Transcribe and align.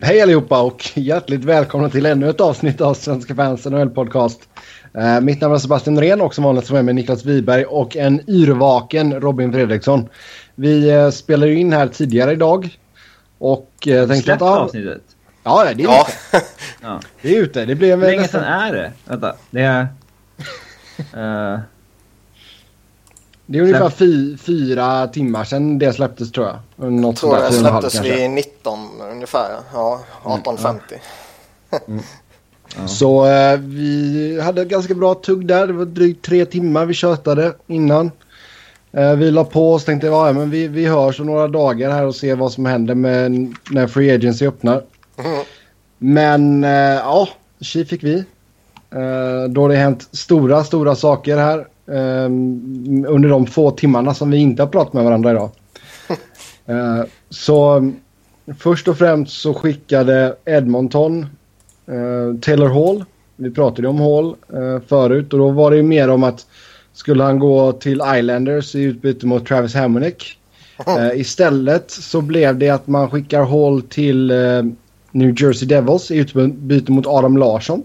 Hej 0.00 0.20
allihopa 0.20 0.62
och 0.62 0.90
hjärtligt 0.94 1.44
välkomna 1.44 1.88
till 1.88 2.06
ännu 2.06 2.30
ett 2.30 2.40
avsnitt 2.40 2.80
av 2.80 2.94
Svenska 2.94 3.34
fans 3.34 3.66
NHL-podcast. 3.66 4.38
Uh, 4.98 5.20
mitt 5.20 5.40
namn 5.40 5.54
är 5.54 5.58
Sebastian 5.58 6.00
Ren 6.00 6.20
och 6.20 6.34
som 6.34 6.44
vanligt 6.44 6.66
så 6.66 6.76
är 6.76 6.82
med 6.82 6.94
Niklas 6.94 7.24
Wiberg 7.24 7.64
och 7.64 7.96
en 7.96 8.30
yrvaken 8.30 9.20
Robin 9.20 9.52
Fredriksson. 9.52 10.08
Vi 10.54 10.92
uh, 10.92 11.10
spelade 11.10 11.54
in 11.54 11.72
här 11.72 11.88
tidigare 11.88 12.32
idag 12.32 12.78
och 13.38 13.70
uh, 13.86 14.08
tänkte 14.08 14.34
att... 14.34 14.42
Ah, 14.42 14.58
avsnittet? 14.58 15.02
Ja, 15.42 15.64
det 15.64 15.82
är 15.82 15.84
ja. 15.84 16.06
ute. 16.08 16.46
ja. 16.82 17.00
Det 17.22 17.36
är 17.36 17.42
ute. 17.42 17.64
Det 17.64 17.74
blev 17.74 17.98
Hur 17.98 18.06
länge 18.06 18.20
nästan... 18.20 18.40
sedan 18.40 18.52
är 18.52 18.72
det? 18.72 18.92
Vänta, 19.04 19.36
det 19.50 19.62
är... 19.62 19.88
Uh... 21.16 21.60
Det 23.46 23.58
är 23.58 23.62
ungefär 23.62 23.90
fy, 23.90 24.36
fyra 24.36 25.06
timmar 25.06 25.44
sedan 25.44 25.78
det 25.78 25.92
släpptes 25.92 26.32
tror 26.32 26.46
jag. 26.46 26.92
Något 26.92 27.16
tror 27.16 27.38
jag 27.38 27.54
släpptes 27.54 28.00
vid 28.00 28.30
19 28.30 28.78
ungefär. 29.12 29.56
Ja, 29.72 30.00
18.50. 30.22 30.68
Mm, 30.68 30.80
ja. 31.70 31.78
mm. 31.88 32.02
Ja. 32.76 32.88
Så 32.88 33.26
eh, 33.26 33.58
vi 33.58 34.40
hade 34.40 34.64
ganska 34.64 34.94
bra 34.94 35.14
tugg 35.14 35.46
där. 35.46 35.66
Det 35.66 35.72
var 35.72 35.84
drygt 35.84 36.24
tre 36.24 36.44
timmar 36.44 36.86
vi 36.86 36.94
tjötade 36.94 37.52
innan. 37.66 38.10
Eh, 38.92 39.14
vi 39.14 39.30
la 39.30 39.44
på 39.44 39.72
oss 39.72 39.84
tänkte 39.84 40.06
ja, 40.06 40.32
men 40.32 40.50
vi, 40.50 40.68
vi 40.68 40.86
hörs 40.86 41.20
om 41.20 41.26
några 41.26 41.48
dagar 41.48 41.90
här 41.90 42.06
och 42.06 42.14
ser 42.14 42.36
vad 42.36 42.52
som 42.52 42.66
händer 42.66 42.94
med 42.94 43.54
när 43.70 43.86
Free 43.86 44.14
Agency 44.14 44.46
öppnar. 44.46 44.82
Mm. 45.16 45.44
Men 45.98 46.64
eh, 46.64 46.70
ja, 46.70 47.28
tji 47.60 47.84
fick 47.84 48.04
vi. 48.04 48.14
Eh, 48.90 49.48
då 49.48 49.60
har 49.60 49.68
det 49.68 49.76
hänt 49.76 50.08
stora, 50.12 50.64
stora 50.64 50.94
saker 50.94 51.36
här. 51.36 51.66
Um, 51.88 53.06
under 53.08 53.28
de 53.28 53.46
få 53.46 53.70
timmarna 53.70 54.14
som 54.14 54.30
vi 54.30 54.36
inte 54.36 54.62
har 54.62 54.68
pratat 54.68 54.92
med 54.92 55.04
varandra 55.04 55.30
idag. 55.30 55.50
uh, 56.68 57.04
så 57.30 57.92
först 58.58 58.88
och 58.88 58.98
främst 58.98 59.40
så 59.40 59.54
skickade 59.54 60.36
Edmonton 60.44 61.26
uh, 61.88 62.38
Taylor 62.40 62.68
Hall. 62.68 63.04
Vi 63.36 63.50
pratade 63.50 63.88
om 63.88 64.00
Hall 64.00 64.36
uh, 64.54 64.80
förut 64.86 65.32
och 65.32 65.38
då 65.38 65.50
var 65.50 65.70
det 65.70 65.76
ju 65.76 65.82
mer 65.82 66.08
om 66.08 66.24
att 66.24 66.46
skulle 66.92 67.24
han 67.24 67.38
gå 67.38 67.72
till 67.72 68.02
Islanders 68.16 68.74
i 68.74 68.82
utbyte 68.82 69.26
mot 69.26 69.46
Travis 69.46 69.74
Hamonic. 69.74 70.14
istället 71.14 71.90
så 71.90 72.20
blev 72.20 72.58
det 72.58 72.70
att 72.70 72.86
man 72.86 73.10
skickar 73.10 73.44
Hall 73.44 73.82
till 73.82 74.32
New 75.10 75.42
Jersey 75.42 75.68
Devils 75.68 76.10
i 76.10 76.16
utbyte 76.16 76.92
mot 76.92 77.06
Adam 77.06 77.36
Larsson. 77.36 77.82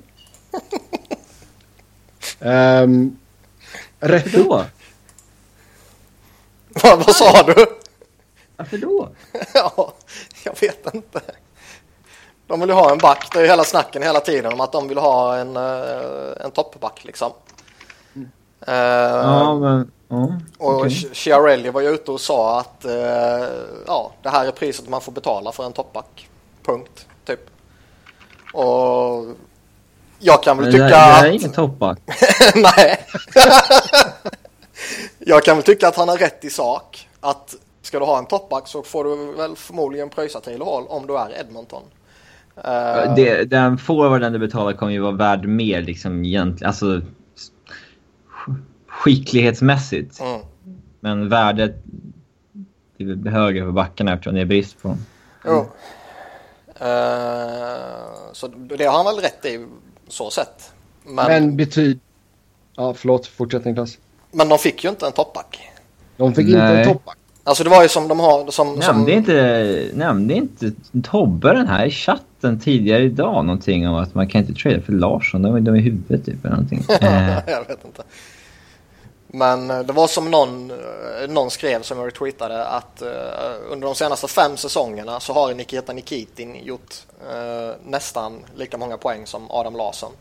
Um, 2.40 3.18
Rätt 4.02 4.34
då? 4.34 4.66
Vad, 6.84 7.06
vad 7.06 7.16
sa 7.16 7.44
du? 7.44 7.66
Varför 8.56 8.78
då? 8.78 9.10
ja, 9.54 9.94
jag 10.44 10.62
vet 10.62 10.94
inte. 10.94 11.22
De 12.48 12.60
vill 12.60 12.70
ha 12.70 12.92
en 12.92 12.98
back. 12.98 13.30
Det 13.34 13.40
är 13.40 13.48
hela 13.48 13.64
snacken 13.64 14.04
hela 14.04 14.20
tiden 14.20 14.54
om 14.54 14.62
att 14.62 14.72
de 14.72 14.88
vill 14.88 14.98
ha 14.98 15.38
en, 15.38 15.58
uh, 15.58 16.46
en 16.46 16.52
toppback 16.52 17.04
liksom. 17.06 17.32
Mm. 18.16 18.30
Uh, 18.68 18.76
ja, 18.76 19.60
men... 19.60 19.92
Uh, 20.12 20.38
och 20.58 20.76
okay. 20.76 20.90
Chiarelli 21.14 21.70
var 21.70 21.82
ju 21.82 21.90
ute 21.90 22.12
och 22.12 22.22
sa 22.22 22.60
att 22.60 22.86
uh, 22.86 22.94
ja, 23.88 24.12
det 24.22 24.30
här 24.30 24.46
är 24.46 24.52
priset 24.52 24.90
man 24.90 25.02
får 25.02 25.12
betala 25.12 25.52
för 25.52 25.66
en 25.66 25.74
toppback. 25.74 26.30
Punkt, 26.64 27.08
typ. 27.26 27.50
Och 28.54 29.26
jag 30.22 30.44
kan 30.44 30.58
väl 30.58 30.66
Men 30.66 30.74
tycka... 30.74 30.86
Det, 30.86 30.96
här, 30.96 31.24
det 31.24 31.30
är 31.30 31.34
ingen 31.34 31.52
toppback. 31.52 32.00
Nej. 32.56 33.06
jag 35.20 35.44
kan 35.44 35.58
väl 35.58 35.64
tycka 35.64 35.88
att 35.88 35.96
han 35.96 36.10
har 36.10 36.18
rätt 36.18 36.46
i 36.46 36.50
sak. 36.50 37.08
Att 37.20 37.56
ska 37.82 38.00
du 38.00 38.06
ha 38.06 38.18
en 38.18 38.26
toppback 38.26 38.68
så 38.68 38.84
får 38.84 39.04
du 39.04 39.34
väl 39.38 39.56
förmodligen 39.56 40.10
pröjsa 40.10 40.40
till 40.40 40.62
håll 40.62 40.88
om 40.88 41.08
du 41.08 41.18
är 41.18 41.40
Edmonton. 41.40 41.84
Uh... 42.58 43.16
Det, 43.16 43.50
den 43.50 43.78
forwarden 43.78 44.34
du 44.34 44.40
betalar 44.40 44.74
kommer 44.74 44.92
ju 44.92 45.00
vara 45.00 45.12
värd 45.12 45.46
mer 45.46 45.82
liksom 45.82 46.26
egentligen. 46.26 46.68
Alltså 46.68 47.02
skicklighetsmässigt. 48.88 50.22
Mm. 50.22 50.42
Men 51.00 51.30
värdet 51.30 51.76
är 52.98 53.06
väl 53.06 53.28
högre 53.28 53.66
för 53.66 53.72
backarna 53.72 54.14
eftersom 54.14 54.36
det 54.36 54.42
är 54.42 54.46
brist 54.46 54.82
på 54.82 54.88
dem. 54.88 55.06
Jo. 55.46 55.68
Uh, 56.82 58.32
så 58.32 58.48
det 58.48 58.86
har 58.86 59.04
han 59.04 59.06
väl 59.06 59.24
rätt 59.24 59.46
i 59.46 59.68
så 60.12 60.30
sett. 60.30 60.72
Men, 61.04 61.16
men 61.16 61.58
betyd... 61.58 62.00
Ja, 62.76 62.94
förlåt. 62.94 63.28
Fortsätt 63.28 63.66
Niklas. 63.66 63.98
Men 64.32 64.50
de 64.50 64.58
fick 64.58 64.84
ju 64.84 64.90
inte 64.90 65.06
en 65.06 65.12
toppback. 65.12 65.60
De 66.18 66.34
fick 66.34 66.48
Nej. 66.48 66.54
inte 66.54 66.66
en 66.66 66.94
toppback. 66.94 67.18
Alltså 67.44 67.64
det 67.64 67.70
var 67.70 67.84
ju 67.84 67.90
som 67.90 68.08
de 68.08 68.20
har... 68.20 68.52
Som, 68.52 68.68
nämnde, 68.68 68.86
som... 68.86 69.10
Inte, 69.10 69.90
nämnde 69.94 70.34
inte 70.34 70.72
Tobbe 71.04 71.54
den 71.54 71.68
här 71.68 71.86
i 71.86 71.92
chatten 71.92 72.60
tidigare 72.60 73.04
idag 73.04 73.46
någonting 73.46 73.88
om 73.88 73.96
att 73.96 74.16
man 74.16 74.28
kan 74.28 74.42
inte 74.42 74.54
trada 74.54 74.82
för 74.82 74.94
Larsson? 74.94 75.42
De 75.42 75.56
är 75.56 75.60
dum 75.60 75.76
i 75.76 75.82
huvudet 75.82 76.26
typ 76.26 76.46
eller 76.46 76.56
någonting. 76.56 76.86
jag 77.48 77.68
vet 77.68 77.86
inte. 77.86 78.04
Men 79.34 79.70
eh, 79.72 79.80
det 79.80 79.94
var 79.94 80.08
som 80.08 80.32
någon, 80.32 80.72
eh, 80.72 81.30
någon 81.30 81.52
skrev 81.52 81.82
som 81.82 81.98
jag 81.98 82.08
retweetade 82.08 82.66
att 82.66 83.02
uh, 83.02 83.72
under 83.72 83.88
de 83.88 83.96
senaste 83.96 84.28
fem 84.28 84.58
säsongerna 84.58 85.20
så 85.20 85.34
har 85.34 85.54
Nikita 85.54 85.94
Nikitin 85.94 86.56
gjort 86.64 86.96
uh, 87.22 87.76
nästan 87.86 88.40
lika 88.56 88.78
många 88.78 88.98
poäng 88.98 89.26
som 89.26 89.52
Adam 89.52 89.76
Larsson. 89.76 90.12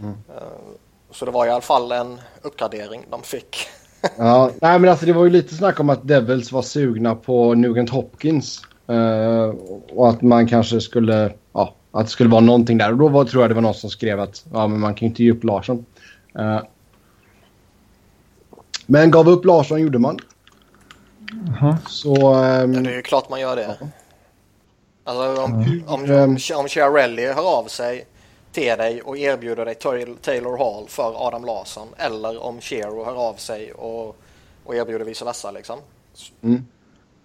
Mm. 0.00 0.10
Uh, 0.10 0.16
så 1.10 1.24
det 1.24 1.30
var 1.30 1.46
i 1.46 1.50
alla 1.50 1.60
fall 1.60 1.92
en 1.92 2.20
uppgradering 2.42 3.04
de 3.10 3.22
fick. 3.22 3.56
ja, 4.18 4.50
nej 4.60 4.78
men 4.78 4.90
alltså 4.90 5.06
det 5.06 5.12
var 5.12 5.24
ju 5.24 5.30
lite 5.30 5.54
snack 5.54 5.80
om 5.80 5.90
att 5.90 6.08
Devils 6.08 6.52
var 6.52 6.62
sugna 6.62 7.14
på 7.14 7.54
Nugent 7.54 7.90
Hopkins. 7.90 8.62
och 9.90 10.08
att 10.08 10.22
man 10.22 10.48
kanske 10.48 10.80
skulle, 10.80 11.32
ja, 11.52 11.74
att 11.92 12.06
det 12.06 12.10
skulle 12.10 12.30
vara 12.30 12.40
någonting 12.40 12.78
där. 12.78 12.92
Och 12.92 12.98
då 12.98 13.08
var, 13.08 13.24
tror 13.24 13.42
jag 13.42 13.50
det 13.50 13.54
var 13.54 13.62
någon 13.62 13.74
som 13.74 13.90
skrev 13.90 14.20
att 14.20 14.44
ja, 14.52 14.66
men 14.66 14.80
man 14.80 14.94
kan 14.94 15.06
ju 15.06 15.10
inte 15.10 15.24
ge 15.24 15.32
upp 15.32 15.44
Larsson. 15.44 15.84
Men 18.86 19.10
gav 19.10 19.28
upp 19.28 19.44
Larsson 19.44 19.80
gjorde 19.80 19.98
man. 19.98 20.18
Aha. 21.50 21.76
Så... 21.88 22.34
Um, 22.34 22.74
ja, 22.74 22.80
det 22.80 22.90
är 22.90 22.96
ju 22.96 23.02
klart 23.02 23.30
man 23.30 23.40
gör 23.40 23.56
det. 23.56 23.76
Ja. 23.80 23.86
Alltså 25.04 25.42
om, 25.42 25.52
mm. 25.52 25.82
om, 25.86 26.10
om, 26.10 26.38
om 26.54 26.68
Chiarelli 26.68 27.26
hör 27.26 27.58
av 27.58 27.64
sig 27.64 28.06
till 28.52 28.78
dig 28.78 29.02
och 29.02 29.18
erbjuder 29.18 29.64
dig 29.64 29.74
Taylor 30.22 30.58
Hall 30.58 30.88
för 30.88 31.26
Adam 31.26 31.44
Larsson 31.44 31.88
eller 31.96 32.42
om 32.42 32.60
Chero 32.60 33.04
hör 33.04 33.28
av 33.28 33.34
sig 33.34 33.72
och, 33.72 34.16
och 34.64 34.74
erbjuder 34.74 35.04
vice 35.04 35.24
versa 35.24 35.50
liksom. 35.50 35.78
Mm. 36.42 36.66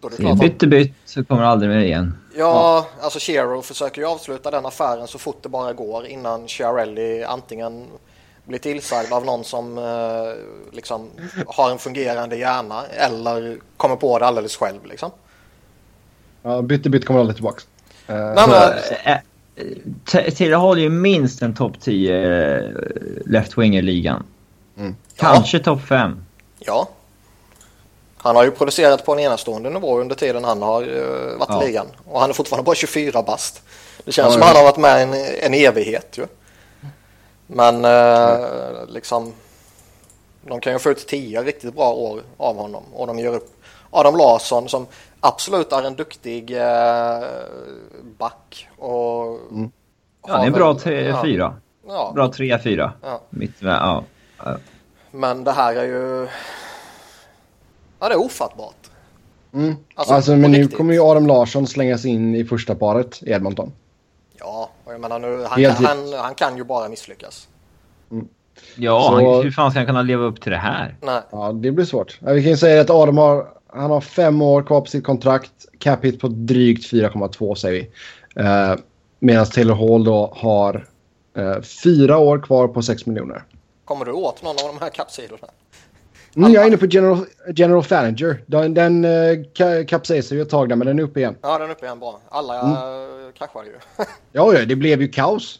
Då 0.02 0.08
är 0.08 0.12
det 0.12 0.18
klart 0.18 0.40
bytte 0.40 0.68
bytt 0.68 0.94
så 1.06 1.24
kommer 1.24 1.42
det 1.42 1.48
aldrig 1.48 1.72
mer 1.72 1.80
igen. 1.80 2.18
Ja, 2.36 2.40
ja. 2.40 2.86
alltså 3.02 3.20
Chero 3.20 3.62
försöker 3.62 4.02
ju 4.02 4.08
avsluta 4.08 4.52
den 4.52 4.66
affären 4.66 5.08
så 5.08 5.20
fort 5.20 5.44
det 5.44 5.50
bara 5.50 5.74
går 5.74 6.06
innan 6.06 6.48
Chiarelli 6.48 7.24
antingen 7.24 7.88
blir 8.46 8.60
tillsagd 8.60 9.14
av 9.14 9.26
någon 9.26 9.44
som 9.44 9.78
eh, 9.78 10.74
liksom 10.76 11.10
har 11.48 11.72
en 11.72 11.80
fungerande 11.80 12.36
hjärna 12.36 12.86
eller 12.86 13.58
kommer 13.78 13.96
på 13.96 14.20
det 14.20 14.26
alldeles 14.26 14.56
själv 14.56 14.86
liksom. 14.86 15.12
Ja, 16.42 16.62
bytte 16.62 16.90
bytte 16.90 17.06
kommer 17.06 17.20
aldrig 17.20 17.36
tillbaka. 17.36 17.62
Uh, 18.10 18.16
Nej, 18.16 18.48
men, 18.48 18.74
äh, 19.06 20.34
Taylor 20.34 20.58
har 20.58 20.76
ju 20.76 20.90
minst 20.90 21.42
en 21.42 21.56
topp 21.56 21.74
10 21.82 22.14
uh, 22.14 22.70
left 23.26 23.58
winger 23.58 23.82
ligan. 23.82 24.24
Mm. 24.78 24.96
Kanske 25.16 25.58
ja. 25.58 25.64
topp 25.64 25.82
5. 25.88 26.24
Ja. 26.60 26.90
Han 28.18 28.36
har 28.36 28.44
ju 28.44 28.52
producerat 28.52 29.06
på 29.06 29.14
en 29.14 29.20
enastående 29.20 29.70
nivå 29.70 30.00
under 30.00 30.16
tiden 30.16 30.44
han 30.44 30.62
har 30.62 30.82
uh, 30.82 31.38
varit 31.38 31.50
ja. 31.50 31.64
i 31.64 31.68
ligan. 31.68 31.88
Och 32.06 32.20
han 32.22 32.30
är 32.30 32.34
fortfarande 32.34 32.66
bara 32.66 32.76
24 32.76 33.24
bast. 33.24 33.62
Det 34.06 34.12
känns 34.12 34.26
ja, 34.26 34.32
som 34.32 34.42
ja. 34.42 34.48
han 34.48 34.56
har 34.56 34.64
varit 34.64 34.78
med 34.78 35.04
en, 35.04 35.14
en 35.40 35.54
evighet 35.54 36.18
ju. 36.18 36.28
Men 37.54 37.86
eh, 37.86 38.86
liksom 38.88 39.34
de 40.42 40.60
kan 40.60 40.74
ju 40.74 40.80
få 40.80 40.90
ut 40.90 41.08
tio 41.08 41.44
riktigt 41.44 41.76
bra 41.76 41.94
år 41.94 42.22
av 42.38 42.56
honom 42.56 42.84
och 42.94 43.08
de 43.08 43.20
ger 43.20 43.34
upp 43.34 43.50
Adam 43.90 44.18
Larsson 44.18 44.70
som 44.70 44.88
absolut 45.20 45.72
är 45.72 45.84
en 45.84 45.96
duktig 45.96 46.58
eh, 46.58 47.24
back. 48.18 48.70
Och 48.78 49.26
mm. 49.52 49.72
Ja, 50.28 50.38
det 50.38 50.44
är 50.44 50.48
en 50.48 50.54
bra 50.54 50.74
tre, 50.80 51.16
fyra. 51.24 51.56
Ja. 51.88 52.12
Bra 52.16 52.32
tre, 52.32 52.60
fyra. 52.60 52.94
Ja. 53.02 53.22
Mitt, 53.30 53.56
ja. 53.60 54.04
Men 55.12 55.44
det 55.44 55.52
här 55.52 55.76
är 55.76 55.84
ju... 55.84 56.28
Ja, 58.00 58.08
det 58.08 58.14
är 58.14 58.26
ofattbart. 58.26 58.90
Mm. 59.54 59.76
Alltså, 59.96 60.14
alltså 60.14 60.36
men 60.36 60.52
nu 60.52 60.68
kommer 60.68 60.94
ju 60.94 61.00
Adam 61.00 61.28
Larsson 61.28 61.68
slängas 61.68 62.06
in 62.06 62.36
i 62.36 62.46
första 62.46 62.76
paret 62.76 63.24
i 63.24 63.32
Edmonton. 63.32 63.72
Ja, 64.42 64.70
och 64.84 64.94
jag 64.94 65.02
menar 65.02 65.20
nu, 65.20 65.44
han, 65.50 65.64
kan, 65.64 65.86
han, 65.86 66.14
han 66.14 66.36
kan 66.36 66.58
ju 66.58 66.64
bara 66.64 66.90
misslyckas. 66.90 67.48
Mm. 68.12 68.28
Ja, 68.76 69.02
så, 69.02 69.16
han, 69.16 69.44
hur 69.44 69.52
fan 69.52 69.72
ska 69.72 69.80
han 69.80 69.88
kunna 69.88 70.02
leva 70.02 70.24
upp 70.24 70.42
till 70.42 70.52
det 70.52 70.58
här? 70.58 70.96
Nej. 71.02 71.22
Ja, 71.32 71.52
det 71.52 71.72
blir 71.72 71.86
svårt. 71.86 72.20
Vi 72.22 72.42
kan 72.42 72.52
ju 72.52 72.58
säga 72.58 72.82
att 72.82 72.90
Adam 72.90 73.18
har, 73.18 73.48
han 73.68 73.92
har 73.92 74.02
fem 74.02 74.42
år 74.42 74.64
kvar 74.64 74.82
på 74.82 74.88
sitt 74.88 75.04
kontrakt. 75.04 75.52
Cap 75.80 76.06
hit 76.06 76.20
på 76.20 76.28
drygt 76.28 76.92
4,2 76.92 77.56
säger 77.56 77.88
vi. 78.36 78.42
Uh, 78.42 78.76
Medan 79.20 79.46
Taylor 79.46 79.76
Hall 79.76 80.04
då 80.04 80.34
har 80.36 80.88
uh, 81.38 81.62
fyra 81.62 82.18
år 82.18 82.40
kvar 82.40 82.68
på 82.68 82.82
6 82.82 83.06
miljoner. 83.06 83.44
Kommer 83.86 84.06
du 84.06 84.12
åt 84.12 84.44
någon 84.44 84.56
av 84.56 84.76
de 84.76 84.80
här 84.80 84.90
kapsidorna? 84.90 85.48
Mm, 86.36 86.52
jag 86.52 86.64
är 86.64 86.68
inne 86.68 86.78
på 86.78 86.86
General, 86.86 87.26
General 87.56 87.84
Falinger. 87.84 88.44
Den, 88.46 88.74
den 88.74 89.06
uh, 89.06 89.86
kapsejsade 89.86 90.36
ju 90.36 90.42
ett 90.42 90.50
tag 90.50 90.70
där, 90.70 90.76
men 90.76 90.88
den 90.88 91.00
är 91.00 91.04
uppe 91.04 91.20
igen. 91.20 91.36
Ja, 91.42 91.58
den 91.58 91.70
är 91.70 91.74
uppe 91.74 91.86
igen 91.86 92.00
bra. 92.00 92.20
Alla 92.30 92.62
mm. 92.62 93.32
kraschade 93.34 93.68
ju. 93.68 93.74
ja, 94.32 94.54
ja, 94.54 94.66
det 94.66 94.76
blev 94.76 95.02
ju 95.02 95.08
kaos. 95.08 95.60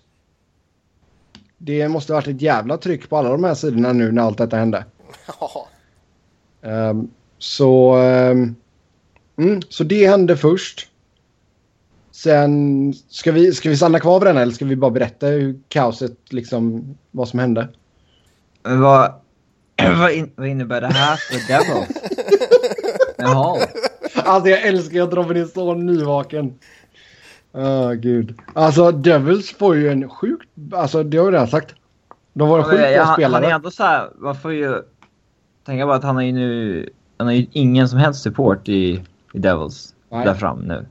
Det 1.58 1.88
måste 1.88 2.14
ha 2.14 2.18
varit 2.18 2.28
ett 2.28 2.42
jävla 2.42 2.78
tryck 2.78 3.10
på 3.10 3.18
alla 3.18 3.30
de 3.30 3.44
här 3.44 3.54
sidorna 3.54 3.94
nu 3.94 4.12
när 4.12 4.22
allt 4.22 4.38
detta 4.38 4.58
hände. 4.58 4.86
Ja. 5.40 5.68
Um, 6.62 7.12
så, 7.38 7.98
um, 7.98 8.56
mm, 9.38 9.62
så 9.70 9.84
det 9.84 10.08
hände 10.08 10.38
först. 10.38 10.88
Sen, 12.12 12.94
ska 13.10 13.32
vi, 13.32 13.54
ska 13.54 13.70
vi 13.70 13.78
stanna 13.78 14.00
kvar 14.00 14.20
vid 14.20 14.28
den 14.28 14.38
eller 14.38 14.54
ska 14.54 14.66
vi 14.66 14.76
bara 14.76 14.92
berätta 14.92 15.28
hur 15.28 15.60
kaoset, 15.68 16.18
liksom, 16.30 16.96
vad 17.12 17.28
som 17.28 17.40
hände? 17.40 17.68
Vad, 18.64 19.21
vad, 20.00 20.12
in, 20.12 20.32
vad 20.36 20.48
innebär 20.48 20.82
det 20.82 20.88
här 20.88 21.16
för 21.16 21.48
Devil? 21.48 21.88
Jaha. 23.18 23.60
Alltså 24.16 24.50
jag 24.50 24.62
älskar 24.62 25.02
att 25.02 25.14
Robin 25.14 25.38
är 25.38 25.46
så 25.46 25.74
nyvaken. 25.74 26.54
Åh 27.54 27.64
oh, 27.64 27.94
gud. 27.94 28.40
Alltså 28.54 28.92
Devils 28.92 29.52
får 29.52 29.76
ju 29.76 29.90
en 29.90 30.10
sjukt, 30.10 30.50
alltså 30.74 31.04
det 31.04 31.18
har 31.18 31.26
jag 31.26 31.34
redan 31.34 31.48
sagt. 31.48 31.76
De 32.34 32.50
var 32.50 32.58
en 32.58 32.64
sjukt 32.64 32.82
bra 32.82 33.14
spelare. 33.14 33.44
Han 33.44 33.52
är 33.52 33.56
ändå 33.56 33.72
så 33.72 33.84
här, 33.84 34.10
man 34.18 34.36
får 34.36 34.54
ju 34.54 34.76
tänka 35.66 35.86
på 35.86 35.92
att 35.92 36.04
han 36.04 36.16
har 36.16 36.24
ju 36.24 36.32
nu, 36.32 36.90
han 37.18 37.28
har 37.28 37.34
ju 37.34 37.46
ingen 37.52 37.90
som 37.90 38.00
helst 38.00 38.22
support 38.22 38.70
i, 38.70 39.04
i 39.34 39.40
Devils. 39.40 39.96
Nej. 40.10 40.26
Där 40.26 40.34
fram 40.34 40.60
nu. 40.60 40.86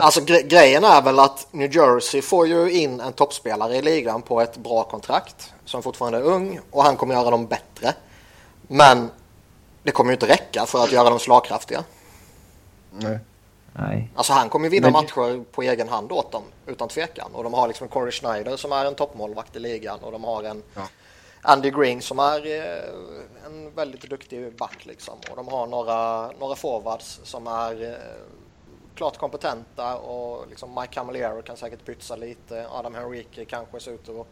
Alltså 0.00 0.20
gre 0.20 0.42
grejen 0.42 0.84
är 0.84 1.02
väl 1.02 1.18
att 1.18 1.48
New 1.50 1.76
Jersey 1.76 2.22
får 2.22 2.46
ju 2.46 2.70
in 2.70 3.00
en 3.00 3.12
toppspelare 3.12 3.76
i 3.76 3.82
ligan 3.82 4.22
på 4.22 4.40
ett 4.40 4.56
bra 4.56 4.84
kontrakt. 4.84 5.52
Som 5.64 5.82
fortfarande 5.82 6.18
är 6.18 6.22
ung 6.22 6.60
och 6.70 6.82
han 6.82 6.96
kommer 6.96 7.14
göra 7.14 7.30
dem 7.30 7.46
bättre. 7.46 7.94
Men 8.68 9.10
det 9.82 9.90
kommer 9.90 10.10
ju 10.10 10.14
inte 10.14 10.28
räcka 10.28 10.66
för 10.66 10.84
att 10.84 10.92
göra 10.92 11.10
dem 11.10 11.18
slagkraftiga. 11.18 11.84
Nej. 12.90 13.18
Nej. 13.72 14.10
Alltså 14.14 14.32
han 14.32 14.48
kommer 14.48 14.66
ju 14.66 14.70
vinna 14.70 14.86
Men... 14.86 14.92
matcher 14.92 15.44
på 15.52 15.62
egen 15.62 15.88
hand 15.88 16.12
åt 16.12 16.32
dem 16.32 16.42
utan 16.66 16.88
tvekan. 16.88 17.30
Och 17.32 17.44
de 17.44 17.54
har 17.54 17.68
liksom 17.68 17.88
Corey 17.88 18.12
Schneider 18.12 18.56
som 18.56 18.72
är 18.72 18.84
en 18.84 18.94
toppmålvakt 18.94 19.56
i 19.56 19.58
ligan 19.58 19.98
och 20.00 20.12
de 20.12 20.24
har 20.24 20.42
en 20.42 20.62
ja. 20.74 20.88
Andy 21.42 21.70
Green 21.70 22.02
som 22.02 22.18
är 22.18 22.46
eh, 22.46 23.46
en 23.46 23.74
väldigt 23.74 24.10
duktig 24.10 24.56
back 24.56 24.86
liksom. 24.86 25.14
Och 25.30 25.36
de 25.36 25.48
har 25.48 25.66
några, 25.66 26.30
några 26.38 26.54
forwards 26.54 27.20
som 27.24 27.46
är 27.46 27.84
eh, 27.84 27.94
klart 28.96 29.18
kompetenta 29.18 29.96
och 29.96 30.48
liksom 30.48 30.74
Mike 30.74 30.94
Camilleri 30.94 31.42
kan 31.42 31.56
säkert 31.56 31.84
pytsa 31.84 32.16
lite. 32.16 32.66
Adam 32.70 32.94
Henrique 32.94 33.44
kanske 33.44 33.80
ser 33.80 33.92
ut 33.92 34.08
att 34.08 34.26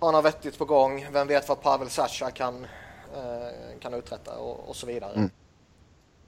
ha 0.00 0.10
något 0.10 0.24
vettigt 0.24 0.58
på 0.58 0.64
gång. 0.64 1.06
Vem 1.12 1.26
vet 1.26 1.48
vad 1.48 1.60
Pavel 1.62 1.90
Sasha 1.90 2.30
kan, 2.30 2.66
eh, 3.16 3.78
kan 3.80 3.94
uträtta 3.94 4.38
och, 4.38 4.68
och 4.68 4.76
så 4.76 4.86
vidare. 4.86 5.12
Mm. 5.14 5.30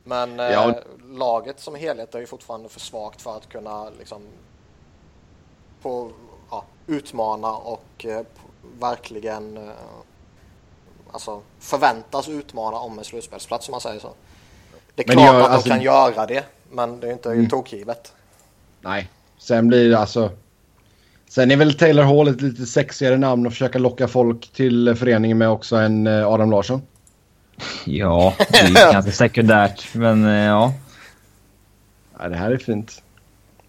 Men 0.04 0.40
eh, 0.40 0.46
ja. 0.46 0.74
laget 1.04 1.60
som 1.60 1.74
helhet 1.74 2.14
är 2.14 2.18
ju 2.18 2.26
fortfarande 2.26 2.68
för 2.68 2.80
svagt 2.80 3.22
för 3.22 3.36
att 3.36 3.48
kunna 3.48 3.90
liksom 3.90 4.22
på, 5.82 6.10
ja, 6.50 6.64
utmana 6.86 7.56
och 7.56 8.04
eh, 8.04 8.22
verkligen 8.78 9.56
eh, 9.56 9.72
alltså 11.10 11.42
förväntas 11.58 12.28
utmana 12.28 12.76
om 12.76 12.98
en 12.98 13.04
slutspelsplats 13.04 13.68
om 13.68 13.72
man 13.72 13.80
säger 13.80 14.00
så. 14.00 14.10
Det 14.94 15.02
är 15.02 15.06
men 15.06 15.16
klart 15.16 15.34
gör, 15.34 15.40
att 15.40 15.50
alltså, 15.50 15.68
de 15.68 15.74
kan 15.74 15.82
göra 15.82 16.26
det, 16.26 16.44
men 16.70 17.00
det 17.00 17.08
är 17.08 17.12
inte 17.12 17.30
mm. 17.30 17.48
tokgivet. 17.48 18.12
Nej, 18.80 19.08
sen 19.38 19.68
blir 19.68 19.90
det 19.90 19.98
alltså... 19.98 20.30
Sen 21.28 21.50
är 21.50 21.56
väl 21.56 21.74
Taylor 21.74 22.02
Hall 22.02 22.28
ett 22.28 22.40
lite 22.40 22.66
sexigare 22.66 23.16
namn 23.16 23.46
att 23.46 23.52
försöka 23.52 23.78
locka 23.78 24.08
folk 24.08 24.52
till 24.52 24.94
föreningen 24.94 25.38
med 25.38 25.48
också 25.48 25.76
än 25.76 26.06
eh, 26.06 26.28
Adam 26.28 26.50
Larsson. 26.50 26.82
Ja, 27.84 28.34
det 28.38 28.58
är 28.58 28.92
ganska 28.92 29.12
sekundärt, 29.12 29.94
men 29.94 30.24
eh, 30.24 30.32
ja. 30.32 30.72
ja. 32.18 32.28
Det 32.28 32.36
här 32.36 32.50
är 32.50 32.56
fint. 32.56 33.02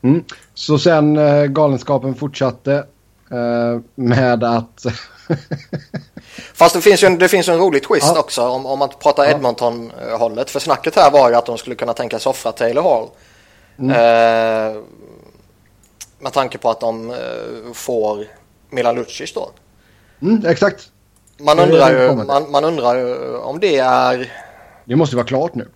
Mm. 0.02 0.24
Så 0.54 0.80
sen 0.80 1.18
äh, 1.18 1.46
galenskapen 1.46 2.16
fortsatte 2.16 2.86
med 3.96 4.44
att... 4.44 4.86
Fast 6.54 6.76
det 6.76 6.82
finns 6.82 7.04
ju 7.04 7.08
en, 7.08 7.18
det 7.18 7.28
finns 7.28 7.48
en 7.48 7.58
rolig 7.58 7.84
twist 7.84 8.12
ja. 8.16 8.20
också 8.20 8.48
om, 8.48 8.66
om 8.66 8.80
man 8.80 8.90
pratar 8.90 9.24
ja. 9.24 9.32
Edmonton-hållet. 9.32 10.50
För 10.50 10.60
snacket 10.60 10.96
här 10.96 11.12
var 11.12 11.30
ju 11.30 11.36
att 11.36 11.46
de 11.46 11.58
skulle 11.58 11.76
kunna 11.76 11.94
tänka 11.94 12.20
sig 12.20 12.30
offra 12.30 12.52
Taylor 12.52 12.84
Hall. 12.84 13.10
Mm. 13.80 13.92
Eh, 13.92 14.82
med 16.20 16.34
tanke 16.34 16.58
på 16.58 16.70
att 16.70 16.80
de 16.80 17.10
eh, 17.10 17.74
får 17.74 18.26
Milan 18.70 18.96
Lucic 18.96 19.34
då. 19.34 19.50
Mm, 20.22 20.46
exakt. 20.46 20.92
Man 21.40 21.60
undrar, 21.60 21.92
ju, 21.92 22.16
man, 22.16 22.52
man, 22.52 22.66
undrar 22.66 23.36
om 23.44 23.60
det 23.60 23.78
är... 23.78 24.34
Det 24.86 24.96
måste 24.96 25.16
vara 25.16 25.26
klart 25.26 25.56
nu. 25.56 25.68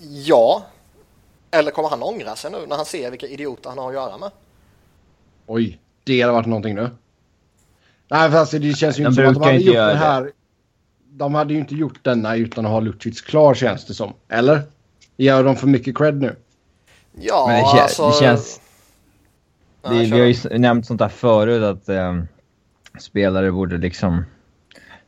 Ja. 0.00 0.62
Eller 1.50 1.70
kommer 1.70 1.88
han 1.88 2.02
ångra 2.02 2.36
sig 2.36 2.50
nu 2.50 2.66
när 2.66 2.76
han 2.76 2.84
ser 2.84 3.10
vilka 3.10 3.26
idioter 3.26 3.68
han 3.68 3.78
har 3.78 3.88
att 3.88 3.94
göra 3.94 4.18
med? 4.18 4.30
Oj, 5.52 5.78
det 6.04 6.20
hade 6.20 6.32
varit 6.32 6.46
någonting 6.46 6.74
nu. 6.74 6.90
Nej, 8.10 8.30
fast 8.30 8.52
det 8.52 8.76
känns 8.76 8.98
ju 8.98 9.06
inte 9.06 9.14
som 9.14 9.26
att 9.26 9.34
de 9.34 9.42
hade 9.42 9.56
gjort 9.56 9.74
det 9.74 9.94
här. 9.94 10.22
Det. 10.22 10.30
De 11.12 11.34
hade 11.34 11.54
ju 11.54 11.60
inte 11.60 11.74
gjort 11.74 12.04
denna 12.04 12.36
utan 12.36 12.66
att 12.66 12.72
ha 12.72 12.80
Lucic 12.80 13.20
klar 13.20 13.54
känns 13.54 13.86
det 13.86 13.94
som. 13.94 14.14
Eller? 14.28 14.62
Gör 15.16 15.44
de 15.44 15.56
för 15.56 15.66
mycket 15.66 15.98
cred 15.98 16.20
nu? 16.20 16.36
Ja, 17.20 17.44
Men 17.48 17.56
det, 17.56 17.82
alltså... 17.82 18.06
det 18.06 18.14
känns... 18.14 18.60
Det, 19.82 19.88
vi 19.90 20.20
har 20.20 20.26
ju 20.26 20.58
nämnt 20.58 20.86
sånt 20.86 20.98
där 20.98 21.08
förut 21.08 21.62
att 21.62 21.88
um, 21.88 22.28
spelare 23.00 23.52
borde 23.52 23.78
liksom 23.78 24.24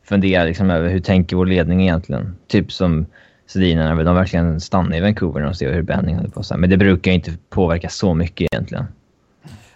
fundera 0.03 0.43
liksom 0.43 0.69
över 0.69 0.89
hur 0.89 0.99
tänker 0.99 1.35
vår 1.35 1.45
ledning 1.45 1.81
egentligen. 1.81 2.35
Typ 2.47 2.71
som 2.71 3.05
Sedina 3.45 3.95
när 3.95 4.03
de 4.03 4.15
verkligen 4.15 4.61
stannade 4.61 4.97
i 4.97 5.01
Vancouver 5.01 5.41
och 5.41 5.55
ser 5.55 5.73
hur 5.73 5.81
Benning 5.81 6.15
hade 6.15 6.29
på 6.29 6.43
sig. 6.43 6.57
Men 6.57 6.69
det 6.69 6.77
brukar 6.77 7.11
inte 7.11 7.33
påverka 7.49 7.89
så 7.89 8.13
mycket 8.13 8.53
egentligen. 8.53 8.85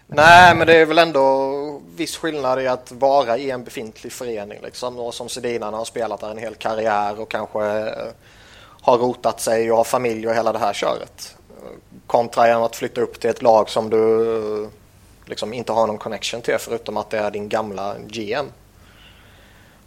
Nej, 0.09 0.56
men 0.56 0.68
det 0.68 0.75
är 0.75 0.86
väl 0.86 0.98
ändå 0.98 1.81
viss 1.95 2.18
skillnad 2.18 2.62
i 2.62 2.68
att 2.68 2.92
vara 2.92 3.38
i 3.38 3.51
en 3.51 3.63
befintlig 3.63 4.12
förening 4.12 4.59
liksom. 4.63 5.00
Och 5.00 5.13
som 5.13 5.30
Sedina 5.30 5.71
har 5.71 5.86
spelat 5.86 6.19
där 6.19 6.31
en 6.31 6.38
hel 6.38 6.56
karriär 6.56 7.19
och 7.19 7.31
kanske 7.31 7.65
eh, 7.65 8.07
har 8.81 8.98
rotat 8.98 9.42
sig 9.42 9.71
och 9.71 9.77
har 9.77 9.83
familj 9.83 10.27
och 10.27 10.36
hela 10.36 10.54
det 10.54 10.59
här 10.59 10.74
köret. 10.74 11.36
Kontra 12.07 12.65
att 12.65 12.75
flytta 12.75 13.01
upp 13.01 13.19
till 13.19 13.30
ett 13.30 13.42
lag 13.42 13.69
som 13.69 13.89
du 13.89 14.63
eh, 14.63 14.69
liksom 15.25 15.54
inte 15.54 15.71
har 15.71 15.88
någon 15.88 15.98
connection 15.98 16.42
till 16.42 16.57
förutom 16.59 16.98
att 16.98 17.09
det 17.09 17.18
är 17.18 17.31
din 17.31 17.50
gamla 17.50 17.95
GM. 18.07 18.45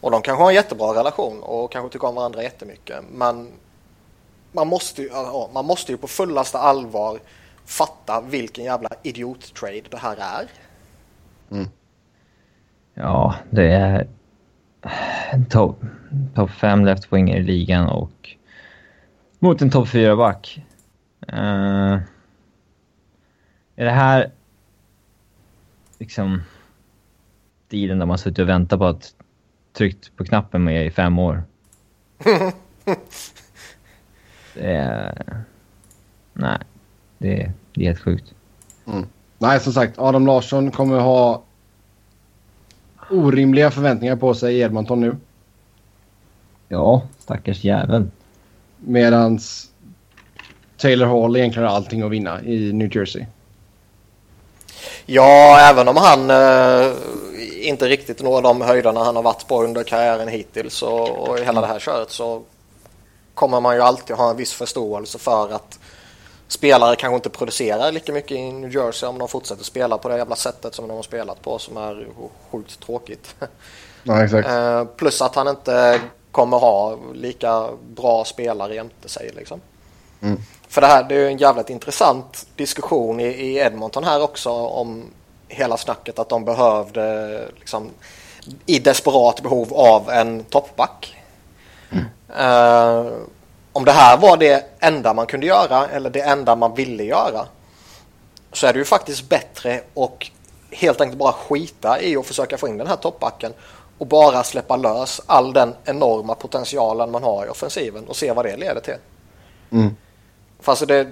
Och 0.00 0.10
de 0.10 0.22
kanske 0.22 0.42
har 0.42 0.50
en 0.50 0.54
jättebra 0.54 0.94
relation 0.94 1.42
och 1.42 1.72
kanske 1.72 1.92
tycker 1.92 2.08
om 2.08 2.14
varandra 2.14 2.42
jättemycket. 2.42 3.04
Men 3.12 3.52
man 4.52 4.66
måste 4.66 5.02
ju, 5.02 5.08
ja, 5.08 5.50
man 5.52 5.64
måste 5.64 5.92
ju 5.92 5.98
på 5.98 6.08
fullaste 6.08 6.58
allvar 6.58 7.20
fatta 7.70 8.20
vilken 8.20 8.64
jävla 8.64 8.88
idiot-trade 9.02 9.82
det 9.90 9.96
här 9.96 10.16
är. 10.16 10.48
Mm. 11.50 11.68
Ja, 12.94 13.34
det 13.50 13.72
är 13.72 14.08
en 15.30 15.46
topp 15.46 15.82
top 16.34 16.50
fem 16.50 16.84
left-winger 16.84 17.36
i 17.36 17.42
ligan 17.42 17.88
och 17.88 18.36
mot 19.38 19.62
en 19.62 19.70
topp 19.70 19.88
fyra 19.88 20.16
back. 20.16 20.64
Uh, 21.32 21.98
är 23.76 23.84
det 23.84 23.90
här 23.90 24.30
liksom 25.98 26.42
tiden 27.68 27.98
där 27.98 28.06
man 28.06 28.18
suttit 28.18 28.38
och 28.38 28.48
väntat 28.48 28.78
på 28.78 28.86
att 28.86 29.14
tryckt 29.72 30.16
på 30.16 30.24
knappen 30.24 30.64
med 30.64 30.86
i 30.86 30.90
fem 30.90 31.18
år? 31.18 31.42
det 34.54 34.72
är... 34.72 35.44
Nej, 36.32 36.58
det 37.18 37.42
är, 37.42 37.52
det 37.74 37.82
är 37.82 37.86
helt 37.86 38.00
sjukt. 38.00 38.34
Mm. 38.86 39.06
Nej, 39.38 39.60
som 39.60 39.72
sagt, 39.72 39.98
Adam 39.98 40.26
Larsson 40.26 40.70
kommer 40.70 40.98
ha 40.98 41.42
orimliga 43.10 43.70
förväntningar 43.70 44.16
på 44.16 44.34
sig 44.34 44.54
i 44.56 44.60
Edmonton 44.60 45.00
nu. 45.00 45.16
Ja, 46.68 47.02
stackars 47.18 47.64
jävel. 47.64 48.10
Medans 48.76 49.70
Taylor 50.76 51.06
Hall 51.06 51.36
egentligen 51.36 51.68
har 51.68 51.76
allting 51.76 52.02
att 52.02 52.10
vinna 52.10 52.42
i 52.42 52.72
New 52.72 52.96
Jersey. 52.96 53.24
Ja, 55.06 55.58
även 55.60 55.88
om 55.88 55.96
han 55.96 56.30
eh, 56.30 56.92
inte 57.60 57.88
riktigt 57.88 58.22
når 58.22 58.42
de 58.42 58.60
höjderna 58.60 59.04
han 59.04 59.16
har 59.16 59.22
varit 59.22 59.48
på 59.48 59.62
under 59.62 59.84
karriären 59.84 60.28
hittills 60.28 60.82
och, 60.82 61.28
och 61.28 61.38
hela 61.38 61.60
det 61.60 61.66
här 61.66 61.78
köret 61.78 62.10
så 62.10 62.42
kommer 63.34 63.60
man 63.60 63.74
ju 63.74 63.82
alltid 63.82 64.16
ha 64.16 64.30
en 64.30 64.36
viss 64.36 64.52
förståelse 64.52 65.18
för 65.18 65.52
att 65.52 65.78
spelare 66.52 66.96
kanske 66.96 67.14
inte 67.14 67.30
producerar 67.30 67.92
lika 67.92 68.12
mycket 68.12 68.30
i 68.30 68.52
New 68.52 68.74
Jersey 68.74 69.08
om 69.08 69.18
de 69.18 69.28
fortsätter 69.28 69.64
spela 69.64 69.98
på 69.98 70.08
det 70.08 70.16
jävla 70.16 70.36
sättet 70.36 70.74
som 70.74 70.88
de 70.88 70.94
har 70.94 71.02
spelat 71.02 71.42
på 71.42 71.58
som 71.58 71.76
är 71.76 72.06
sjukt 72.50 72.80
tråkigt. 72.80 73.34
Ja, 74.02 74.24
exakt. 74.24 74.48
Eh, 74.48 74.84
plus 74.84 75.22
att 75.22 75.34
han 75.34 75.48
inte 75.48 76.00
kommer 76.30 76.58
ha 76.58 76.98
lika 77.14 77.68
bra 77.88 78.24
spelare 78.24 78.74
jämte 78.74 79.08
sig 79.08 79.30
liksom. 79.36 79.60
Mm. 80.20 80.38
För 80.68 80.80
det 80.80 80.86
här 80.86 81.04
det 81.04 81.14
är 81.14 81.18
ju 81.18 81.26
en 81.26 81.38
jävligt 81.38 81.70
intressant 81.70 82.46
diskussion 82.56 83.20
i, 83.20 83.24
i 83.24 83.56
Edmonton 83.56 84.04
här 84.04 84.22
också 84.22 84.50
om 84.50 85.04
hela 85.48 85.76
snacket 85.76 86.18
att 86.18 86.28
de 86.28 86.44
behövde 86.44 87.48
liksom, 87.58 87.90
i 88.66 88.78
desperat 88.78 89.42
behov 89.42 89.74
av 89.74 90.10
en 90.10 90.44
toppback. 90.44 91.16
Uh, 92.40 93.12
om 93.72 93.84
det 93.84 93.92
här 93.92 94.16
var 94.16 94.36
det 94.36 94.64
enda 94.78 95.14
man 95.14 95.26
kunde 95.26 95.46
göra 95.46 95.88
eller 95.88 96.10
det 96.10 96.20
enda 96.20 96.56
man 96.56 96.74
ville 96.74 97.04
göra 97.04 97.46
så 98.52 98.66
är 98.66 98.72
det 98.72 98.78
ju 98.78 98.84
faktiskt 98.84 99.28
bättre 99.28 99.80
och 99.94 100.30
helt 100.70 101.00
enkelt 101.00 101.18
bara 101.18 101.32
skita 101.32 102.02
i 102.02 102.16
att 102.16 102.26
försöka 102.26 102.58
få 102.58 102.68
in 102.68 102.78
den 102.78 102.86
här 102.86 102.96
toppbacken 102.96 103.52
och 103.98 104.06
bara 104.06 104.44
släppa 104.44 104.76
lös 104.76 105.20
all 105.26 105.52
den 105.52 105.74
enorma 105.84 106.34
potentialen 106.34 107.10
man 107.10 107.22
har 107.22 107.46
i 107.46 107.48
offensiven 107.48 108.06
och 108.06 108.16
se 108.16 108.32
vad 108.32 108.44
det 108.44 108.56
leder 108.56 108.80
till. 108.80 108.96
Mm. 109.70 109.96
Fast 110.60 110.88
det, 110.88 111.08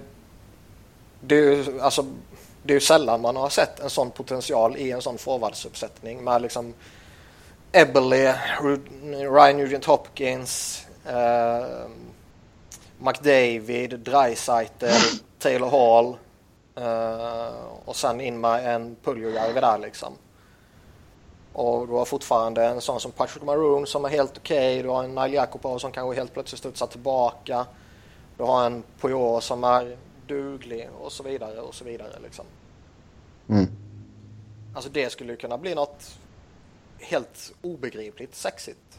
det, 1.21 1.35
är 1.35 1.41
ju, 1.41 1.81
alltså, 1.81 2.07
det 2.63 2.75
är 2.75 2.81
sällan 2.81 3.21
man 3.21 3.37
har 3.37 3.49
sett 3.49 3.81
en 3.81 3.91
sån 3.91 4.11
potential 4.11 4.77
i 4.77 4.93
en 4.93 5.03
sån 5.03 5.19
forwardsuppsättning 5.19 6.25
med 6.25 6.43
liksom 6.43 6.75
Eberle, 7.73 8.35
Ryan 9.35 9.57
Nugent 9.57 9.85
Hopkins, 9.85 10.87
eh, 11.07 11.67
McDavid, 12.99 14.01
Dreisaitl, 14.01 14.87
Taylor 15.39 15.71
Hall 15.71 16.17
eh, 16.75 17.55
och 17.85 17.97
sen 17.97 18.21
in 18.21 18.41
med 18.41 18.75
en 18.75 18.97
Puljujärvi 19.03 19.61
där 19.61 19.79
liksom. 19.79 20.13
Och 21.53 21.87
du 21.89 21.93
har 21.93 22.05
fortfarande 22.05 22.65
en 22.65 22.81
sån 22.81 23.01
som 23.01 23.13
Patrick 23.13 23.45
Maroon 23.45 23.87
som 23.87 24.05
är 24.05 24.09
helt 24.09 24.37
okej. 24.37 24.73
Okay. 24.73 24.83
Du 24.83 24.89
har 24.89 25.05
en 25.05 25.15
Nail 25.15 25.33
Jakubov 25.33 25.79
som 25.79 25.93
kanske 25.93 26.17
helt 26.17 26.33
plötsligt 26.33 26.59
studsar 26.59 26.87
tillbaka. 26.87 27.67
Du 28.37 28.43
har 28.43 28.67
en 28.67 28.83
Puyol 29.01 29.43
som 29.43 29.65
är 29.65 29.97
duglig 30.27 30.89
och 31.01 31.13
så 31.13 31.23
vidare 31.23 31.61
och 31.61 31.75
så 31.75 31.85
vidare 31.85 32.19
liksom. 32.23 32.45
Mm. 33.49 33.67
Alltså 34.75 34.91
det 34.91 35.13
skulle 35.13 35.33
ju 35.33 35.37
kunna 35.37 35.59
bli 35.59 35.75
något 35.75 36.19
helt 36.99 37.53
obegripligt 37.63 38.35
sexigt. 38.35 38.98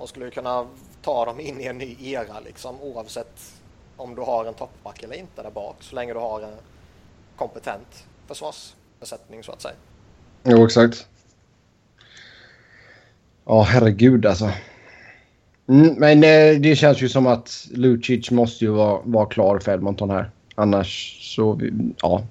Och 0.00 0.08
skulle 0.08 0.30
kunna 0.30 0.66
ta 1.02 1.24
dem 1.24 1.40
in 1.40 1.60
i 1.60 1.64
en 1.64 1.78
ny 1.78 1.96
era 2.00 2.40
liksom 2.44 2.80
oavsett 2.80 3.52
om 3.96 4.14
du 4.14 4.22
har 4.22 4.44
en 4.44 4.54
toppback 4.54 5.02
eller 5.02 5.16
inte 5.16 5.42
där 5.42 5.50
bak 5.50 5.76
så 5.80 5.94
länge 5.94 6.12
du 6.12 6.18
har 6.18 6.40
en 6.40 6.54
kompetent 7.36 8.04
försvarsbesättning 8.26 9.42
så 9.42 9.52
att 9.52 9.62
säga. 9.62 9.74
Jo, 10.44 10.64
exakt. 10.64 11.06
Ja, 13.44 13.62
herregud 13.62 14.26
alltså. 14.26 14.50
Mm, 15.68 15.94
men 15.94 16.24
eh, 16.24 16.60
det 16.60 16.76
känns 16.76 17.02
ju 17.02 17.08
som 17.08 17.26
att 17.26 17.66
Lucic 17.70 18.30
måste 18.30 18.64
ju 18.64 18.70
vara, 18.70 19.00
vara 19.04 19.26
klar 19.26 19.58
för 19.58 19.72
Edmonton 19.72 20.10
här. 20.10 20.30
Annars 20.54 21.18
så, 21.34 21.60
ja. 21.96 22.22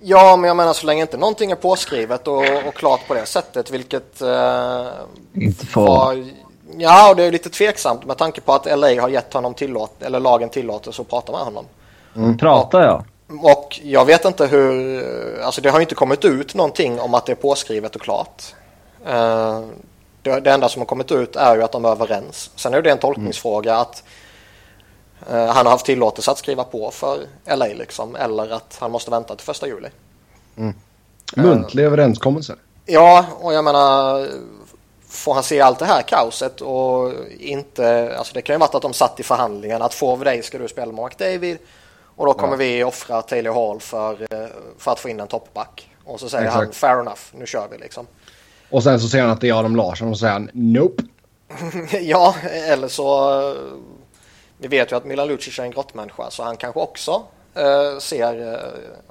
Ja, 0.00 0.36
men 0.36 0.48
jag 0.48 0.56
menar 0.56 0.72
så 0.72 0.86
länge 0.86 1.02
inte 1.02 1.16
någonting 1.16 1.50
är 1.50 1.56
påskrivet 1.56 2.28
och, 2.28 2.66
och 2.66 2.74
klart 2.74 3.08
på 3.08 3.14
det 3.14 3.26
sättet, 3.26 3.70
vilket... 3.70 4.22
Eh, 4.22 4.88
inte 5.34 5.66
får. 5.66 6.47
Ja, 6.76 7.10
och 7.10 7.16
det 7.16 7.24
är 7.24 7.32
lite 7.32 7.50
tveksamt 7.50 8.04
med 8.04 8.18
tanke 8.18 8.40
på 8.40 8.52
att 8.52 8.78
LA 8.78 9.00
har 9.00 9.08
gett 9.08 9.32
honom 9.32 9.54
tillåt, 9.54 10.02
eller 10.02 10.20
lagen 10.20 10.48
tillåtelse 10.48 11.02
att 11.02 11.08
prata 11.08 11.32
med 11.32 11.40
honom. 11.40 11.64
Mm. 12.16 12.38
Pratar 12.38 12.80
jag? 12.80 13.04
Och 13.42 13.80
jag 13.82 14.04
vet 14.04 14.24
inte 14.24 14.46
hur, 14.46 15.40
alltså 15.40 15.60
det 15.60 15.70
har 15.70 15.80
inte 15.80 15.94
kommit 15.94 16.24
ut 16.24 16.54
någonting 16.54 17.00
om 17.00 17.14
att 17.14 17.26
det 17.26 17.32
är 17.32 17.36
påskrivet 17.36 17.96
och 17.96 18.02
klart. 18.02 18.42
Uh, 19.06 19.66
det, 20.22 20.40
det, 20.40 20.50
enda 20.50 20.68
som 20.68 20.80
har 20.80 20.86
kommit 20.86 21.12
ut 21.12 21.36
är 21.36 21.56
ju 21.56 21.62
att 21.62 21.72
de 21.72 21.84
är 21.84 21.88
överens. 21.88 22.50
Sen 22.56 22.74
är 22.74 22.82
det 22.82 22.90
en 22.90 22.98
tolkningsfråga 22.98 23.70
mm. 23.70 23.82
att 23.82 24.02
uh, 25.32 25.46
han 25.46 25.66
har 25.66 25.72
haft 25.72 25.86
tillåtelse 25.86 26.30
att 26.30 26.38
skriva 26.38 26.64
på 26.64 26.90
för 26.90 27.18
LA 27.56 27.66
liksom, 27.66 28.16
eller 28.16 28.50
att 28.50 28.76
han 28.80 28.90
måste 28.90 29.10
vänta 29.10 29.36
till 29.36 29.46
första 29.46 29.66
juli. 29.66 29.88
Mm. 30.56 30.74
Muntlig 31.36 31.82
uh, 31.82 31.86
överenskommelse. 31.86 32.56
Ja, 32.86 33.26
och 33.40 33.54
jag 33.54 33.64
menar, 33.64 34.28
får 35.08 35.34
han 35.34 35.42
se 35.42 35.60
allt 35.60 35.78
det 35.78 35.86
här 35.86 36.02
kaoset 36.02 36.60
och 36.60 37.12
inte, 37.38 38.16
alltså 38.18 38.34
det 38.34 38.42
kan 38.42 38.54
ju 38.54 38.58
varit 38.58 38.74
att 38.74 38.82
de 38.82 38.92
satt 38.92 39.20
i 39.20 39.22
förhandlingen 39.22 39.82
att 39.82 39.94
får 39.94 40.16
vi 40.16 40.24
dig 40.24 40.42
ska 40.42 40.58
du 40.58 40.68
spela 40.68 40.92
med 40.92 41.04
McDavid 41.04 41.58
och 42.18 42.26
då 42.26 42.32
kommer 42.32 42.52
ja. 42.52 42.58
vi 42.58 42.84
offra 42.84 43.22
Taylor 43.22 43.54
Hall 43.54 43.80
för, 43.80 44.12
eh, 44.12 44.48
för 44.78 44.92
att 44.92 45.00
få 45.00 45.08
in 45.08 45.20
en 45.20 45.28
toppback. 45.28 45.90
Och 46.04 46.20
så 46.20 46.28
säger 46.28 46.44
Exakt. 46.44 46.64
han 46.64 46.72
fair 46.72 47.00
enough, 47.00 47.20
nu 47.32 47.46
kör 47.46 47.68
vi 47.70 47.78
liksom. 47.78 48.06
Och 48.70 48.82
sen 48.82 49.00
så 49.00 49.08
säger 49.08 49.24
han 49.24 49.32
att 49.32 49.40
det 49.40 49.48
är 49.48 49.58
Adam 49.58 49.76
Larsson 49.76 50.08
och 50.08 50.16
så 50.16 50.20
säger 50.20 50.32
han 50.32 50.50
nope. 50.52 51.02
ja, 52.00 52.34
eller 52.52 52.88
så... 52.88 53.40
Eh, 53.50 53.56
vi 54.60 54.68
vet 54.68 54.92
ju 54.92 54.96
att 54.96 55.04
Milan 55.04 55.28
Lucic 55.28 55.58
är 55.58 55.62
en 55.62 55.70
grottmänniska 55.70 56.30
så 56.30 56.42
han 56.42 56.56
kanske 56.56 56.80
också 56.80 57.22
eh, 57.54 57.98
ser 58.00 58.54
eh, 58.54 58.58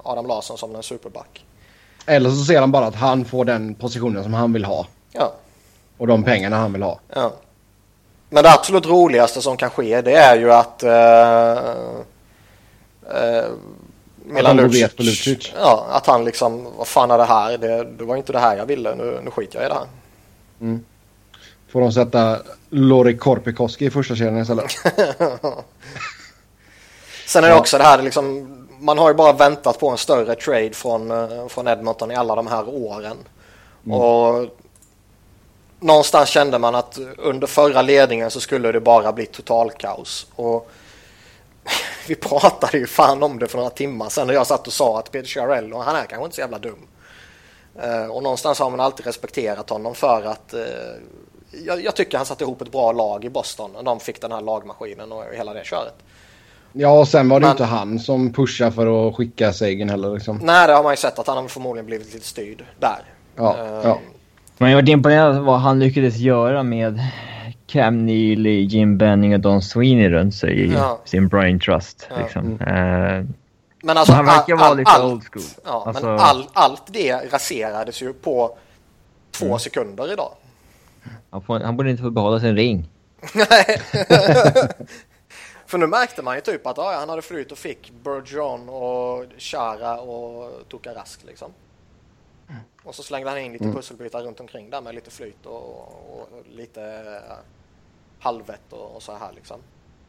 Adam 0.04 0.28
Larsson 0.28 0.58
som 0.58 0.76
en 0.76 0.84
superback. 0.84 1.46
Eller 2.06 2.30
så 2.30 2.44
ser 2.44 2.60
han 2.60 2.72
bara 2.72 2.86
att 2.86 2.96
han 2.96 3.26
får 3.26 3.46
den 3.46 3.76
positionen 3.76 4.24
som 4.24 4.34
han 4.34 4.54
vill 4.54 4.66
ha. 4.66 4.88
Ja. 5.12 5.34
Och 5.98 6.08
de 6.08 6.24
pengarna 6.24 6.58
han 6.58 6.74
vill 6.74 6.84
ha. 6.84 7.00
Ja. 7.14 7.34
Men 8.30 8.44
det 8.44 8.52
absolut 8.52 8.86
roligaste 8.86 9.42
som 9.42 9.58
kan 9.58 9.70
ske 9.70 10.02
det 10.02 10.16
är 10.16 10.38
ju 10.38 10.54
att 10.54 10.84
eh, 10.84 11.58
Eh, 13.14 13.46
Milan 14.26 14.58
på 14.58 15.04
Lucic. 15.04 15.54
Ja, 15.56 15.88
att 15.92 16.08
han 16.08 16.26
liksom, 16.26 16.68
vad 16.78 16.88
fan 16.88 17.12
är 17.12 17.18
det 17.18 17.26
här? 17.26 17.58
Det, 17.58 17.84
det 17.84 18.04
var 18.04 18.16
inte 18.16 18.34
det 18.34 18.40
här 18.40 18.58
jag 18.58 18.66
ville, 18.66 18.96
nu, 18.96 19.20
nu 19.24 19.32
skiter 19.32 19.60
jag 19.60 19.66
i 19.66 19.70
det 19.70 19.76
här. 19.76 19.88
Mm. 20.62 20.86
Får 21.72 21.82
de 21.82 21.92
sätta 21.92 22.40
Lori 22.70 23.18
Korpikoski 23.18 23.86
i 23.86 23.90
första 23.90 24.16
serien 24.16 24.38
istället? 24.38 24.72
Sen 27.28 27.44
är 27.44 27.50
det 27.50 27.56
också 27.56 27.78
det 27.78 27.84
här 27.84 28.02
liksom, 28.02 28.54
man 28.80 28.98
har 28.98 29.10
ju 29.10 29.14
bara 29.14 29.34
väntat 29.34 29.80
på 29.80 29.90
en 29.90 29.98
större 29.98 30.36
trade 30.36 30.74
från, 30.74 31.12
eh, 31.12 31.48
från 31.48 31.68
Edmonton 31.68 32.12
i 32.12 32.16
alla 32.16 32.36
de 32.36 32.48
här 32.48 32.70
åren. 32.70 33.18
Mm. 33.86 34.00
Och 34.00 34.46
någonstans 35.80 36.30
kände 36.30 36.60
man 36.60 36.76
att 36.76 37.00
under 37.18 37.48
förra 37.48 37.82
ledningen 37.82 38.32
så 38.32 38.40
skulle 38.40 38.72
det 38.72 38.80
bara 38.80 39.14
bli 39.14 39.26
totalkaos. 39.26 40.28
Och 40.36 40.72
vi 42.08 42.16
pratade 42.16 42.78
ju 42.78 42.88
fan 42.88 43.24
om 43.24 43.40
det 43.40 43.48
för 43.48 43.58
några 43.58 43.70
timmar 43.70 44.10
sedan 44.10 44.28
när 44.28 44.34
jag 44.34 44.48
satt 44.48 44.68
och 44.68 44.74
sa 44.74 45.00
att 45.00 45.12
Peter 45.12 45.28
Chiarello, 45.28 45.78
han 45.78 45.96
är 45.96 46.06
kanske 46.06 46.26
inte 46.26 46.36
så 46.36 46.42
jävla 46.42 46.60
dum. 46.60 46.88
Uh, 47.84 48.12
och 48.12 48.24
någonstans 48.24 48.60
har 48.60 48.70
man 48.70 48.80
alltid 48.80 49.06
respekterat 49.06 49.70
honom 49.70 49.96
för 49.96 50.24
att 50.26 50.54
uh, 50.54 50.62
jag, 51.66 51.84
jag, 51.84 51.96
tycker 51.96 52.18
han 52.18 52.26
satte 52.26 52.44
ihop 52.44 52.62
ett 52.62 52.72
bra 52.72 52.92
lag 52.92 53.26
i 53.26 53.30
Boston 53.30 53.72
när 53.74 53.84
de 53.84 54.00
fick 54.00 54.22
den 54.22 54.32
här 54.32 54.42
lagmaskinen 54.42 55.12
och 55.12 55.24
hela 55.34 55.54
det 55.54 55.66
köret. 55.66 55.94
Ja, 56.74 57.00
och 57.00 57.08
sen 57.08 57.30
var 57.30 57.40
det 57.40 57.46
Men, 57.46 57.52
inte 57.52 57.64
han 57.64 58.00
som 58.00 58.34
pushade 58.34 58.72
för 58.72 59.08
att 59.08 59.16
skicka 59.16 59.54
Sagan 59.54 59.90
heller. 59.90 60.14
Liksom. 60.14 60.40
Nej, 60.44 60.68
det 60.68 60.74
har 60.74 60.84
man 60.84 60.94
ju 60.94 60.98
sett 60.98 61.20
att 61.20 61.28
han 61.28 61.38
har 61.38 61.48
förmodligen 61.48 61.86
blivit 61.86 62.14
lite 62.14 62.26
styrd 62.26 62.66
där. 62.80 63.04
Ja, 63.36 63.56
uh, 63.60 63.82
ja. 63.84 64.00
Men 64.58 64.72
jag 64.72 64.82
var 64.82 64.90
imponerad 64.90 65.38
av 65.38 65.44
vad 65.44 65.60
han 65.60 65.80
lyckades 65.80 66.18
göra 66.18 66.64
med 66.64 67.00
Cam 67.68 68.06
Neely, 68.06 68.62
Jim 68.62 68.98
Benning 68.98 69.34
och 69.34 69.40
Don 69.40 69.62
Sweeney 69.62 70.10
runt 70.10 70.36
sig 70.36 70.60
i 70.60 70.74
ja. 70.74 71.02
sin 71.06 71.28
brain 71.28 71.60
trust. 71.60 72.08
Ja. 72.10 72.18
Liksom. 72.18 72.52
Uh, 72.52 73.26
men 73.82 73.98
alltså, 73.98 74.14
han 74.14 74.26
verkar 74.26 74.56
vara 74.56 74.74
lite 74.74 74.92
all, 74.92 75.12
old 75.12 75.24
school. 75.32 75.44
Ja, 75.66 75.84
alltså, 75.88 76.06
men 76.06 76.20
all, 76.20 76.48
allt 76.54 76.84
det 76.88 77.34
raserades 77.34 78.02
ju 78.02 78.14
på 78.14 78.58
två 79.32 79.46
mm. 79.46 79.60
sekunder 79.60 80.14
idag. 80.14 80.32
Han, 81.30 81.42
får, 81.42 81.60
han 81.60 81.78
borde 81.78 81.92
inte 81.92 82.04
få 82.04 82.10
behålla 82.10 82.40
sin 82.40 82.56
ring. 82.56 82.90
Nej. 83.34 83.82
För 85.66 85.78
nu 85.78 85.88
märkte 85.88 86.22
man 86.22 86.36
ju 86.36 86.42
typ 86.42 86.68
att 86.68 86.78
ja, 86.78 86.96
han 87.00 87.10
hade 87.10 87.22
flyt 87.22 87.52
och 87.52 87.58
fick 87.58 87.92
Bergeron 88.04 88.70
och 88.70 89.26
Chara 89.38 90.00
och 90.00 90.52
Rask 90.96 91.20
liksom. 91.28 91.52
Och 92.88 92.96
så 92.96 93.04
slängde 93.04 93.30
han 93.30 93.40
in 93.40 93.54
lite 93.54 93.64
mm. 93.64 93.76
pusselbitar 93.76 94.24
runt 94.24 94.40
omkring 94.40 94.70
där 94.70 94.82
med 94.82 94.96
lite 94.96 95.12
flyt 95.12 95.46
och, 95.46 95.80
och 96.20 96.30
lite 96.50 96.82
uh, 96.82 97.38
halvvett 98.20 98.74
och, 98.74 98.96
och, 98.96 99.04
så 99.04 99.12
här 99.12 99.32
liksom. 99.36 99.60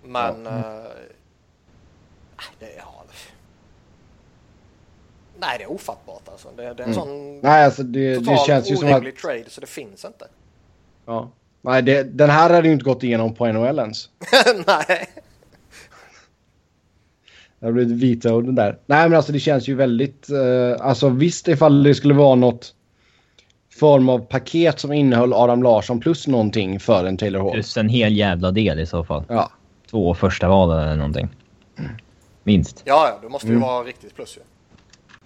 Men 0.02 0.44
ja. 0.44 0.50
mm. 0.50 0.64
uh, 0.64 0.86
det, 2.58 2.74
ja, 2.76 3.04
Nej, 5.40 5.58
det 5.58 5.64
är 5.64 5.70
ofattbart 5.70 6.28
alltså. 6.28 6.48
Det, 6.56 6.62
det 6.62 6.68
är 6.68 6.70
en 6.70 6.80
mm. 6.80 6.94
sån 6.94 7.40
Nej, 7.40 7.64
alltså 7.64 7.82
det, 7.82 8.16
total 8.16 8.34
det 8.34 8.46
känns 8.46 8.70
ju 8.70 8.76
som 8.76 8.92
att... 8.92 9.16
trade 9.16 9.44
så 9.48 9.60
det 9.60 9.66
finns 9.66 10.04
inte. 10.04 10.28
Ja. 11.06 11.30
Nej, 11.60 11.82
det, 11.82 12.02
den 12.02 12.30
här 12.30 12.50
hade 12.50 12.68
ju 12.68 12.72
inte 12.72 12.84
gått 12.84 13.02
igenom 13.02 13.34
på 13.34 13.46
NHL 13.46 13.78
ens. 13.78 14.08
Nej. 14.66 15.08
Det 17.60 17.66
har 17.66 17.72
blivit 17.72 17.96
vita 17.96 18.40
den 18.40 18.54
där. 18.54 18.78
Nej 18.86 19.08
men 19.08 19.16
alltså 19.16 19.32
det 19.32 19.40
känns 19.40 19.68
ju 19.68 19.74
väldigt... 19.74 20.30
Uh, 20.30 20.86
alltså 20.86 21.08
visst 21.08 21.48
ifall 21.48 21.82
det 21.82 21.94
skulle 21.94 22.14
vara 22.14 22.34
något 22.34 22.74
form 23.78 24.08
av 24.08 24.18
paket 24.18 24.80
som 24.80 24.92
innehöll 24.92 25.32
Adam 25.32 25.62
Larsson 25.62 26.00
plus 26.00 26.26
någonting 26.26 26.80
för 26.80 27.04
en 27.04 27.16
Taylor 27.16 27.40
Hall. 27.40 27.52
Plus 27.52 27.76
en 27.76 27.88
hel 27.88 28.16
jävla 28.16 28.50
del 28.50 28.80
i 28.80 28.86
så 28.86 29.04
fall. 29.04 29.24
Ja. 29.28 29.50
Två 29.90 30.14
första 30.14 30.48
val 30.48 30.70
eller 30.70 30.96
någonting. 30.96 31.28
Minst. 32.42 32.82
Ja, 32.84 33.08
ja. 33.08 33.18
Det 33.22 33.28
måste 33.28 33.46
ju 33.46 33.52
mm. 33.52 33.68
vara 33.68 33.84
riktigt 33.84 34.14
plus 34.14 34.36
ju. 34.36 34.40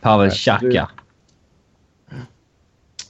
Pavel 0.00 0.30
Chaka. 0.30 0.90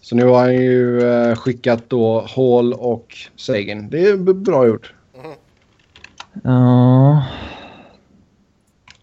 Så 0.00 0.17
nu 0.17 0.25
har 0.25 0.38
han 0.38 0.55
ju 0.55 1.00
uh, 1.00 1.35
skickat 1.35 1.91
då 1.91 2.21
Hall 2.21 2.73
och 2.73 3.17
Sagan. 3.37 3.91
Det 3.91 4.05
är 4.05 4.35
bra 4.35 4.67
gjort. 4.67 4.95
Mm. 5.14 5.37
Ja. 6.45 7.25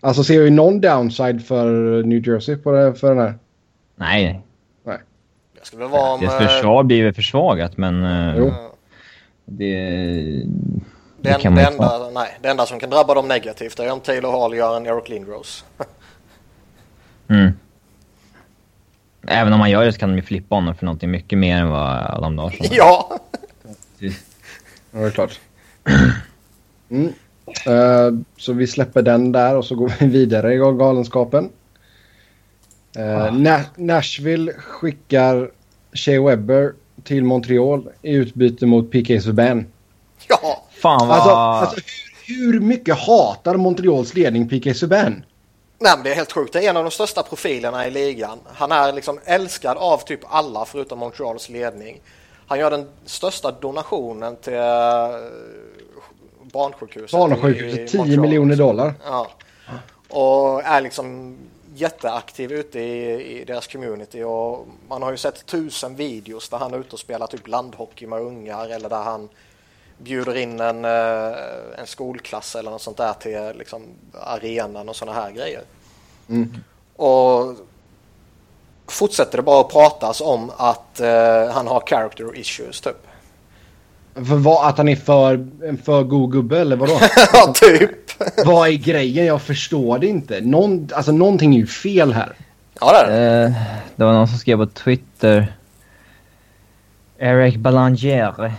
Alltså 0.02 0.24
ser 0.24 0.42
vi 0.42 0.50
någon 0.50 0.82
downside 0.82 1.46
för 1.46 2.04
New 2.04 2.28
Jersey 2.28 2.56
på 2.56 2.72
det, 2.72 2.96
för 2.96 3.16
den 3.16 3.18
här? 3.18 3.34
Nej. 3.96 4.42
Nej. 4.84 4.98
Det 5.72 5.78
väl 5.78 5.90
vara 5.90 6.14
om... 6.14 6.20
Deras 6.20 6.38
försvar 6.38 6.84
blir 6.84 7.04
väl 7.04 7.14
försvagat 7.14 7.78
men... 7.78 8.04
Uh, 8.04 8.38
jo. 8.38 8.54
Det, 9.46 9.76
det, 9.76 10.44
det, 11.22 11.42
kan 11.42 11.56
det, 11.56 11.66
enda, 11.66 12.10
nej, 12.14 12.38
det 12.42 12.50
enda 12.50 12.66
som 12.66 12.80
kan 12.80 12.90
drabba 12.90 13.14
dem 13.14 13.28
negativt 13.28 13.80
är 13.80 13.92
om 13.92 14.00
Taylor 14.00 14.32
Hall 14.32 14.56
gör 14.56 14.78
en 14.78 14.86
Eric 14.86 15.10
Lindros. 15.10 15.66
mm. 17.28 17.52
Även 19.28 19.54
om 19.54 19.60
man 19.60 19.70
gör 19.70 19.86
det 19.86 19.94
så 19.94 20.00
kan 20.00 20.10
de 20.10 20.16
ju 20.16 20.22
flippa 20.22 20.56
honom 20.56 20.76
för 20.76 20.86
någonting 20.86 21.12
mycket 21.12 21.38
mer 21.38 21.58
än 21.58 21.70
vad 21.70 22.06
Adam 22.18 22.36
Larsson 22.36 22.68
Ja! 22.72 23.20
ja, 24.00 24.10
det 24.92 25.00
är 25.00 25.10
klart. 25.10 25.40
Mm. 26.92 27.14
Uh, 27.68 28.20
så 28.38 28.54
vi 28.54 28.68
släpper 28.68 29.02
den 29.02 29.32
där 29.32 29.56
och 29.56 29.66
så 29.66 29.76
går 29.76 29.94
vi 30.00 30.06
vidare 30.20 30.54
i 30.54 30.58
galenskapen. 30.58 31.50
Uh, 32.98 33.26
ah. 33.26 33.32
Na 33.32 33.62
Nashville 33.76 34.54
skickar 34.54 35.52
Shea 35.94 36.22
Webber 36.22 36.74
till 37.04 37.24
Montreal 37.24 37.90
i 38.02 38.14
utbyte 38.14 38.66
mot 38.66 38.92
PK 38.92 39.22
Subban. 39.22 39.66
Ja! 40.28 40.64
Fan 40.72 41.08
vad... 41.08 41.18
Alltså, 41.18 41.32
alltså 41.32 41.82
hur, 42.26 42.54
hur 42.54 42.60
mycket 42.60 42.98
hatar 42.98 43.56
Montreals 43.56 44.14
ledning 44.14 44.50
PK 44.50 44.74
Subban? 44.74 45.24
Nej, 45.82 45.92
men 45.96 46.04
det 46.04 46.12
är 46.12 46.16
helt 46.16 46.32
sjukt. 46.32 46.54
Det 46.54 46.66
är 46.66 46.70
en 46.70 46.78
av 46.78 46.84
de 46.84 46.92
största 46.92 47.24
profilerna 47.24 47.88
i 47.88 47.92
ligan. 47.92 48.40
Han 48.54 48.72
är 48.72 48.94
liksom 48.94 49.20
älskad 49.26 49.78
av 49.78 49.98
typ 49.98 50.20
alla 50.24 50.66
förutom 50.66 51.00
Montreals 51.00 51.50
ledning. 51.50 52.02
Han 52.48 52.60
gör 52.60 52.72
den 52.72 52.88
största 53.06 53.52
donationen 53.52 54.36
till 54.36 54.54
eh, 56.50 56.54
barnsjukhuset. 56.54 57.12
Barnsjukhuset, 57.12 57.88
10 57.88 58.18
miljoner 58.18 58.56
dollar. 58.56 58.94
Ja. 59.06 59.28
Och 60.10 60.64
är 60.64 60.82
liksom 60.82 61.38
jätteaktiv 61.76 62.52
ute 62.52 62.80
i, 62.80 63.40
i, 63.40 63.46
deras 63.46 63.68
community 63.68 64.24
och 64.24 64.68
man 64.88 65.02
har 65.02 65.12
ju 65.12 65.18
sett 65.18 65.46
tusen 65.46 65.96
videos 65.96 66.50
där 66.50 66.58
han 66.58 66.74
är 66.74 66.78
ute 66.78 66.94
och 66.94 67.00
spelar 67.00 67.28
typ 67.28 67.48
landhockey 67.48 68.08
med 68.08 68.22
ungar 68.22 68.70
eller 68.70 68.90
där 68.90 69.04
han 69.04 69.30
bjuder 69.98 70.38
in 70.38 70.60
en, 70.60 70.86
eh, 70.86 71.80
en 71.80 71.88
skolklass 71.88 72.56
eller 72.56 72.72
något 72.72 72.82
sånt 72.82 72.98
där 72.98 73.14
till 73.14 73.58
liksom, 73.58 73.84
arenan 74.22 74.90
och 74.90 74.96
sådana 74.96 75.22
här 75.22 75.32
grejer. 75.32 75.62
Mm. 76.30 76.58
Och 76.96 77.56
fortsätter 78.92 79.38
det 79.38 79.44
bara 79.44 79.62
att 79.62 79.70
pratas 79.70 80.22
om 80.22 80.52
att 80.58 81.02
uh, 81.02 81.52
han 81.52 81.68
har 81.68 81.84
character 81.88 82.38
issues 82.38 82.82
typ. 82.82 83.08
För 84.26 84.36
vad, 84.36 84.70
att 84.70 84.78
han 84.78 84.88
är 84.88 84.96
för, 84.96 85.48
en 85.64 85.78
för 85.78 86.04
god 86.04 86.32
gubbe 86.32 86.60
eller 86.60 86.76
vadå? 86.76 87.00
ja, 87.34 87.54
typ. 87.56 87.92
vad 88.46 88.70
är 88.70 88.74
grejen? 88.74 89.26
Jag 89.26 89.42
förstår 89.42 90.00
det 90.00 90.08
inte. 90.08 90.42
Någon, 90.42 90.90
alltså 90.94 91.12
någonting 91.12 91.56
är 91.56 91.60
ju 91.60 91.68
fel 91.68 92.14
här. 92.14 92.34
Ja, 92.82 92.92
det 92.92 93.00
är 93.00 93.12
det. 93.12 93.46
Uh, 93.46 93.54
det 93.96 94.06
var 94.06 94.14
någon 94.14 94.28
som 94.28 94.38
skrev 94.38 94.58
på 94.58 94.66
Twitter. 94.66 95.54
Eric 97.18 97.56
Balanger 97.56 98.54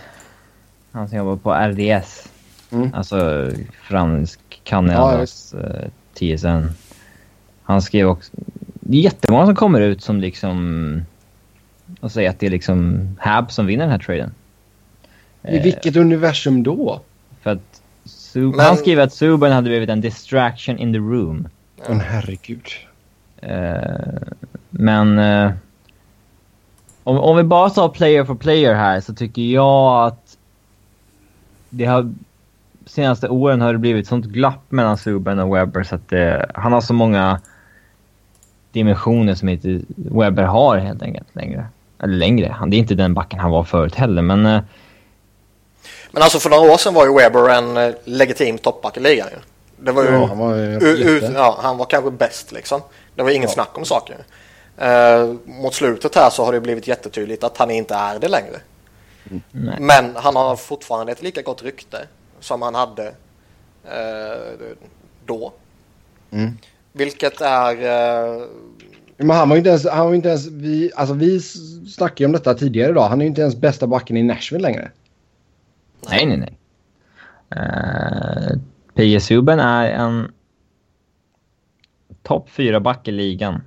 han 0.91 1.09
som 1.09 1.17
jobbar 1.17 1.35
på 1.35 1.53
RDS. 1.53 2.29
Mm. 2.71 2.93
Alltså 2.93 3.49
fransk 3.81 4.39
Kanadas 4.63 5.55
ja, 5.57 5.59
uh, 5.59 5.75
eh, 5.75 6.37
TSN. 6.37 6.75
Han 7.63 7.81
skrev 7.81 8.07
också... 8.07 8.31
Det 8.73 8.97
är 8.97 9.01
jättemånga 9.01 9.45
som 9.45 9.55
kommer 9.55 9.81
ut 9.81 10.03
som 10.03 10.19
liksom... 10.19 11.05
Och 11.99 12.11
säger 12.11 12.29
att 12.29 12.39
det 12.39 12.45
är 12.45 12.51
liksom 12.51 13.07
Hab 13.19 13.51
som 13.51 13.65
vinner 13.65 13.83
den 13.83 13.91
här 13.91 13.99
traden. 13.99 14.33
I 15.43 15.57
uh, 15.57 15.63
vilket 15.63 15.95
universum 15.95 16.63
då? 16.63 17.01
För 17.41 17.49
att... 17.49 17.81
Sub 18.05 18.55
Men... 18.55 18.65
Han 18.65 18.77
skriver 18.77 19.03
att 19.03 19.13
Subban 19.13 19.51
hade 19.51 19.69
blivit 19.69 19.89
en 19.89 20.01
distraction 20.01 20.77
in 20.77 20.93
the 20.93 20.99
room. 20.99 21.47
Men 21.87 21.99
herregud. 21.99 22.65
Uh, 23.43 24.33
men... 24.69 25.19
om, 27.03 27.17
om 27.17 27.37
vi 27.37 27.43
bara 27.43 27.69
tar 27.69 27.89
player 27.89 28.25
for 28.25 28.35
player 28.35 28.73
här 28.73 29.01
så 29.01 29.13
tycker 29.13 29.41
jag 29.41 30.07
att 30.07 30.37
det 31.69 31.85
har 31.85 32.13
senaste 32.85 33.29
åren 33.29 33.61
har 33.61 33.73
det 33.73 33.79
blivit 33.79 34.07
sånt 34.07 34.25
glapp 34.25 34.71
mellan 34.71 34.97
Subban 34.97 35.39
och 35.39 35.55
Webber 35.55 35.83
så 35.83 35.95
att 35.95 36.09
det, 36.09 36.51
han 36.55 36.73
har 36.73 36.81
så 36.81 36.93
många 36.93 37.39
dimensioner 38.71 39.35
som 39.35 39.49
inte 39.49 39.81
Webber 39.95 40.43
har 40.43 40.77
helt 40.77 41.01
enkelt 41.01 41.35
längre. 41.35 41.65
Eller 41.99 42.13
längre. 42.13 42.55
Han, 42.57 42.69
det 42.69 42.75
är 42.75 42.79
inte 42.79 42.95
den 42.95 43.13
backen 43.13 43.39
han 43.39 43.51
var 43.51 43.63
förut 43.63 43.95
heller 43.95 44.21
men... 44.21 44.61
Eh, 46.11 46.13
men 46.13 46.23
alltså 46.23 46.39
för 46.39 46.49
några 46.49 46.71
år 46.73 46.77
sedan 46.77 46.93
var 46.93 47.05
ju 47.05 47.13
Webber 47.13 47.49
en 47.49 47.77
eh, 47.77 47.93
legitim 48.05 48.57
toppback 48.57 48.97
i 48.97 48.99
ligan 48.99 49.27
ju. 49.31 49.37
Det 49.85 49.91
var 49.91 50.03
ju... 50.03 50.09
Ja, 50.09 50.25
han 50.25 50.37
var, 50.37 50.55
ju 50.55 51.31
ja, 51.35 51.59
han 51.61 51.77
var 51.77 51.85
kanske 51.85 52.11
bäst 52.11 52.51
liksom. 52.51 52.81
Det 53.15 53.23
var 53.23 53.29
inget 53.29 53.49
ja. 53.49 53.53
snack 53.53 53.77
om 53.77 53.85
saker. 53.85 54.17
Uh, 54.81 55.35
mot 55.45 55.73
slutet 55.73 56.15
här 56.15 56.29
så 56.29 56.45
har 56.45 56.53
det 56.53 56.61
blivit 56.61 56.87
jättetydligt 56.87 57.43
att 57.43 57.57
han 57.57 57.71
inte 57.71 57.95
är 57.95 58.19
det 58.19 58.27
längre. 58.27 58.59
Nej. 59.51 59.77
Men 59.79 60.15
han 60.15 60.35
har 60.35 60.55
fortfarande 60.55 61.11
ett 61.11 61.21
lika 61.21 61.41
gott 61.41 61.63
rykte 61.63 61.97
som 62.39 62.61
han 62.61 62.75
hade 62.75 63.07
eh, 63.85 64.67
då. 65.25 65.53
Mm. 66.31 66.57
Vilket 66.91 67.41
är... 67.41 67.71
Eh... 67.71 68.41
Men 69.17 69.29
han 69.29 69.49
var 69.49 69.57
inte 69.57 69.69
ens... 69.69 69.87
Han 69.87 70.05
var 70.05 70.13
inte 70.13 70.29
ens 70.29 70.47
vi, 70.47 70.91
alltså 70.95 71.13
vi 71.13 71.39
snackade 71.95 72.23
ju 72.23 72.25
om 72.25 72.31
detta 72.31 72.53
tidigare 72.53 72.89
idag. 72.89 73.09
Han 73.09 73.21
är 73.21 73.25
ju 73.25 73.29
inte 73.29 73.41
ens 73.41 73.55
bästa 73.55 73.87
backen 73.87 74.17
i 74.17 74.23
Nashville 74.23 74.61
längre. 74.61 74.91
Nej, 76.11 76.25
nej, 76.25 76.37
nej. 76.37 76.57
Uh, 77.55 78.51
eh, 78.51 78.59
P.J. 78.95 79.19
Subban 79.19 79.59
är 79.59 79.89
en 79.89 80.31
topp 82.23 82.49
fyra 82.49 82.79
back 82.79 83.07
i 83.07 83.11
ligan. 83.11 83.61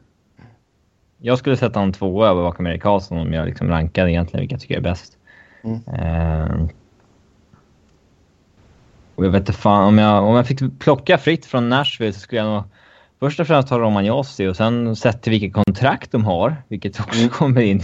Jag 1.18 1.38
skulle 1.38 1.56
sätta 1.56 1.78
honom 1.78 1.92
tvåa 1.92 2.28
över 2.28 2.42
bakom 2.42 2.66
Erik 2.66 2.82
Karlsson 2.82 3.18
om 3.18 3.32
jag 3.32 3.46
liksom 3.46 3.68
rankade 3.68 4.10
egentligen 4.10 4.40
vilka 4.40 4.54
jag 4.54 4.60
tycker 4.60 4.76
är 4.76 4.80
bäst. 4.80 5.18
Mm. 5.64 6.68
och 9.14 9.24
jag 9.24 9.30
vet 9.30 9.40
inte 9.40 9.52
fan, 9.52 9.84
om 9.84 9.98
jag, 9.98 10.24
om 10.24 10.36
jag 10.36 10.46
fick 10.46 10.78
plocka 10.78 11.18
fritt 11.18 11.46
från 11.46 11.68
Nashville 11.68 12.12
så 12.12 12.20
skulle 12.20 12.40
jag 12.40 12.54
nog 12.54 12.64
först 13.20 13.40
och 13.40 13.46
främst 13.46 13.68
ta 13.68 13.78
Roman 13.78 14.04
Jossi 14.04 14.46
och 14.46 14.56
sen 14.56 14.96
sett 14.96 15.22
till 15.22 15.30
vilket 15.30 15.52
kontrakt 15.52 16.12
de 16.12 16.24
har, 16.24 16.56
vilket 16.68 17.00
också 17.00 17.18
mm. 17.18 17.28
kommer 17.28 17.60
in 17.60 17.82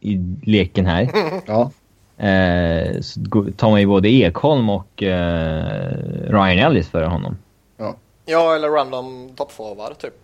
i 0.00 0.16
leken 0.42 0.86
här. 0.86 1.10
Ja. 1.46 1.70
Eh, 2.18 3.00
så 3.00 3.20
tar 3.56 3.70
man 3.70 3.80
ju 3.80 3.86
både 3.86 4.08
Ekholm 4.08 4.70
och 4.70 5.02
eh, 5.02 5.96
Ryan 6.28 6.58
Ellis 6.58 6.88
före 6.88 7.06
honom. 7.06 7.38
Ja, 7.76 7.96
ja 8.24 8.54
eller 8.54 8.68
random 8.68 9.30
toppforward 9.36 9.98
typ. 9.98 10.14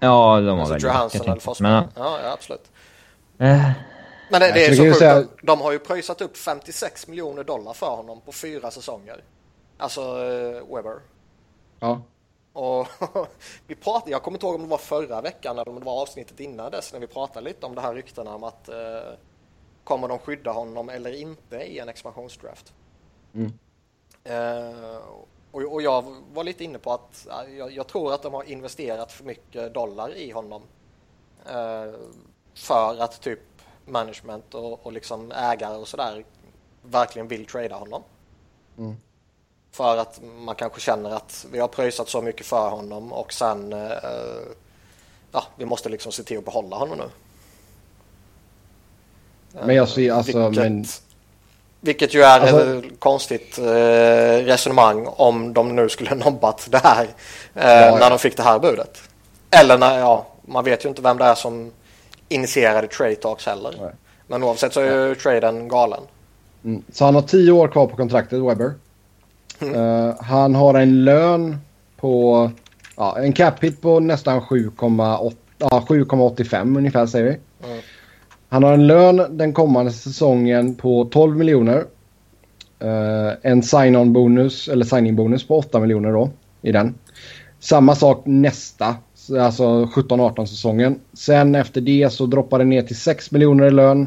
Ja, 0.00 0.40
de 0.40 0.48
har 0.48 0.58
alltså 0.58 0.72
väl... 0.72 0.82
Johansson 0.82 1.28
eller 1.28 1.40
Forsman. 1.40 1.84
Ja, 1.96 2.18
ja, 2.24 2.32
absolut. 2.32 2.70
Eh, 3.38 3.70
men 4.30 4.40
det, 4.40 4.52
det 4.52 4.66
är 4.66 4.74
så 4.74 4.82
sjukt. 4.82 4.98
Säga... 4.98 5.24
De 5.42 5.60
har 5.60 5.72
ju 5.72 5.78
pröjsat 5.78 6.20
upp 6.20 6.36
56 6.36 7.06
miljoner 7.06 7.44
dollar 7.44 7.72
för 7.72 7.96
honom 7.96 8.20
på 8.20 8.32
fyra 8.32 8.70
säsonger. 8.70 9.22
Alltså 9.78 10.00
uh, 10.00 10.76
Weber. 10.76 11.00
Ja. 11.80 12.02
Och 12.52 12.88
vi 13.66 13.74
pratade, 13.74 14.10
jag 14.10 14.22
kommer 14.22 14.36
inte 14.36 14.46
ihåg 14.46 14.54
om 14.54 14.62
det 14.62 14.68
var 14.68 14.78
förra 14.78 15.20
veckan 15.20 15.58
eller 15.58 15.68
om 15.68 15.78
det 15.78 15.84
var 15.84 16.02
avsnittet 16.02 16.40
innan 16.40 16.70
dess 16.70 16.92
när 16.92 17.00
vi 17.00 17.06
pratade 17.06 17.44
lite 17.44 17.66
om 17.66 17.74
det 17.74 17.80
här 17.80 17.94
ryktena 17.94 18.34
om 18.34 18.44
att 18.44 18.68
uh, 18.68 19.14
kommer 19.84 20.08
de 20.08 20.18
skydda 20.18 20.50
honom 20.52 20.88
eller 20.88 21.12
inte 21.12 21.56
i 21.56 21.78
en 21.78 21.88
expansionsdraft. 21.88 22.72
Mm. 23.34 23.52
Uh, 24.30 24.96
och, 25.50 25.62
och, 25.62 25.82
jag 25.82 26.16
var 26.32 26.44
lite 26.44 26.64
inne 26.64 26.78
på 26.78 26.92
att 26.92 27.26
jag, 27.58 27.72
jag, 27.72 27.86
tror 27.86 28.14
att 28.14 28.22
de 28.22 28.34
har 28.34 28.44
investerat 28.44 29.12
för 29.12 29.24
mycket 29.24 29.74
dollar 29.74 30.16
i 30.16 30.30
honom. 30.30 30.62
Uh, 31.46 31.94
för 32.54 32.98
att 33.00 33.20
typ 33.20 33.40
management 33.86 34.54
och, 34.54 34.86
och 34.86 34.92
liksom 34.92 35.32
ägare 35.32 35.76
och 35.76 35.88
sådär 35.88 36.24
verkligen 36.82 37.28
vill 37.28 37.46
trada 37.46 37.74
honom. 37.74 38.02
Mm. 38.78 38.96
För 39.70 39.96
att 39.96 40.20
man 40.22 40.54
kanske 40.54 40.80
känner 40.80 41.10
att 41.10 41.46
vi 41.52 41.58
har 41.58 41.68
pröjsat 41.68 42.08
så 42.08 42.22
mycket 42.22 42.46
för 42.46 42.70
honom 42.70 43.12
och 43.12 43.32
sen 43.32 43.72
eh, 43.72 43.92
ja, 45.32 45.44
vi 45.56 45.64
måste 45.64 45.88
liksom 45.88 46.12
se 46.12 46.22
till 46.22 46.38
att 46.38 46.44
behålla 46.44 46.76
honom 46.76 46.98
nu. 46.98 47.10
Men 49.66 49.76
jag 49.76 49.88
ser 49.88 50.12
alltså... 50.12 50.48
Vilket, 50.48 50.64
men... 50.64 50.84
vilket 51.80 52.14
ju 52.14 52.22
är 52.22 52.40
alltså... 52.40 52.78
ett 52.78 53.00
konstigt 53.00 53.58
eh, 53.58 54.44
resonemang 54.44 55.06
om 55.06 55.52
de 55.52 55.76
nu 55.76 55.88
skulle 55.88 56.14
nobbat 56.24 56.68
det 56.70 56.80
här 56.84 57.06
eh, 57.54 57.86
ja, 57.86 57.96
när 58.00 58.10
de 58.10 58.18
fick 58.18 58.36
det 58.36 58.42
här 58.42 58.58
budet. 58.58 59.02
Eller 59.50 59.78
när, 59.78 59.98
ja, 59.98 60.26
man 60.42 60.64
vet 60.64 60.84
ju 60.84 60.88
inte 60.88 61.02
vem 61.02 61.18
det 61.18 61.24
är 61.24 61.34
som 61.34 61.70
initierade 62.28 62.88
trade 62.88 63.14
talks 63.14 63.46
heller. 63.46 63.74
Nej. 63.80 63.90
Men 64.26 64.42
oavsett 64.42 64.72
så 64.72 64.80
är 64.80 65.08
ju 65.08 65.14
traden 65.14 65.68
galen. 65.68 66.00
Mm. 66.64 66.82
Så 66.92 67.04
han 67.04 67.14
har 67.14 67.22
tio 67.22 67.52
år 67.52 67.68
kvar 67.68 67.86
på 67.86 67.96
kontraktet, 67.96 68.38
Webber. 68.38 68.74
Mm. 69.60 69.74
Uh, 69.74 70.22
han 70.22 70.54
har 70.54 70.74
en 70.74 71.04
lön 71.04 71.56
på... 71.96 72.50
Ja, 72.96 73.18
en 73.18 73.32
cap 73.32 73.64
hit 73.64 73.82
på 73.82 74.00
nästan 74.00 74.40
7,85 74.40 75.32
ja, 75.58 75.84
7,85 75.88 76.76
ungefär 76.76 77.06
säger 77.06 77.24
vi. 77.24 77.66
Mm. 77.68 77.82
Han 78.52 78.62
har 78.62 78.72
en 78.72 78.86
lön 78.86 79.36
den 79.36 79.52
kommande 79.52 79.92
säsongen 79.92 80.74
på 80.74 81.04
12 81.04 81.36
miljoner. 81.36 81.76
Uh, 82.84 83.32
en 83.42 83.62
sign-on 83.62 84.12
bonus, 84.12 84.68
eller 84.68 84.84
signing 84.84 85.16
bonus 85.16 85.46
på 85.46 85.58
8 85.58 85.80
miljoner 85.80 86.12
då 86.12 86.30
i 86.62 86.72
den. 86.72 86.94
Samma 87.60 87.94
sak 87.94 88.22
nästa 88.26 88.96
Alltså 89.40 89.84
17-18 89.84 90.46
säsongen. 90.46 91.00
Sen 91.12 91.54
efter 91.54 91.80
det 91.80 92.12
så 92.12 92.26
droppar 92.26 92.58
det 92.58 92.64
ner 92.64 92.82
till 92.82 92.96
6 92.96 93.30
miljoner 93.30 93.66
i 93.66 93.70
lön. 93.70 94.06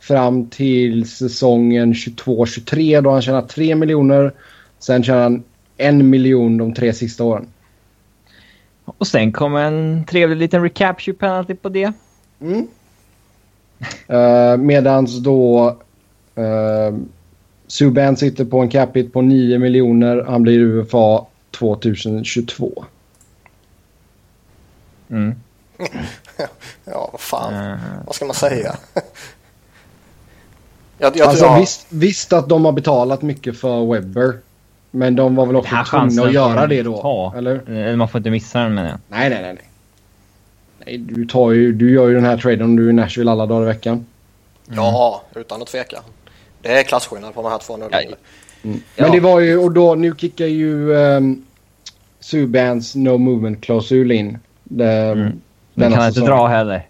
fram 0.00 0.46
till 0.46 1.08
säsongen 1.10 1.92
22-23 1.92 3.00
då 3.00 3.10
han 3.10 3.22
tjänade 3.22 3.48
3 3.48 3.74
miljoner. 3.74 4.32
Sen 4.78 5.02
tjänade 5.02 5.22
han 5.22 5.42
en 5.76 6.10
miljon 6.10 6.58
de 6.58 6.74
tre 6.74 6.92
sista 6.92 7.24
åren. 7.24 7.46
Och 8.84 9.06
sen 9.06 9.32
kom 9.32 9.56
en 9.56 10.04
trevlig 10.04 10.36
liten 10.36 10.62
recapture 10.62 11.16
penalty 11.16 11.54
på 11.54 11.68
det. 11.68 11.92
Mm. 12.40 12.66
Uh, 14.10 14.56
medans 14.56 15.18
då 15.18 15.68
uh, 16.38 16.98
Subban 17.66 18.16
sitter 18.16 18.44
på 18.44 18.58
en 18.58 18.68
capita 18.68 19.10
på 19.10 19.22
9 19.22 19.58
miljoner. 19.58 20.24
Han 20.28 20.42
blir 20.42 20.58
UFA 20.58 21.26
2022. 21.58 22.84
Mm. 25.10 25.34
ja, 26.84 27.08
vad 27.12 27.20
fan. 27.20 27.54
Uh. 27.54 27.78
Vad 28.06 28.14
ska 28.14 28.24
man 28.24 28.34
säga? 28.34 28.76
jag, 30.98 31.16
jag, 31.16 31.28
alltså, 31.28 31.44
jag... 31.44 31.60
Visst, 31.60 31.86
visst, 31.88 32.32
att 32.32 32.48
de 32.48 32.64
har 32.64 32.72
betalat 32.72 33.22
mycket 33.22 33.58
för 33.58 33.92
Webber. 33.92 34.38
Men 34.90 35.16
de 35.16 35.34
var 35.34 35.46
väl 35.46 35.56
också 35.56 35.76
tvungna 35.90 36.22
att 36.22 36.32
göra 36.32 36.66
det 36.66 36.82
då? 36.82 37.02
Ta. 37.02 37.34
Eller? 37.36 37.96
Man 37.96 38.08
får 38.08 38.18
inte 38.18 38.30
missa 38.30 38.58
den 38.58 38.74
med 38.74 38.84
det. 38.84 38.98
Nej, 39.08 39.30
nej, 39.30 39.42
nej. 39.42 39.54
nej 39.54 39.70
du, 40.98 41.26
tar 41.26 41.50
ju, 41.50 41.72
du 41.72 41.90
gör 41.90 42.08
ju 42.08 42.14
den 42.14 42.24
här 42.24 42.36
traden 42.36 42.62
om 42.62 42.76
du 42.76 42.86
är 42.86 42.90
i 42.90 42.92
Nashville 42.92 43.30
alla 43.30 43.46
dagar 43.46 43.62
i 43.62 43.66
veckan. 43.66 44.06
Mm. 44.66 44.78
Ja, 44.78 45.22
utan 45.34 45.62
att 45.62 45.68
tveka. 45.68 46.00
Det 46.62 46.78
är 46.78 46.82
klasskillnad 46.82 47.34
på 47.34 47.42
de 47.42 47.50
här 47.50 47.58
två 47.58 47.76
nu. 47.76 47.84
Mm. 47.84 48.14
Men 48.62 48.82
ja. 48.96 49.12
det 49.12 49.20
var 49.20 49.40
ju, 49.40 49.58
och 49.58 49.72
då, 49.72 49.94
nu 49.94 50.14
kickar 50.16 50.46
ju 50.46 50.92
um, 50.92 51.44
Subans 52.20 52.94
No 52.94 53.18
Movement-klausul 53.18 54.12
in. 54.12 54.38
Det, 54.64 54.92
mm. 54.92 55.40
Den 55.74 55.92
kan 55.92 56.08
inte 56.08 56.20
dra 56.20 56.46
heller. 56.46 56.88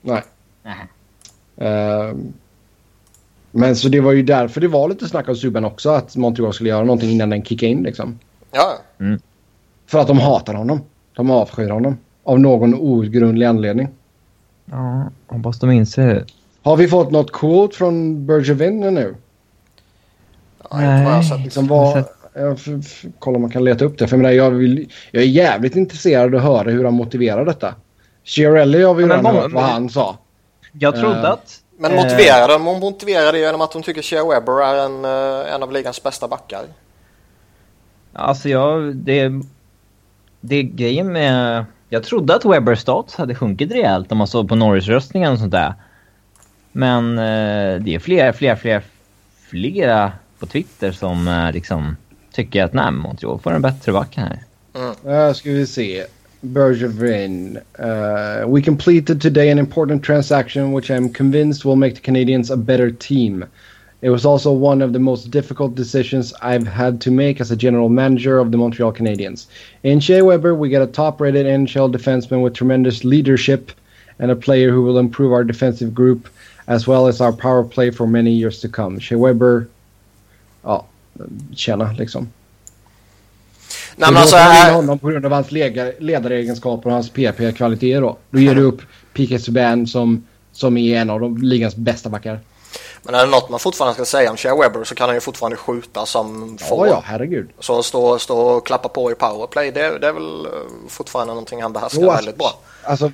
Nej. 0.00 0.22
Uh, 1.62 2.16
men 3.50 3.76
så 3.76 3.88
det 3.88 4.00
var 4.00 4.12
ju 4.12 4.22
därför 4.22 4.60
det 4.60 4.68
var 4.68 4.88
lite 4.88 5.08
snack 5.08 5.28
om 5.28 5.36
Subban 5.36 5.64
också. 5.64 5.90
Att 5.90 6.16
Montreal 6.16 6.54
skulle 6.54 6.68
göra 6.68 6.84
någonting 6.84 7.10
innan 7.10 7.30
den 7.30 7.44
kickade 7.44 7.72
in 7.72 7.82
liksom. 7.82 8.18
Ja. 8.52 8.78
Mm. 9.00 9.20
För 9.86 9.98
att 9.98 10.08
de 10.08 10.18
hatar 10.18 10.54
honom. 10.54 10.80
De 11.12 11.30
avskyr 11.30 11.70
honom. 11.70 11.98
Av 12.24 12.40
någon 12.40 12.74
outgrundlig 12.74 13.46
anledning. 13.46 13.88
Ja, 14.64 15.10
hoppas 15.26 15.58
de 15.58 15.70
inser 15.70 16.24
Har 16.62 16.76
vi 16.76 16.88
fått 16.88 17.10
något 17.10 17.32
quote 17.32 17.76
från 17.76 18.26
Bergevin 18.26 18.80
nu? 18.80 19.14
Nej. 20.72 21.22
Jag 21.30 21.40
liksom 21.40 21.66
vad, 21.66 22.04
jag 22.34 22.58
kolla 23.18 23.36
om 23.36 23.42
man 23.42 23.50
kan 23.50 23.64
leta 23.64 23.84
upp 23.84 23.98
det. 23.98 24.08
För 24.08 24.18
jag, 24.18 24.34
jag, 24.34 24.50
vill, 24.50 24.92
jag 25.10 25.22
är 25.22 25.26
jävligt 25.26 25.76
intresserad 25.76 26.34
av 26.34 26.40
att 26.40 26.46
höra 26.46 26.70
hur 26.70 26.84
han 26.84 26.94
motiverar 26.94 27.44
detta. 27.44 27.74
Chiarelli 28.24 28.82
har 28.82 28.94
vi 28.94 29.02
ju 29.02 29.08
redan 29.08 29.26
hört 29.26 29.52
vad 29.52 29.64
han 29.64 29.90
sa. 29.90 30.18
Jag 30.72 30.94
trodde 30.96 31.18
uh, 31.18 31.30
att... 31.30 31.60
Men 31.78 31.94
motiverar 31.94 32.48
de 32.48 32.66
hon 32.66 32.80
motiverar 32.80 33.32
det 33.32 33.38
genom 33.38 33.60
att 33.60 33.72
hon 33.72 33.82
tycker 33.82 34.02
Shea 34.02 34.24
Webber 34.24 34.62
är 34.62 34.84
en, 34.84 35.04
uh, 35.04 35.54
en 35.54 35.62
av 35.62 35.72
ligans 35.72 36.02
bästa 36.02 36.28
backar? 36.28 36.62
Alltså 38.12 38.48
jag... 38.48 38.96
Det, 38.96 39.32
det 40.40 40.56
är 40.56 40.62
grejen 40.62 41.12
med... 41.12 41.64
Jag 41.92 42.02
trodde 42.02 42.34
att 42.34 42.44
Webbers 42.44 42.78
stats 42.78 43.14
hade 43.14 43.34
sjunkit 43.34 43.72
rejält 43.72 44.12
om 44.12 44.18
man 44.18 44.26
såg 44.26 44.48
på 44.48 44.54
Norris-röstningen 44.54 45.32
och 45.32 45.38
sånt 45.38 45.52
där. 45.52 45.74
Men 46.72 47.10
uh, 47.10 47.82
det 47.82 47.94
är 47.94 47.98
fler, 47.98 48.32
fler, 48.32 48.56
fler, 48.56 48.82
flera 49.50 50.12
på 50.38 50.46
Twitter 50.46 50.92
som 50.92 51.28
uh, 51.28 51.52
liksom 51.52 51.96
tycker 52.32 52.64
att 52.64 52.72
nej, 52.72 52.90
Montreal 52.90 53.38
får 53.38 53.52
en 53.52 53.62
bättre 53.62 53.92
back 53.92 54.16
här. 54.16 54.38
Mm. 54.74 55.16
Uh, 55.16 55.32
ska 55.32 55.50
vi 55.50 55.66
se. 55.66 56.04
Bergevin. 56.40 57.58
Uh, 57.78 58.54
we 58.54 58.62
completed 58.62 59.22
today 59.22 59.50
an 59.50 59.58
important 59.58 60.04
transaction 60.04 60.76
which 60.76 60.90
I'm 60.90 61.12
convinced 61.12 61.64
will 61.64 61.76
make 61.76 61.94
the 61.94 62.00
Canadians 62.00 62.50
a 62.50 62.56
better 62.56 62.90
team. 62.90 63.44
It 64.02 64.10
was 64.10 64.26
also 64.26 64.50
one 64.50 64.82
of 64.82 64.92
the 64.92 64.98
most 64.98 65.30
difficult 65.30 65.76
decisions 65.76 66.34
I've 66.42 66.66
had 66.66 67.00
to 67.02 67.10
make 67.12 67.40
as 67.40 67.52
a 67.52 67.56
general 67.56 67.88
manager 67.88 68.40
of 68.40 68.50
the 68.50 68.58
Montreal 68.58 68.92
Canadiens. 68.92 69.46
In 69.84 70.00
Shea 70.00 70.22
Weber, 70.22 70.56
we 70.56 70.68
get 70.68 70.82
a 70.82 70.88
top 70.88 71.20
rated 71.20 71.46
NHL 71.46 71.92
defenseman 71.92 72.42
with 72.42 72.52
tremendous 72.52 73.04
leadership 73.04 73.70
and 74.18 74.32
a 74.32 74.36
player 74.36 74.72
who 74.72 74.82
will 74.82 74.98
improve 74.98 75.32
our 75.32 75.44
defensive 75.44 75.94
group 75.94 76.28
as 76.66 76.86
well 76.88 77.06
as 77.06 77.20
our 77.20 77.32
power 77.32 77.62
play 77.62 77.90
for 77.90 78.06
many 78.06 78.32
years 78.32 78.60
to 78.60 78.68
come. 78.68 78.98
Shea 78.98 79.16
Weber, 79.16 79.68
ja, 80.64 80.84
tjena 81.54 81.92
liksom. 81.98 82.28
Nej, 83.96 84.12
men 84.12 84.22
alltså, 84.22 84.36
äh... 84.36 84.74
honom 84.74 84.98
på 84.98 85.08
grund 85.08 85.26
av 85.26 85.32
hans 85.32 85.50
ledaregenskaper 85.98 86.88
och 86.90 86.94
hans 86.94 87.10
PP-kvaliteter 87.10 88.00
då. 88.00 88.16
Då 88.30 88.38
ger 88.38 88.54
du 88.54 88.62
upp 88.62 88.82
P.K. 89.12 89.38
Subban 89.38 89.86
som, 89.86 90.26
som 90.52 90.76
är 90.76 91.00
en 91.00 91.10
av 91.10 91.20
de 91.20 91.36
ligans 91.42 91.76
bästa 91.76 92.08
backar. 92.08 92.40
Men 93.02 93.14
är 93.14 93.24
det 93.24 93.30
något 93.30 93.50
man 93.50 93.60
fortfarande 93.60 93.94
ska 93.94 94.04
säga 94.04 94.30
om 94.30 94.36
Shea 94.36 94.56
Webber 94.56 94.84
så 94.84 94.94
kan 94.94 95.08
han 95.08 95.16
ju 95.16 95.20
fortfarande 95.20 95.56
skjuta 95.56 96.06
som. 96.06 96.58
Ja, 96.70 96.86
ja, 96.86 97.02
herregud. 97.04 97.50
Så 97.58 97.82
stå, 97.82 98.18
stå 98.18 98.38
och 98.38 98.66
klappa 98.66 98.88
på 98.88 99.10
i 99.10 99.14
powerplay, 99.14 99.70
det, 99.70 99.98
det 99.98 100.06
är 100.06 100.12
väl 100.12 100.46
eh, 100.46 100.50
fortfarande 100.88 101.32
någonting 101.32 101.62
han 101.62 101.72
behärskar 101.72 102.02
jo, 102.02 102.10
väldigt 102.10 102.38
bra. 102.38 102.60
Alltså, 102.82 103.12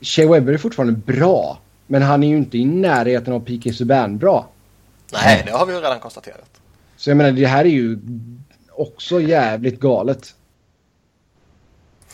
Shea 0.00 0.28
Webber 0.28 0.52
är 0.52 0.58
fortfarande 0.58 0.92
bra. 0.92 1.58
Men 1.90 2.02
han 2.02 2.22
är 2.22 2.28
ju 2.28 2.36
inte 2.36 2.58
i 2.58 2.64
närheten 2.64 3.34
av 3.34 3.40
P.K. 3.40 3.72
Subban 3.72 4.18
bra. 4.18 4.48
Nej, 5.12 5.42
det 5.46 5.52
har 5.52 5.66
vi 5.66 5.72
ju 5.72 5.80
redan 5.80 6.00
konstaterat. 6.00 6.60
Så 6.96 7.10
jag 7.10 7.16
menar, 7.16 7.32
det 7.32 7.46
här 7.46 7.64
är 7.64 7.68
ju 7.68 7.98
också 8.72 9.20
jävligt 9.20 9.80
galet. 9.80 10.34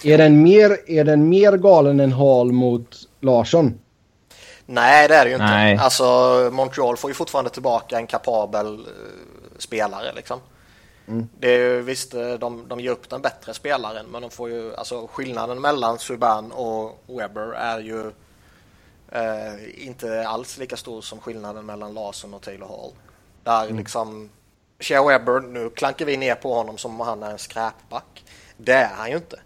Är 0.02 0.18
den 0.18 0.42
mer, 0.42 0.90
är 0.90 1.04
den 1.04 1.28
mer 1.28 1.56
galen 1.56 2.00
än 2.00 2.12
Hall 2.12 2.52
mot 2.52 2.96
Larsson? 3.20 3.78
Nej, 4.66 5.08
det 5.08 5.14
är 5.14 5.24
det 5.24 5.30
ju 5.30 5.34
inte. 5.34 5.46
Nej. 5.46 5.76
Alltså, 5.76 6.04
Montreal 6.52 6.96
får 6.96 7.10
ju 7.10 7.14
fortfarande 7.14 7.50
tillbaka 7.50 7.96
en 7.96 8.06
kapabel 8.06 8.66
uh, 8.66 9.58
spelare 9.58 10.12
liksom. 10.12 10.40
Mm. 11.08 11.28
Det 11.38 11.48
är 11.48 11.58
ju, 11.58 11.82
visst, 11.82 12.14
eh, 12.14 12.32
de, 12.32 12.68
de 12.68 12.80
ger 12.80 12.90
upp 12.90 13.10
den 13.10 13.22
bättre 13.22 13.54
spelaren, 13.54 14.06
men 14.06 14.22
de 14.22 14.30
får 14.30 14.50
ju, 14.50 14.76
alltså 14.76 15.06
skillnaden 15.06 15.60
mellan 15.60 15.98
Subban 15.98 16.52
och 16.52 17.04
Weber 17.06 17.52
är 17.52 17.78
ju 17.78 18.00
uh, 19.16 19.86
inte 19.86 20.28
alls 20.28 20.58
lika 20.58 20.76
stor 20.76 21.00
som 21.00 21.20
skillnaden 21.20 21.66
mellan 21.66 21.94
Larsson 21.94 22.34
och 22.34 22.42
Taylor 22.42 22.68
Hall. 22.68 22.92
Där 23.42 23.64
mm. 23.64 23.76
liksom 23.76 24.30
Shea 24.80 25.04
Webber, 25.04 25.40
nu 25.40 25.70
klankar 25.70 26.04
vi 26.04 26.16
ner 26.16 26.34
på 26.34 26.54
honom 26.54 26.78
som 26.78 27.00
om 27.00 27.06
han 27.06 27.22
är 27.22 27.30
en 27.30 27.38
skräpback. 27.38 28.24
Det 28.56 28.72
är 28.72 28.94
han 28.94 29.10
ju 29.10 29.16
inte. 29.16 29.40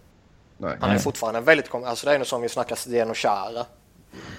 Nej. 0.57 0.77
Han 0.81 0.89
är 0.89 0.99
fortfarande 0.99 1.41
väldigt, 1.41 1.73
alltså 1.73 2.05
det 2.05 2.15
är 2.15 2.19
ju 2.19 2.25
som 2.25 2.41
vi 2.41 2.49
snackar 2.49 2.75
Zdeno 2.75 3.13
Chara. 3.13 3.65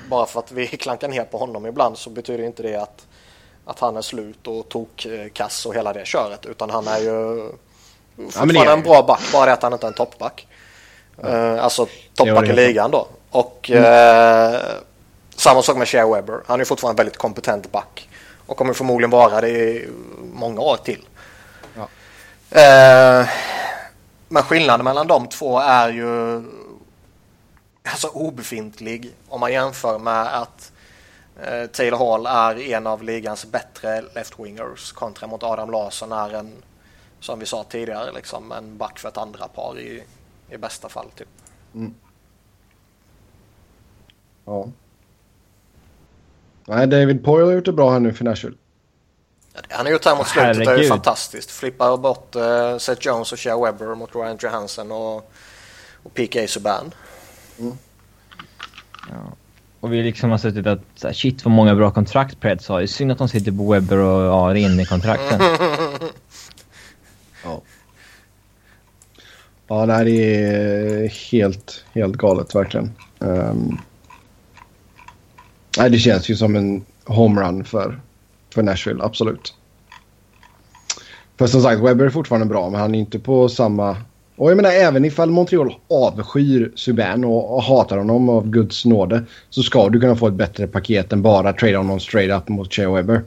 Bara 0.09 0.27
för 0.27 0.41
att 0.41 0.53
vi 0.53 0.67
klankar 0.67 1.09
ner 1.09 1.25
på 1.25 1.39
honom 1.39 1.67
ibland 1.67 1.99
så 1.99 2.11
betyder 2.11 2.45
inte 2.45 2.63
det 2.63 2.77
att, 2.77 3.07
att 3.65 3.81
han 3.81 3.97
är 3.97 4.03
slut 4.03 4.47
och 4.47 4.69
tokkass 4.69 5.67
och 5.67 5.75
hela 5.75 5.93
det 5.93 6.07
köret. 6.07 6.47
Utan 6.47 6.71
han 6.71 6.87
är 6.87 6.99
ju 6.99 7.49
fortfarande 8.17 8.55
ja, 8.55 8.65
är... 8.65 8.73
en 8.73 8.83
bra 8.83 9.03
back, 9.03 9.23
bara 9.33 9.47
det 9.47 9.53
att 9.53 9.63
han 9.63 9.73
inte 9.73 9.87
är 9.87 9.89
en 9.89 9.95
toppback. 9.95 10.47
Uh, 11.25 11.65
alltså 11.65 11.87
toppback 12.15 12.49
i 12.49 12.53
ligan 12.53 12.91
då. 12.91 13.09
Och 13.31 13.71
mm. 13.71 14.55
uh, 14.55 14.61
samma 15.37 15.63
sak 15.63 15.77
med 15.77 15.89
Shea 15.89 16.07
Webber. 16.07 16.41
Han 16.47 16.61
är 16.61 16.65
fortfarande 16.65 17.03
en 17.03 17.07
väldigt 17.07 17.19
kompetent 17.19 17.73
back. 17.73 18.09
Och 18.47 18.57
kommer 18.57 18.75
förmodligen 18.75 19.11
vara 19.11 19.41
det 19.41 19.49
i 19.49 19.89
många 20.35 20.61
år 20.61 20.77
till. 20.77 21.05
Ja. 21.75 21.89
Eh, 22.61 23.29
men 24.29 24.43
skillnaden 24.43 24.85
mellan 24.85 25.07
de 25.07 25.27
två 25.29 25.59
är 25.59 25.89
ju 25.89 26.43
alltså 27.91 28.09
obefintlig 28.09 29.15
om 29.29 29.41
man 29.41 29.53
jämför 29.53 29.99
med 29.99 30.41
att 30.41 30.73
eh, 31.43 31.67
Taylor 31.67 31.99
Hall 31.99 32.27
är 32.27 32.61
en 32.75 32.87
av 32.87 33.03
ligans 33.03 33.47
bättre 33.47 34.03
left-wingers 34.15 34.95
kontra 34.95 35.27
mot 35.27 35.43
Adam 35.43 35.71
Larsson 35.71 36.13
är 36.13 36.35
en, 36.35 36.53
som 37.21 37.39
vi 37.39 37.47
sa 37.47 37.65
tidigare, 37.65 38.13
liksom 38.13 38.53
en 38.53 38.77
back 38.77 38.99
för 38.99 39.09
ett 39.09 39.17
andra 39.17 39.49
par 39.49 39.79
i, 39.79 40.05
i 40.51 40.57
bästa 40.57 40.89
fall. 40.89 41.11
Typ. 41.17 41.29
Mm. 41.75 41.95
Ja. 44.45 44.69
Nej, 46.67 46.87
David 46.87 47.25
Poyle 47.25 47.45
har 47.45 47.53
gjort 47.53 47.65
det 47.65 47.73
bra 47.73 47.91
här 47.91 48.01
nu 48.01 48.13
för 48.13 48.25
Nashville. 48.25 48.57
Han 49.69 49.87
har 49.87 49.93
gjort 49.93 50.03
det 50.03 50.11
här 50.11 50.17
mot 50.17 50.29
slutet. 50.29 50.47
Herregud. 50.47 50.67
Det 50.67 50.73
är 50.73 50.83
ju 50.83 50.89
fantastiskt. 50.89 51.51
Flippar 51.51 51.97
bort 51.97 52.37
uh, 52.37 52.79
Seth 52.79 53.07
Jones 53.07 53.33
och 53.33 53.39
Shea 53.41 53.65
Webber 53.65 53.95
mot 53.95 54.15
Ryan 54.15 54.39
Johansson 54.41 54.93
och, 54.93 55.33
och 56.03 56.15
P.K. 56.15 56.47
Subban. 56.47 56.95
Mm. 57.61 57.77
Ja. 59.09 59.37
Och 59.81 59.93
vi 59.93 60.03
liksom 60.03 60.31
har 60.31 60.39
suttit 60.39 60.67
att 60.67 61.17
shit 61.17 61.45
vad 61.45 61.55
många 61.55 61.75
bra 61.75 61.91
kontrakt 61.91 62.41
Preds 62.41 62.69
har. 62.69 62.79
Det 62.79 62.85
är 62.85 62.87
synd 62.87 63.13
att 63.13 63.19
de 63.19 63.29
sitter 63.29 63.53
på 63.53 63.73
Webber 63.73 63.97
och 63.97 64.39
har 64.39 64.55
in 64.55 64.81
i 64.81 64.85
kontrakten. 64.85 65.41
ja. 67.45 67.63
Ja, 69.67 69.87
det 69.87 69.93
här 69.93 70.09
är 70.09 71.09
helt, 71.31 71.85
helt 71.93 72.17
galet 72.17 72.55
verkligen. 72.55 72.93
Um, 73.19 73.81
nej, 75.79 75.91
det 75.91 75.99
känns 75.99 76.29
ju 76.29 76.37
som 76.37 76.57
en 76.57 76.85
homerun 77.05 77.65
för 77.65 78.01
för 78.55 78.63
Nashville, 78.63 79.05
absolut. 79.05 79.55
För 81.39 81.47
som 81.47 81.63
sagt, 81.63 81.81
Webber 81.81 82.05
är 82.05 82.11
fortfarande 82.11 82.47
bra, 82.47 82.71
men 82.71 82.81
han 82.81 82.95
är 82.95 82.99
inte 82.99 83.19
på 83.19 83.49
samma 83.49 83.97
Och 84.41 84.51
jag 84.51 84.57
menar 84.57 84.71
även 84.71 85.05
ifall 85.05 85.31
Montreal 85.31 85.75
avskyr 85.91 86.73
Subban 86.75 87.25
och, 87.25 87.55
och 87.55 87.63
hatar 87.63 87.97
honom 87.99 88.29
av 88.29 88.47
Guds 88.51 88.85
nåde 88.85 89.25
så 89.51 89.63
ska 89.63 89.89
du 89.89 90.01
kunna 90.01 90.17
få 90.17 90.27
ett 90.27 90.35
bättre 90.35 90.67
paket 90.67 91.13
än 91.13 91.23
bara 91.23 91.53
trade 91.53 91.77
honom 91.77 92.01
straight 92.01 92.43
up 92.43 92.49
mot 92.49 92.75
Shea 92.75 92.91
Weber. 92.91 93.23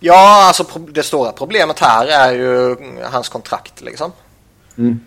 Ja, 0.00 0.46
alltså 0.46 0.78
det 0.78 1.02
stora 1.02 1.32
problemet 1.32 1.78
här 1.78 2.06
är 2.06 2.32
ju 2.32 2.76
hans 3.02 3.28
kontrakt 3.28 3.80
liksom. 3.80 4.12
Mm. 4.78 5.00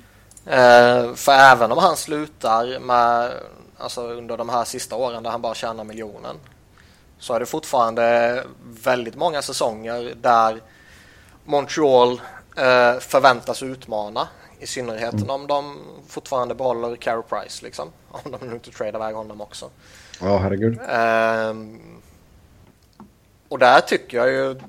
Eh, 0.45 1.13
för 1.15 1.31
även 1.31 1.71
om 1.71 1.77
han 1.77 1.97
slutar 1.97 2.79
med, 2.79 3.31
alltså 3.77 4.01
under 4.01 4.37
de 4.37 4.49
här 4.49 4.63
sista 4.63 4.95
åren 4.95 5.23
där 5.23 5.31
han 5.31 5.41
bara 5.41 5.53
tjänar 5.53 5.83
miljonen 5.83 6.35
så 7.19 7.33
är 7.33 7.39
det 7.39 7.45
fortfarande 7.45 8.43
väldigt 8.83 9.15
många 9.15 9.41
säsonger 9.41 10.13
där 10.21 10.61
Montreal 11.45 12.21
förväntas 12.99 13.63
utmana. 13.63 14.27
I 14.59 14.67
synnerhet 14.67 15.13
mm. 15.13 15.29
om 15.29 15.47
de 15.47 15.77
fortfarande 16.07 16.55
behåller 16.55 16.95
Carey 16.95 17.23
Price 17.29 17.65
liksom. 17.65 17.91
Om 18.11 18.31
de 18.31 18.47
nu 18.47 18.53
inte 18.53 18.71
tradar 18.71 18.99
iväg 18.99 19.15
honom 19.15 19.41
också. 19.41 19.69
Ja, 20.21 20.37
herregud. 20.37 20.79
Eh, 20.89 21.53
och 23.49 23.59
där 23.59 23.81
tycker 23.81 24.17
jag 24.17 24.29
ju 24.29 24.59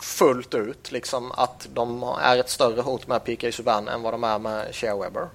fullt 0.00 0.54
ut 0.54 0.92
liksom 0.92 1.32
att 1.32 1.68
de 1.74 2.02
är 2.02 2.38
ett 2.38 2.48
större 2.48 2.80
hot 2.80 3.06
med 3.06 3.24
PK 3.24 3.52
Subban 3.52 3.88
än 3.88 4.02
vad 4.02 4.14
de 4.14 4.24
är 4.24 4.38
med 4.38 4.74
Shea 4.74 4.96
Weber. 4.96 5.28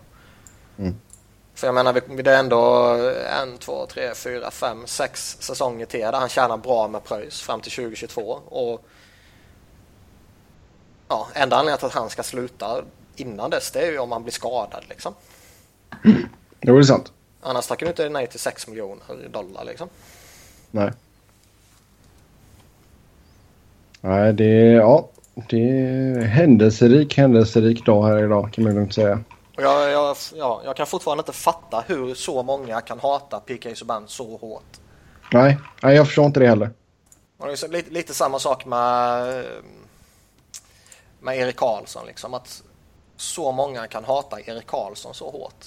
Mm. 0.77 0.95
För 1.55 1.67
jag 1.67 1.73
menar, 1.73 2.01
det 2.23 2.31
är 2.31 2.39
ändå 2.39 2.85
en, 3.41 3.57
två, 3.57 3.85
tre, 3.85 4.15
fyra, 4.15 4.51
fem, 4.51 4.83
sex 4.85 5.37
säsonger 5.39 5.85
till 5.85 5.99
där 5.99 6.11
han 6.13 6.29
tjänar 6.29 6.57
bra 6.57 6.87
med 6.87 7.03
pröjs 7.03 7.41
fram 7.41 7.61
till 7.61 7.71
2022. 7.71 8.21
Och 8.45 8.85
ja, 11.13 11.27
enda 11.33 11.55
anledningen 11.55 11.77
till 11.77 11.87
att 11.87 11.93
han 11.93 12.09
ska 12.09 12.23
sluta 12.23 12.83
innan 13.15 13.49
dess 13.49 13.71
det 13.71 13.79
är 13.79 13.91
ju 13.91 13.99
om 13.99 14.11
han 14.11 14.23
blir 14.23 14.33
skadad 14.33 14.83
liksom. 14.89 15.13
Mm. 16.05 16.17
Jo, 16.61 16.75
det 16.75 16.81
är 16.81 16.83
sant. 16.83 17.11
Annars 17.41 17.67
tackar 17.67 17.85
du 17.85 17.89
inte 17.89 18.09
nej 18.09 18.27
till 18.27 18.39
6 18.39 18.67
miljoner 18.67 19.29
dollar 19.31 19.65
liksom. 19.65 19.89
Nej. 20.71 20.91
Nej, 24.01 24.33
det 24.33 24.45
är, 24.45 24.75
ja, 24.75 25.09
det 25.49 25.69
är 25.69 26.21
händelserik, 26.21 27.17
händelserik 27.17 27.85
dag 27.85 28.07
här 28.07 28.23
idag 28.23 28.53
kan 28.53 28.63
man 28.63 28.75
lugnt 28.75 28.93
säga. 28.93 29.19
Jag, 29.57 29.91
jag, 29.91 30.17
ja, 30.35 30.61
jag 30.65 30.75
kan 30.75 30.87
fortfarande 30.87 31.21
inte 31.21 31.31
fatta 31.31 31.83
hur 31.87 32.13
så 32.13 32.43
många 32.43 32.81
kan 32.81 32.99
hata 32.99 33.39
PK 33.39 33.75
Subban 33.75 34.03
så 34.07 34.37
hårt. 34.37 34.79
Nej, 35.33 35.57
nej, 35.83 35.95
jag 35.95 36.05
förstår 36.05 36.25
inte 36.25 36.39
det 36.39 36.47
heller. 36.47 36.69
Och 37.37 37.47
det 37.47 37.63
är 37.63 37.67
lite, 37.67 37.91
lite 37.91 38.13
samma 38.13 38.39
sak 38.39 38.65
med, 38.65 39.45
med 41.23 41.37
Erik 41.37 41.55
Karlsson. 41.55 42.05
Liksom, 42.05 42.33
att 42.33 42.63
så 43.17 43.51
många 43.51 43.87
kan 43.87 44.03
hata 44.03 44.41
Erik 44.41 44.67
Karlsson 44.67 45.13
så 45.13 45.29
hårt. 45.29 45.65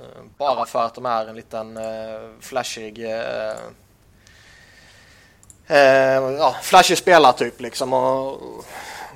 Eh, 0.00 0.22
bara 0.38 0.66
för 0.66 0.84
att 0.84 0.94
de 0.94 1.06
är 1.06 1.26
en 1.26 1.36
liten 1.36 1.76
uh, 1.76 2.30
flashig 2.40 2.98
uh, 2.98 3.56
ja, 6.38 6.56
flashig 6.62 6.98
spelartyp 6.98 7.60
liksom. 7.60 7.92
Och, 7.92 8.40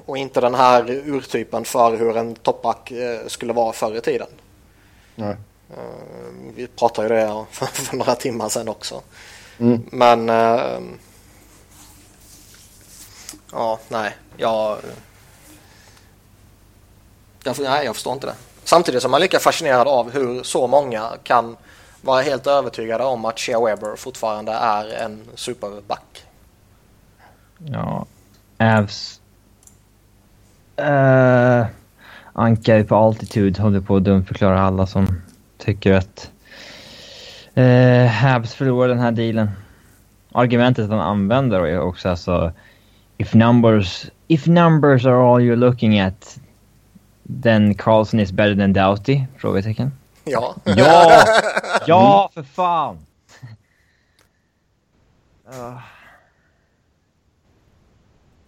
och 0.07 0.19
inte 0.19 0.41
den 0.41 0.55
här 0.55 0.91
urtypen 0.91 1.65
för 1.65 1.97
hur 1.97 2.17
en 2.17 2.35
toppback 2.35 2.91
eh, 2.91 3.27
skulle 3.27 3.53
vara 3.53 3.73
förr 3.73 3.97
i 3.97 4.01
tiden. 4.01 4.29
Nej. 5.15 5.37
Eh, 5.71 6.55
vi 6.55 6.67
pratade 6.67 7.09
ju 7.09 7.15
det 7.15 7.45
för, 7.51 7.97
några 7.97 8.15
timmar 8.15 8.49
sedan 8.49 8.69
också. 8.69 9.03
Mm. 9.59 9.83
Men 9.93 10.29
eh, 10.29 10.79
ja, 13.57 13.79
nej, 13.89 14.17
jag, 14.37 14.79
jag, 17.45 17.57
nej, 17.61 17.85
jag 17.85 17.95
förstår 17.95 18.13
inte 18.13 18.27
det. 18.27 18.35
Samtidigt 18.65 19.03
som 19.03 19.11
man 19.11 19.21
är 19.21 19.23
lika 19.23 19.39
fascinerad 19.39 19.89
av 19.89 20.11
hur 20.11 20.43
så 20.43 20.67
många 20.67 21.11
kan 21.23 21.57
vara 22.03 22.23
helt 22.23 22.47
övertygade 22.47 23.05
om 23.05 23.25
att 23.25 23.39
Shea 23.39 23.65
Weber 23.65 23.97
fortfarande 23.97 24.53
är 24.53 24.95
en 25.05 25.23
superback. 25.35 26.25
Ja, 27.59 28.07
Avs 28.59 29.21
Uh, 30.81 31.67
Anka 32.33 32.85
på 32.85 32.97
Altitude 32.97 33.63
håller 33.63 33.81
på 33.81 33.97
att 33.97 34.05
dumförklara 34.05 34.61
alla 34.61 34.87
som 34.87 35.23
tycker 35.59 35.93
att 35.93 36.31
uh, 37.57 38.07
Habs 38.07 38.55
förlorar 38.55 38.89
den 38.89 38.99
här 38.99 39.13
dealen. 39.13 39.51
Argumentet 40.33 40.91
han 40.91 41.01
använder 41.01 41.61
är 41.61 41.81
också 41.81 42.09
alltså 42.09 42.53
if 43.19 43.35
numbers, 43.35 44.11
if 44.29 44.47
numbers 44.47 45.07
are 45.07 45.23
all 45.23 45.41
you're 45.41 45.57
looking 45.57 45.99
at 45.99 46.39
then 47.29 47.75
Carlson 47.75 48.21
is 48.21 48.33
better 48.33 48.55
than 48.55 48.73
Doughty? 48.73 49.27
Frågetecken. 49.39 49.93
Ja. 50.25 50.57
Ja! 50.65 51.25
Ja, 51.87 52.31
för 52.35 52.43
fan! 52.43 52.99
Uh. 55.49 55.79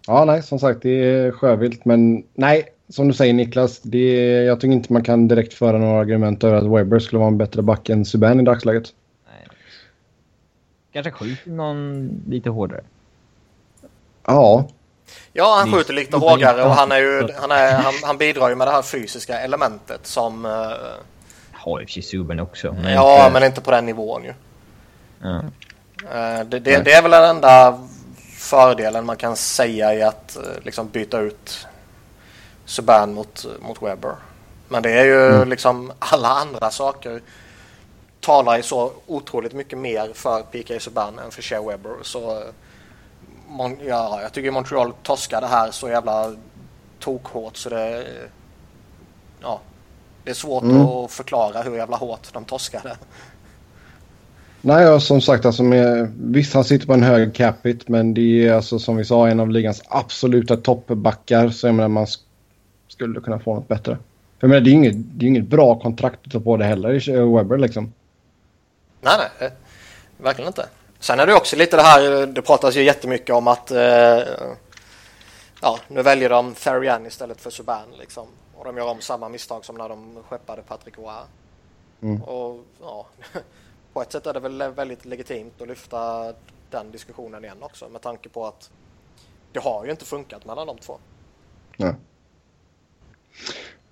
Ja, 0.07 0.25
nej, 0.25 0.43
som 0.43 0.59
sagt, 0.59 0.81
det 0.81 0.89
är 0.89 1.31
sjövilt. 1.31 1.85
Men 1.85 2.23
nej, 2.33 2.63
som 2.89 3.07
du 3.07 3.13
säger 3.13 3.33
Niklas, 3.33 3.81
det 3.81 3.97
är, 3.97 4.43
jag 4.43 4.59
tycker 4.59 4.73
inte 4.73 4.93
man 4.93 5.03
kan 5.03 5.27
direkt 5.27 5.53
föra 5.53 5.77
några 5.77 5.99
argument 5.99 6.43
över 6.43 6.57
att 6.57 6.79
Weber 6.79 6.99
skulle 6.99 7.19
vara 7.19 7.27
en 7.27 7.37
bättre 7.37 7.61
back 7.61 7.89
än 7.89 8.05
Subban 8.05 8.39
i 8.39 8.43
dagsläget. 8.43 8.93
Nej. 9.25 9.47
Kanske 10.93 11.11
skjuter 11.11 11.51
någon 11.51 12.09
lite 12.27 12.49
hårdare. 12.49 12.81
Ja. 14.29 14.67
Ja, 15.33 15.55
han 15.55 15.73
skjuter 15.73 15.93
lite 15.93 16.17
hårdare 16.17 16.63
och 16.63 16.71
han, 16.71 16.91
är 16.91 16.97
ju, 16.97 17.27
han, 17.37 17.51
är, 17.51 17.73
han, 17.73 17.93
han 18.03 18.17
bidrar 18.17 18.49
ju 18.49 18.55
med 18.55 18.67
det 18.67 18.71
här 18.71 18.81
fysiska 18.81 19.39
elementet 19.39 20.07
som... 20.07 20.45
Uh... 20.45 20.71
Har 21.51 21.79
ju 21.87 22.01
Subban 22.01 22.39
också. 22.39 22.75
Men 22.83 22.93
ja, 22.93 23.19
inte... 23.19 23.33
men 23.33 23.43
inte 23.43 23.61
på 23.61 23.71
den 23.71 23.85
nivån 23.85 24.23
ju. 24.23 24.33
Ja. 25.21 25.41
Uh, 26.03 26.45
det, 26.45 26.59
det, 26.59 26.77
det, 26.77 26.91
är 26.91 27.01
väl 27.01 27.11
den 27.11 27.23
enda 27.23 27.79
fördelen 28.37 29.05
man 29.05 29.17
kan 29.17 29.35
säga 29.35 29.93
i 29.93 30.01
att 30.01 30.35
eh, 30.35 30.43
liksom 30.63 30.89
byta 30.89 31.19
ut 31.19 31.67
Subban 32.65 33.13
mot, 33.13 33.45
mot 33.59 33.81
Webber. 33.81 34.15
Men 34.67 34.83
det 34.83 34.91
är 34.91 35.05
ju 35.05 35.35
mm. 35.35 35.49
liksom 35.49 35.91
alla 35.99 36.27
andra 36.27 36.71
saker 36.71 37.21
talar 38.19 38.57
ju 38.57 38.63
så 38.63 38.91
otroligt 39.05 39.53
mycket 39.53 39.77
mer 39.77 40.11
för 40.13 40.41
PK 40.41 40.79
Subban 40.79 41.19
än 41.19 41.31
för 41.31 41.41
Shea 41.41 41.61
Webber. 41.61 41.95
Så 42.01 42.43
Mon 43.49 43.77
ja, 43.87 44.19
jag 44.21 44.33
tycker 44.33 44.51
Montreal 44.51 44.93
torskade 45.03 45.47
här 45.47 45.71
så 45.71 45.89
jävla 45.89 46.35
tokhårt 46.99 47.57
så 47.57 47.69
det 47.69 48.05
ja, 49.41 49.61
det 50.23 50.29
är 50.29 50.35
svårt 50.35 50.63
mm. 50.63 50.81
att 50.81 51.11
förklara 51.11 51.61
hur 51.61 51.75
jävla 51.75 51.97
hårt 51.97 52.33
de 52.33 52.45
torskade. 52.45 52.97
Nej, 54.61 55.01
som 55.01 55.21
sagt, 55.21 55.45
alltså 55.45 55.63
med, 55.63 56.11
visst 56.17 56.53
han 56.53 56.63
sitter 56.63 56.87
på 56.87 56.93
en 56.93 57.03
hög 57.03 57.35
capita 57.35 57.85
men 57.87 58.13
det 58.13 58.47
är 58.47 58.53
alltså 58.53 58.79
som 58.79 58.97
vi 58.97 59.05
sa 59.05 59.27
en 59.27 59.39
av 59.39 59.49
ligans 59.49 59.83
absoluta 59.87 60.57
toppbackar 60.57 61.49
så 61.49 61.67
jag 61.67 61.75
menar 61.75 61.89
man 61.89 62.07
skulle 62.87 63.19
kunna 63.19 63.39
få 63.39 63.55
något 63.55 63.67
bättre. 63.67 63.97
För 64.39 64.47
jag 64.47 64.49
menar, 64.49 64.61
det 64.61 64.69
är 64.69 64.73
inget, 64.73 64.95
det 64.95 65.25
är 65.25 65.27
inget 65.27 65.47
bra 65.47 65.79
kontrakt 65.79 66.19
att 66.25 66.31
ta 66.31 66.39
på 66.39 66.57
det 66.57 66.65
heller 66.65 67.35
Webber 67.37 67.57
liksom. 67.57 67.93
Nej, 69.01 69.13
nej, 69.17 69.47
eh, 69.47 69.53
verkligen 70.17 70.47
inte. 70.47 70.65
Sen 70.99 71.19
är 71.19 71.27
det 71.27 71.35
också 71.35 71.55
lite 71.55 71.75
det 71.75 71.81
här, 71.81 72.25
det 72.25 72.41
pratas 72.41 72.75
ju 72.75 72.83
jättemycket 72.83 73.35
om 73.35 73.47
att 73.47 73.71
eh, 73.71 74.19
ja, 75.61 75.79
nu 75.87 76.01
väljer 76.01 76.29
de 76.29 76.53
Therian 76.53 77.05
istället 77.05 77.41
för 77.41 77.49
Subban 77.49 77.87
liksom. 77.99 78.27
Och 78.55 78.65
de 78.65 78.77
gör 78.77 78.87
om 78.87 79.01
samma 79.01 79.29
misstag 79.29 79.65
som 79.65 79.75
när 79.75 79.89
de 79.89 80.17
skeppade 80.29 80.61
Patrick 80.61 80.97
Roy. 80.97 81.13
Mm. 82.01 82.23
Och 82.23 82.59
ja, 82.81 83.07
på 83.93 84.01
ett 84.01 84.11
sätt 84.11 84.27
är 84.27 84.33
det 84.33 84.39
väl 84.39 84.71
väldigt 84.71 85.05
legitimt 85.05 85.61
att 85.61 85.67
lyfta 85.67 86.33
den 86.71 86.91
diskussionen 86.91 87.43
igen 87.43 87.57
också 87.59 87.89
med 87.89 88.01
tanke 88.01 88.29
på 88.29 88.45
att 88.45 88.69
det 89.53 89.59
har 89.59 89.85
ju 89.85 89.91
inte 89.91 90.05
funkat 90.05 90.45
mellan 90.45 90.67
de 90.67 90.77
två. 90.77 90.97
Nej. 91.77 91.93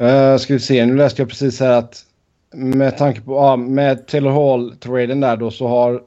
Uh, 0.02 0.38
ska 0.38 0.54
vi 0.54 0.60
se, 0.60 0.86
nu 0.86 0.96
läste 0.96 1.22
jag 1.22 1.30
precis 1.30 1.60
här 1.60 1.72
att 1.72 2.06
med 2.52 2.98
tanke 2.98 3.22
på, 3.22 3.36
ja, 3.36 3.56
med 3.56 4.08
Taylor 4.08 4.32
Hall-traden 4.32 5.20
där 5.20 5.38
då 5.38 5.52
så 5.52 5.68
har 5.68 6.04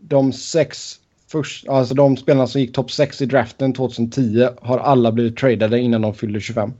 de 0.00 0.32
sex 0.32 1.00
först, 1.26 1.68
alltså 1.68 1.94
de 1.94 2.16
spelarna 2.16 2.46
som 2.46 2.60
gick 2.60 2.74
topp 2.74 2.90
6 2.90 3.22
i 3.22 3.26
draften 3.26 3.72
2010 3.72 4.48
har 4.62 4.78
alla 4.78 5.12
blivit 5.12 5.36
tradade 5.36 5.80
innan 5.80 6.02
de 6.02 6.14
fyllde 6.14 6.40
25. 6.40 6.72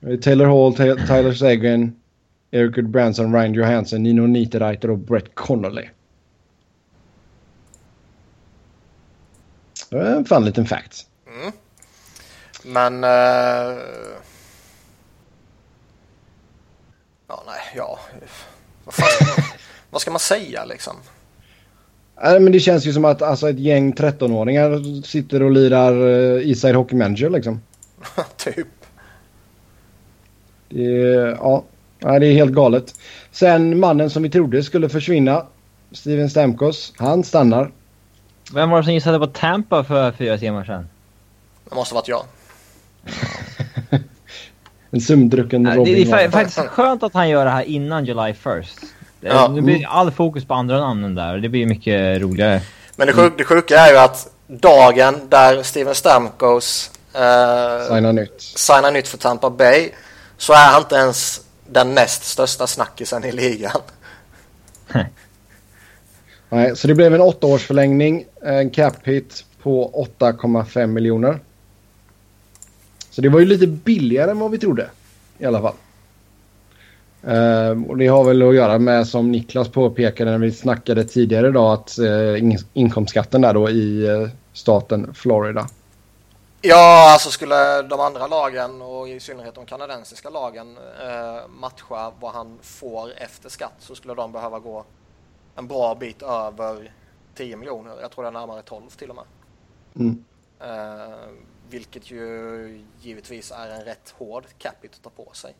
Mm. 0.00 0.20
Taylor 0.20 0.46
Hall, 0.46 0.74
Tyler 1.06 1.32
Seguin, 1.32 1.96
Eric 2.50 2.74
Goodbranson, 2.74 3.34
Ryan 3.34 3.54
Johansson, 3.54 4.02
Nino 4.02 4.26
Niederreiter 4.26 4.90
och 4.90 4.98
Brett 4.98 5.34
Connolly. 5.34 5.88
Det 9.90 9.98
är 9.98 10.16
en 10.16 10.24
fan 10.24 10.44
liten 10.44 10.66
fact. 10.66 11.06
Mm. 11.26 11.52
Men... 12.64 13.04
Uh... 13.04 13.80
Ja, 17.28 17.42
nej, 17.46 17.60
ja. 17.76 17.98
Vad, 18.88 18.94
fan, 18.94 19.44
vad 19.90 20.00
ska 20.00 20.10
man 20.10 20.20
säga 20.20 20.64
liksom? 20.64 20.96
Nej, 22.22 22.40
men 22.40 22.52
det 22.52 22.60
känns 22.60 22.86
ju 22.86 22.92
som 22.92 23.04
att 23.04 23.22
alltså, 23.22 23.50
ett 23.50 23.58
gäng 23.58 23.92
13-åringar 23.92 25.02
sitter 25.02 25.42
och 25.42 25.50
lirar 25.50 25.92
uh, 25.92 26.48
Eastside 26.48 26.74
Hockey 26.74 26.96
Manager 26.96 27.30
liksom. 27.30 27.60
typ. 28.36 28.66
Det 30.68 30.84
är, 30.84 31.26
ja, 31.26 31.64
det 32.00 32.26
är 32.26 32.32
helt 32.32 32.52
galet. 32.52 32.94
Sen 33.30 33.80
mannen 33.80 34.10
som 34.10 34.22
vi 34.22 34.30
trodde 34.30 34.62
skulle 34.62 34.88
försvinna, 34.88 35.46
Steven 35.92 36.30
Stamkos, 36.30 36.92
han 36.96 37.24
stannar. 37.24 37.72
Vem 38.54 38.70
var 38.70 38.78
det 38.78 38.84
som 38.84 38.94
gissade 38.94 39.18
på 39.18 39.26
Tampa 39.26 39.84
för 39.84 40.12
fyra 40.12 40.38
timmar 40.38 40.64
sedan? 40.64 40.88
Det 41.68 41.74
måste 41.74 41.94
varit 41.94 42.08
jag. 42.08 42.24
En 44.90 45.00
sumdrucken 45.00 45.64
ja, 45.64 45.76
Robin. 45.76 46.10
Det 46.10 46.22
är 46.22 46.30
faktiskt 46.30 46.58
skönt 46.58 47.02
att 47.02 47.14
han 47.14 47.28
gör 47.28 47.44
det 47.44 47.50
här 47.50 47.62
innan 47.62 48.04
July 48.04 48.32
1st. 48.32 48.84
Ja. 49.20 49.48
Nu 49.48 49.60
blir 49.60 49.86
all 49.86 50.10
fokus 50.10 50.44
på 50.44 50.54
andra 50.54 50.80
namnen 50.80 51.14
där 51.14 51.34
och 51.34 51.40
det 51.40 51.48
blir 51.48 51.66
mycket 51.66 52.20
roligare. 52.20 52.60
Men 52.96 53.06
det, 53.06 53.12
sjuk, 53.12 53.32
det 53.38 53.44
sjuka 53.44 53.78
är 53.78 53.92
ju 53.92 53.98
att 53.98 54.32
dagen 54.46 55.14
där 55.28 55.62
Steven 55.62 55.94
Stamkos 55.94 56.90
eh, 57.14 57.94
signar 57.94 58.12
nytt. 58.12 58.40
signar 58.40 58.92
nytt 58.92 59.08
för 59.08 59.18
Tampa 59.18 59.50
Bay 59.50 59.90
så 60.36 60.52
är 60.52 60.72
han 60.72 60.82
inte 60.82 60.94
ens 60.94 61.40
den 61.70 61.94
näst 61.94 62.24
största 62.24 62.66
snackisen 62.66 63.24
i 63.24 63.32
ligan. 63.32 63.80
Nej, 66.48 66.76
så 66.76 66.88
det 66.88 66.94
blev 66.94 67.14
en 67.14 67.20
åttaårsförlängning, 67.20 68.24
en 68.42 68.70
cap 68.70 68.94
hit 69.04 69.44
på 69.62 70.06
8,5 70.18 70.86
miljoner. 70.86 71.40
Så 73.18 73.22
det 73.22 73.28
var 73.28 73.40
ju 73.40 73.46
lite 73.46 73.66
billigare 73.66 74.30
än 74.30 74.38
vad 74.38 74.50
vi 74.50 74.58
trodde 74.58 74.90
i 75.38 75.44
alla 75.44 75.60
fall. 75.62 75.74
Uh, 77.24 77.90
och 77.90 77.96
det 77.96 78.06
har 78.06 78.24
väl 78.24 78.42
att 78.42 78.54
göra 78.54 78.78
med 78.78 79.08
som 79.08 79.32
Niklas 79.32 79.68
påpekade 79.68 80.30
när 80.30 80.38
vi 80.38 80.52
snackade 80.52 81.04
tidigare 81.04 81.48
idag 81.48 81.72
att 81.72 81.98
uh, 81.98 82.38
in 82.38 82.58
inkomstskatten 82.72 83.40
där 83.40 83.54
då 83.54 83.70
i 83.70 84.10
uh, 84.10 84.28
staten 84.52 85.14
Florida. 85.14 85.68
Ja, 86.60 87.12
alltså 87.12 87.30
skulle 87.30 87.82
de 87.82 88.00
andra 88.00 88.26
lagen 88.26 88.82
och 88.82 89.08
i 89.08 89.20
synnerhet 89.20 89.54
de 89.54 89.66
kanadensiska 89.66 90.30
lagen 90.30 90.78
matcha 91.60 92.12
vad 92.20 92.32
han 92.32 92.58
får 92.62 93.12
efter 93.16 93.48
skatt 93.48 93.76
så 93.78 93.94
skulle 93.94 94.14
de 94.14 94.32
behöva 94.32 94.58
gå 94.58 94.84
en 95.56 95.66
bra 95.66 95.94
bit 95.94 96.22
över 96.22 96.92
10 97.34 97.56
miljoner. 97.56 97.92
Jag 98.00 98.10
tror 98.10 98.24
det 98.24 98.28
är 98.28 98.32
närmare 98.32 98.62
12 98.62 98.82
till 98.98 99.10
och 99.10 99.16
med. 99.16 99.24
Mm. 99.96 100.24
Vilket 101.70 102.10
ju 102.10 102.84
givetvis 103.00 103.50
är 103.50 103.70
en 103.70 103.84
rätt 103.84 104.14
hård 104.18 104.44
capita 104.58 104.94
att 104.96 105.02
ta 105.02 105.24
på 105.24 105.32
sig. 105.32 105.54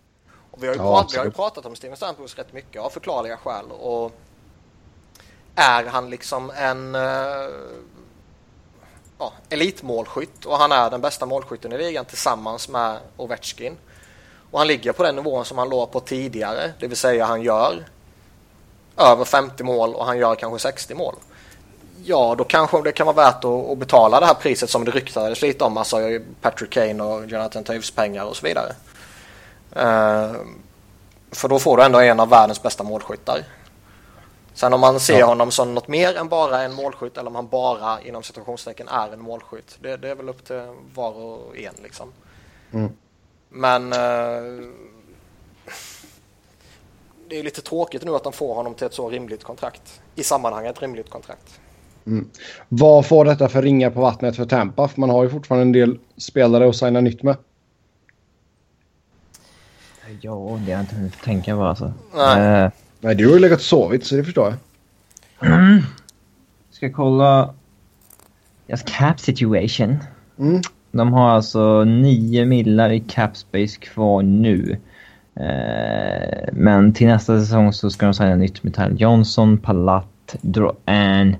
Och 0.50 0.62
vi, 0.62 0.66
har 0.66 0.74
ju 0.74 0.80
ja, 0.80 0.84
pratat, 0.84 1.14
vi 1.14 1.18
har 1.18 1.24
ju 1.24 1.30
pratat 1.30 1.66
om 1.66 1.76
Steven 1.76 1.96
Stamkos 1.96 2.36
rätt 2.36 2.52
mycket 2.52 2.82
av 2.82 2.90
förklarliga 2.90 3.36
skäl. 3.36 3.64
Och 3.70 4.12
är 5.54 5.84
han 5.84 6.10
liksom 6.10 6.50
en 6.50 6.94
uh, 6.94 7.50
ja, 9.18 9.32
elitmålskytt 9.48 10.44
och 10.44 10.56
han 10.56 10.72
är 10.72 10.90
den 10.90 11.00
bästa 11.00 11.26
målskytten 11.26 11.72
i 11.72 11.78
ligan 11.78 12.04
tillsammans 12.04 12.68
med 12.68 12.98
Ovechkin. 13.16 13.76
Och 14.50 14.58
han 14.58 14.68
ligger 14.68 14.92
på 14.92 15.02
den 15.02 15.16
nivån 15.16 15.44
som 15.44 15.58
han 15.58 15.68
låg 15.68 15.90
på 15.92 16.00
tidigare, 16.00 16.72
det 16.80 16.86
vill 16.86 16.96
säga 16.96 17.24
han 17.24 17.42
gör 17.42 17.84
över 18.96 19.24
50 19.24 19.64
mål 19.64 19.94
och 19.94 20.06
han 20.06 20.18
gör 20.18 20.34
kanske 20.34 20.58
60 20.58 20.94
mål. 20.94 21.14
Ja, 22.04 22.34
då 22.38 22.44
kanske 22.44 22.82
det 22.82 22.92
kan 22.92 23.06
vara 23.06 23.16
värt 23.16 23.44
att, 23.44 23.70
att 23.70 23.78
betala 23.78 24.20
det 24.20 24.26
här 24.26 24.34
priset 24.34 24.70
som 24.70 24.84
det 24.84 24.90
ryktades 24.90 25.42
lite 25.42 25.64
om, 25.64 25.76
alltså 25.76 25.96
Patrick 26.40 26.70
Kane 26.70 27.02
och 27.02 27.26
Jonathan 27.26 27.64
Toews 27.64 27.90
pengar 27.90 28.24
och 28.24 28.36
så 28.36 28.46
vidare. 28.46 28.72
Uh, 29.76 30.36
för 31.30 31.48
då 31.48 31.58
får 31.58 31.76
du 31.76 31.82
ändå 31.82 32.00
en 32.00 32.20
av 32.20 32.28
världens 32.28 32.62
bästa 32.62 32.84
målskyttar. 32.84 33.44
Sen 34.54 34.72
om 34.72 34.80
man 34.80 35.00
ser 35.00 35.18
ja. 35.18 35.26
honom 35.26 35.50
som 35.50 35.74
något 35.74 35.88
mer 35.88 36.16
än 36.16 36.28
bara 36.28 36.62
en 36.62 36.74
målskytt 36.74 37.16
eller 37.16 37.28
om 37.28 37.34
han 37.34 37.48
bara 37.48 38.00
inom 38.00 38.22
situationstecken 38.22 38.88
är 38.88 39.12
en 39.12 39.20
målskytt. 39.20 39.78
Det, 39.80 39.96
det 39.96 40.08
är 40.08 40.14
väl 40.14 40.28
upp 40.28 40.44
till 40.46 40.62
var 40.94 41.12
och 41.12 41.56
en 41.56 41.74
liksom. 41.82 42.12
Mm. 42.72 42.92
Men 43.48 43.92
uh, 43.92 44.70
det 47.28 47.38
är 47.38 47.42
lite 47.42 47.62
tråkigt 47.62 48.04
nu 48.04 48.14
att 48.14 48.24
de 48.24 48.32
får 48.32 48.54
honom 48.54 48.74
till 48.74 48.86
ett 48.86 48.94
så 48.94 49.10
rimligt 49.10 49.44
kontrakt. 49.44 50.00
I 50.14 50.24
sammanhanget 50.24 50.82
rimligt 50.82 51.10
kontrakt. 51.10 51.60
Mm. 52.06 52.28
Vad 52.68 53.06
får 53.06 53.24
detta 53.24 53.48
för 53.48 53.62
ringar 53.62 53.90
på 53.90 54.00
vattnet 54.00 54.36
för 54.36 54.44
Tampa? 54.44 54.88
För 54.88 55.00
man 55.00 55.10
har 55.10 55.24
ju 55.24 55.30
fortfarande 55.30 55.62
en 55.62 55.72
del 55.72 55.98
spelare 56.16 56.68
att 56.68 56.76
signa 56.76 57.00
nytt 57.00 57.22
med. 57.22 57.36
Ja, 60.20 60.58
det 60.66 60.72
har 60.72 60.78
jag 60.78 60.80
inte 60.80 60.94
hunnit 60.94 61.22
tänka 61.22 61.56
på 61.56 61.62
alltså. 61.62 61.92
Nej. 62.14 62.64
Uh, 62.64 62.70
Nej, 63.00 63.14
du 63.14 63.26
har 63.26 63.34
ju 63.34 63.40
legat 63.40 63.58
och 63.58 63.64
sovit 63.64 64.04
så 64.04 64.16
det 64.16 64.24
förstår 64.24 64.54
jag. 65.40 65.52
Mm. 65.52 65.82
Ska 66.70 66.92
kolla 66.92 67.54
deras 68.66 68.82
cap 68.82 69.20
situation. 69.20 69.96
Mm. 70.38 70.60
De 70.92 71.12
har 71.12 71.30
alltså 71.30 71.84
9 71.84 72.46
millar 72.46 72.90
i 72.90 73.00
cap 73.00 73.36
space 73.36 73.80
kvar 73.80 74.22
nu. 74.22 74.76
Uh, 75.40 76.48
men 76.52 76.92
till 76.92 77.06
nästa 77.06 77.40
säsong 77.40 77.72
så 77.72 77.90
ska 77.90 78.06
de 78.06 78.14
signa 78.14 78.34
nytt 78.34 78.62
med 78.62 78.74
Tyler 78.74 78.96
Johnson, 78.96 79.58
Palat, 79.58 80.36
Droan, 80.40 81.36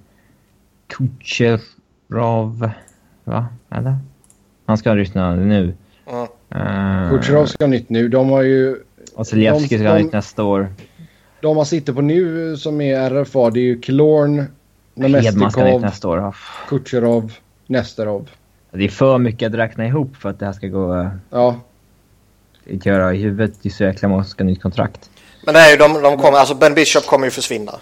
Kucherov. 0.88 2.70
Va? 3.24 3.46
Eller? 3.70 3.96
Han 4.66 4.78
ska 4.78 4.96
ryssna 4.96 5.34
nu. 5.34 5.74
Mm. 6.06 6.22
Uh, 6.22 7.10
Kucherov 7.10 7.46
ska 7.46 7.64
ha 7.64 7.70
nytt 7.70 7.88
nu. 7.88 8.08
De 8.08 8.30
har 8.30 8.42
ju... 8.42 8.76
Vasilevski 9.16 9.78
ska 9.78 9.88
ha 9.88 9.98
nytt 9.98 10.12
nästa 10.12 10.44
år. 10.44 10.68
De 11.40 11.56
man 11.56 11.66
sitter 11.66 11.92
på 11.92 12.00
nu 12.00 12.56
som 12.56 12.80
är 12.80 13.10
RFA 13.10 13.50
det 13.50 13.60
är 13.60 13.64
ju 13.64 13.80
Klorn, 13.80 14.44
Nemestikov, 14.94 15.80
nästa 15.80 16.08
år. 16.08 16.34
Kucherov, 16.68 17.32
Nesterov. 17.66 18.30
Det 18.70 18.84
är 18.84 18.88
för 18.88 19.18
mycket 19.18 19.48
att 19.48 19.54
räkna 19.54 19.86
ihop 19.86 20.16
för 20.16 20.28
att 20.28 20.38
det 20.38 20.46
här 20.46 20.52
ska 20.52 20.66
gå... 20.66 21.10
Ja. 21.30 21.60
Att 22.74 22.86
göra 22.86 23.14
i 23.14 23.22
huvudet. 23.22 23.52
Det 23.62 23.68
är 23.68 23.70
så 23.70 23.84
jäkla 23.84 24.08
många 24.08 24.24
som 24.24 24.30
ska 24.30 24.44
ha 24.44 24.46
nytt 24.46 24.62
kontrakt. 24.62 25.10
Men 25.44 25.54
det 25.54 25.60
är 25.60 25.70
ju 25.70 25.76
de, 25.76 26.02
de 26.02 26.18
kommer, 26.18 26.38
alltså 26.38 26.54
Ben 26.54 26.74
Bishop 26.74 27.06
kommer 27.06 27.24
ju 27.26 27.30
försvinna. 27.30 27.72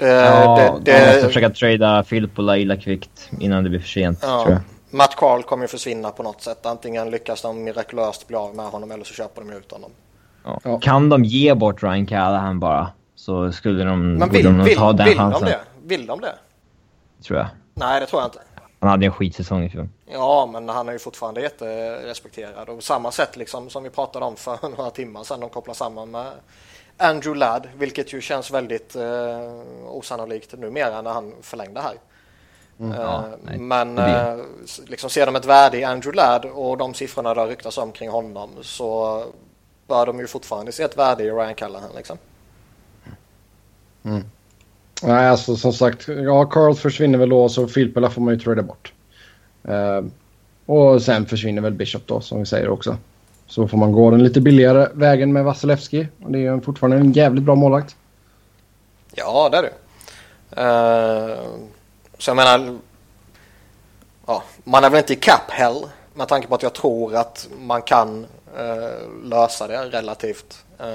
Det, 0.00 0.06
ja, 0.06 0.80
det, 0.84 0.92
det... 0.92 0.98
de 0.98 1.06
måste 1.06 1.26
försöka 1.26 1.50
trada 1.50 2.04
Filppula 2.04 2.58
illa 2.58 2.76
kvickt 2.76 3.30
innan 3.40 3.64
det 3.64 3.70
blir 3.70 3.80
för 3.80 3.88
sent 3.88 4.18
ja. 4.22 4.42
tror 4.42 4.52
jag. 4.52 4.60
Matt 4.90 5.16
Carl 5.16 5.42
kommer 5.42 5.64
ju 5.64 5.68
försvinna 5.68 6.10
på 6.10 6.22
något 6.22 6.42
sätt. 6.42 6.66
Antingen 6.66 7.10
lyckas 7.10 7.42
de 7.42 7.64
mirakulöst 7.64 8.28
bli 8.28 8.36
av 8.36 8.54
med 8.54 8.66
honom 8.66 8.90
eller 8.90 9.04
så 9.04 9.14
köper 9.14 9.42
de 9.42 9.50
ut 9.50 9.72
honom. 9.72 9.90
Ja. 10.44 10.60
Ja. 10.64 10.78
Kan 10.78 11.08
de 11.08 11.24
ge 11.24 11.54
bort 11.54 11.82
Ryan 11.82 12.06
Callahan 12.06 12.60
bara 12.60 12.90
så 13.14 13.52
skulle 13.52 13.84
de, 13.84 14.14
Men 14.14 14.30
vill, 14.30 14.44
de 14.44 14.64
vill, 14.64 14.76
ta 14.76 14.92
den 14.92 15.06
vill 15.06 15.18
chansen. 15.18 15.44
De 15.44 15.50
det? 15.50 15.60
Vill 15.82 16.06
de 16.06 16.20
det? 16.20 16.34
Tror 17.24 17.38
jag. 17.38 17.48
Nej, 17.74 18.00
det 18.00 18.06
tror 18.06 18.22
jag 18.22 18.26
inte. 18.26 18.38
Han 18.80 18.90
hade 18.90 19.06
en 19.06 19.12
skitsäsong 19.12 19.64
i 19.64 19.70
fjol. 19.70 19.88
Ja, 20.12 20.48
men 20.52 20.68
han 20.68 20.88
är 20.88 20.92
ju 20.92 20.98
fortfarande 20.98 21.40
jätterespekterad. 21.40 22.68
Och 22.68 22.76
på 22.76 22.82
samma 22.82 23.12
sätt 23.12 23.36
liksom, 23.36 23.70
som 23.70 23.82
vi 23.82 23.90
pratade 23.90 24.24
om 24.24 24.36
för 24.36 24.58
några 24.76 24.90
timmar 24.90 25.24
sedan, 25.24 25.40
de 25.40 25.50
kopplar 25.50 25.74
samman 25.74 26.10
med 26.10 26.32
Andrew 27.00 27.38
Ladd, 27.38 27.68
vilket 27.78 28.12
ju 28.12 28.20
känns 28.20 28.50
väldigt 28.50 28.96
eh, 28.96 29.52
osannolikt 29.86 30.58
numera 30.58 31.02
när 31.02 31.10
han 31.10 31.32
förlängde 31.42 31.80
här. 31.80 31.94
Mm, 32.80 32.92
uh, 32.92 32.98
ja, 33.00 33.24
men 33.58 33.98
uh, 33.98 34.44
liksom 34.86 35.10
ser 35.10 35.26
de 35.26 35.36
ett 35.36 35.44
värde 35.44 35.78
i 35.78 35.84
Andrew 35.84 36.16
Ladd 36.16 36.44
och 36.44 36.78
de 36.78 36.94
siffrorna 36.94 37.34
det 37.34 37.40
har 37.40 37.48
ryktats 37.48 37.78
om 37.78 37.92
kring 37.92 38.10
honom 38.10 38.50
så 38.62 39.24
bör 39.88 40.06
de 40.06 40.18
ju 40.18 40.26
fortfarande 40.26 40.72
se 40.72 40.82
ett 40.82 40.98
värde 40.98 41.24
i 41.24 41.30
Ryan 41.30 41.54
Callahan. 41.54 41.90
Liksom. 41.96 42.18
Mm. 44.02 44.24
Nej, 45.02 45.28
alltså 45.28 45.56
som 45.56 45.72
sagt, 45.72 46.08
ja, 46.08 46.44
Carl 46.44 46.74
försvinner 46.74 47.18
väl 47.18 47.28
då 47.28 47.48
så 47.48 47.66
Filppula 47.66 48.10
får 48.10 48.22
man 48.22 48.34
ju 48.34 48.40
trada 48.40 48.62
bort. 48.62 48.92
Uh, 49.68 50.10
och 50.66 51.02
sen 51.02 51.26
försvinner 51.26 51.62
väl 51.62 51.72
Bishop 51.72 52.02
då, 52.06 52.20
som 52.20 52.38
vi 52.38 52.46
säger 52.46 52.68
också. 52.68 52.96
Så 53.50 53.68
får 53.68 53.78
man 53.78 53.92
gå 53.92 54.10
den 54.10 54.22
lite 54.22 54.40
billigare 54.40 54.88
vägen 54.94 55.32
med 55.32 55.44
Vasilevski. 55.44 56.08
Och 56.24 56.32
det 56.32 56.38
är 56.38 56.54
ju 56.54 56.60
fortfarande 56.60 56.96
en 56.96 57.12
jävligt 57.12 57.44
bra 57.44 57.54
målvakt. 57.54 57.96
Ja, 59.14 59.48
det 59.48 59.58
är 59.58 59.62
det. 59.62 59.72
Uh, 60.62 61.38
så 62.18 62.30
jag 62.30 62.36
menar, 62.36 62.78
ja, 64.26 64.42
man 64.64 64.84
är 64.84 64.90
väl 64.90 64.98
inte 64.98 65.12
i 65.12 65.16
cap 65.16 65.50
hell 65.50 65.86
med 66.14 66.28
tanke 66.28 66.48
på 66.48 66.54
att 66.54 66.62
jag 66.62 66.72
tror 66.72 67.16
att 67.16 67.48
man 67.60 67.82
kan 67.82 68.26
uh, 68.58 69.28
lösa 69.28 69.66
det 69.66 69.78
relativt 69.78 70.64
uh, 70.80 70.86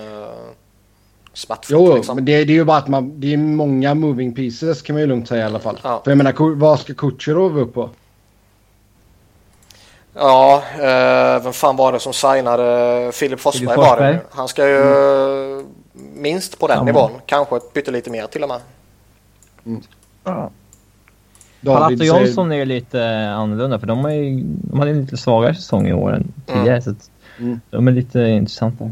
smärtfritt. 1.34 1.80
Jo, 1.80 1.96
liksom. 1.96 2.16
men 2.16 2.26
det, 2.26 2.44
det, 2.46 2.54
är 2.54 2.58
ju 2.58 2.64
bara 2.64 2.78
att 2.78 2.88
man, 2.88 3.20
det 3.20 3.34
är 3.34 3.38
många 3.38 3.94
moving 3.94 4.36
pieces 4.36 4.82
kan 4.82 4.94
man 4.94 5.02
ju 5.02 5.08
lugnt 5.08 5.28
säga 5.28 5.42
i 5.42 5.46
alla 5.46 5.60
fall. 5.60 5.80
Ja. 5.84 6.02
För 6.04 6.12
jag 6.12 6.18
menar, 6.18 6.56
vad 6.56 6.80
ska 6.80 6.94
Kutjerov 6.94 7.60
upp 7.60 7.74
på? 7.74 7.90
Ja, 10.16 10.64
eh, 10.74 11.44
vem 11.44 11.54
fan 11.54 11.76
var 11.76 11.92
det 11.92 12.00
som 12.00 12.14
signade 12.14 13.12
Filip 13.14 13.40
Forsberg, 13.40 13.78
var 13.78 14.00
det. 14.00 14.22
Han 14.32 14.48
ska 14.48 14.68
ju 14.68 14.82
mm. 14.82 15.66
minst 16.14 16.60
på 16.60 16.68
den 16.68 16.78
mm. 16.78 16.86
nivån, 16.86 17.12
kanske 17.26 17.60
pyttelite 17.60 18.10
mer 18.10 18.28
till 18.28 18.44
och 18.44 18.50
med. 18.50 18.60
Mm. 19.66 19.82
Ja. 20.24 20.50
Palat 21.66 22.00
och 22.00 22.06
Johnson 22.06 22.52
är 22.52 22.66
lite 22.66 23.30
annorlunda 23.30 23.80
för 23.80 23.88
de, 23.88 24.00
har 24.00 24.12
ju, 24.12 24.44
de 24.44 24.80
hade 24.80 24.92
en 24.92 25.02
lite 25.02 25.18
svagare 25.18 25.56
säsong 25.56 25.88
i 25.88 25.94
år 25.94 26.14
än 26.14 26.34
tidigare. 26.46 26.78
Mm. 26.78 26.84
Så 26.84 26.94
mm. 27.40 27.62
de 27.70 27.88
är 27.88 27.92
lite 27.92 28.20
intressanta. 28.20 28.92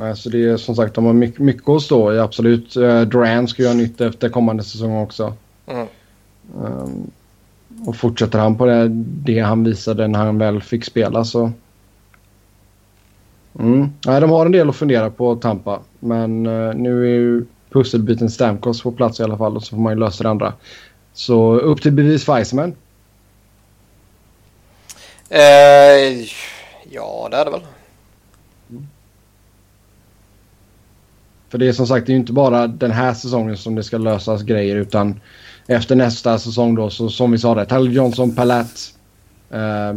Alltså 0.00 0.30
det 0.30 0.44
är 0.44 0.56
som 0.56 0.74
sagt, 0.74 0.94
de 0.94 1.04
har 1.04 1.12
mycket, 1.12 1.40
mycket 1.40 1.68
att 1.68 1.82
stå 1.82 2.12
i 2.12 2.18
absolut. 2.18 2.76
Uh, 2.76 3.00
Duran 3.00 3.48
ska 3.48 3.62
göra 3.62 3.74
nytt 3.74 4.00
efter 4.00 4.28
kommande 4.28 4.62
säsong 4.62 4.96
också. 4.96 5.34
Mm. 5.66 5.86
Um, 6.56 7.10
och 7.86 7.96
fortsätter 7.96 8.38
han 8.38 8.56
på 8.56 8.66
det, 8.66 8.88
det 9.24 9.40
han 9.40 9.64
visade 9.64 10.08
när 10.08 10.18
han 10.18 10.38
väl 10.38 10.62
fick 10.62 10.84
spela 10.84 11.24
så... 11.24 11.52
Mm. 13.58 13.88
Nej, 14.06 14.20
de 14.20 14.30
har 14.30 14.46
en 14.46 14.52
del 14.52 14.68
att 14.68 14.76
fundera 14.76 15.10
på, 15.10 15.36
Tampa. 15.36 15.80
Men 15.98 16.46
uh, 16.46 16.74
nu 16.74 17.04
är 17.04 17.10
ju 17.10 17.44
pusselbiten 17.70 18.30
Stamkos 18.30 18.82
på 18.82 18.92
plats 18.92 19.20
i 19.20 19.22
alla 19.22 19.38
fall 19.38 19.56
och 19.56 19.62
så 19.62 19.70
får 19.70 19.82
man 19.82 19.92
ju 19.92 19.98
lösa 19.98 20.22
det 20.22 20.30
andra. 20.30 20.52
Så 21.12 21.54
upp 21.54 21.82
till 21.82 21.92
bevis 21.92 22.28
Weissman. 22.28 22.74
Eh, 25.28 26.26
ja, 26.90 27.28
det 27.30 27.36
är 27.36 27.44
det 27.44 27.50
väl. 27.50 27.60
För 31.48 31.58
det 31.58 31.68
är 31.68 31.72
som 31.72 31.86
sagt 31.86 32.06
det 32.06 32.12
är 32.12 32.14
ju 32.14 32.20
inte 32.20 32.32
bara 32.32 32.66
den 32.66 32.90
här 32.90 33.14
säsongen 33.14 33.56
som 33.56 33.74
det 33.74 33.82
ska 33.82 33.98
lösas 33.98 34.42
grejer 34.42 34.76
utan 34.76 35.20
efter 35.70 35.96
nästa 35.96 36.38
säsong 36.38 36.74
då 36.74 36.90
så 36.90 37.08
som 37.08 37.32
vi 37.32 37.38
sa 37.38 37.54
det. 37.54 37.66
Tyler 37.66 37.90
Johnson, 37.90 38.34
Palat, 38.34 38.94
eh, 39.50 39.94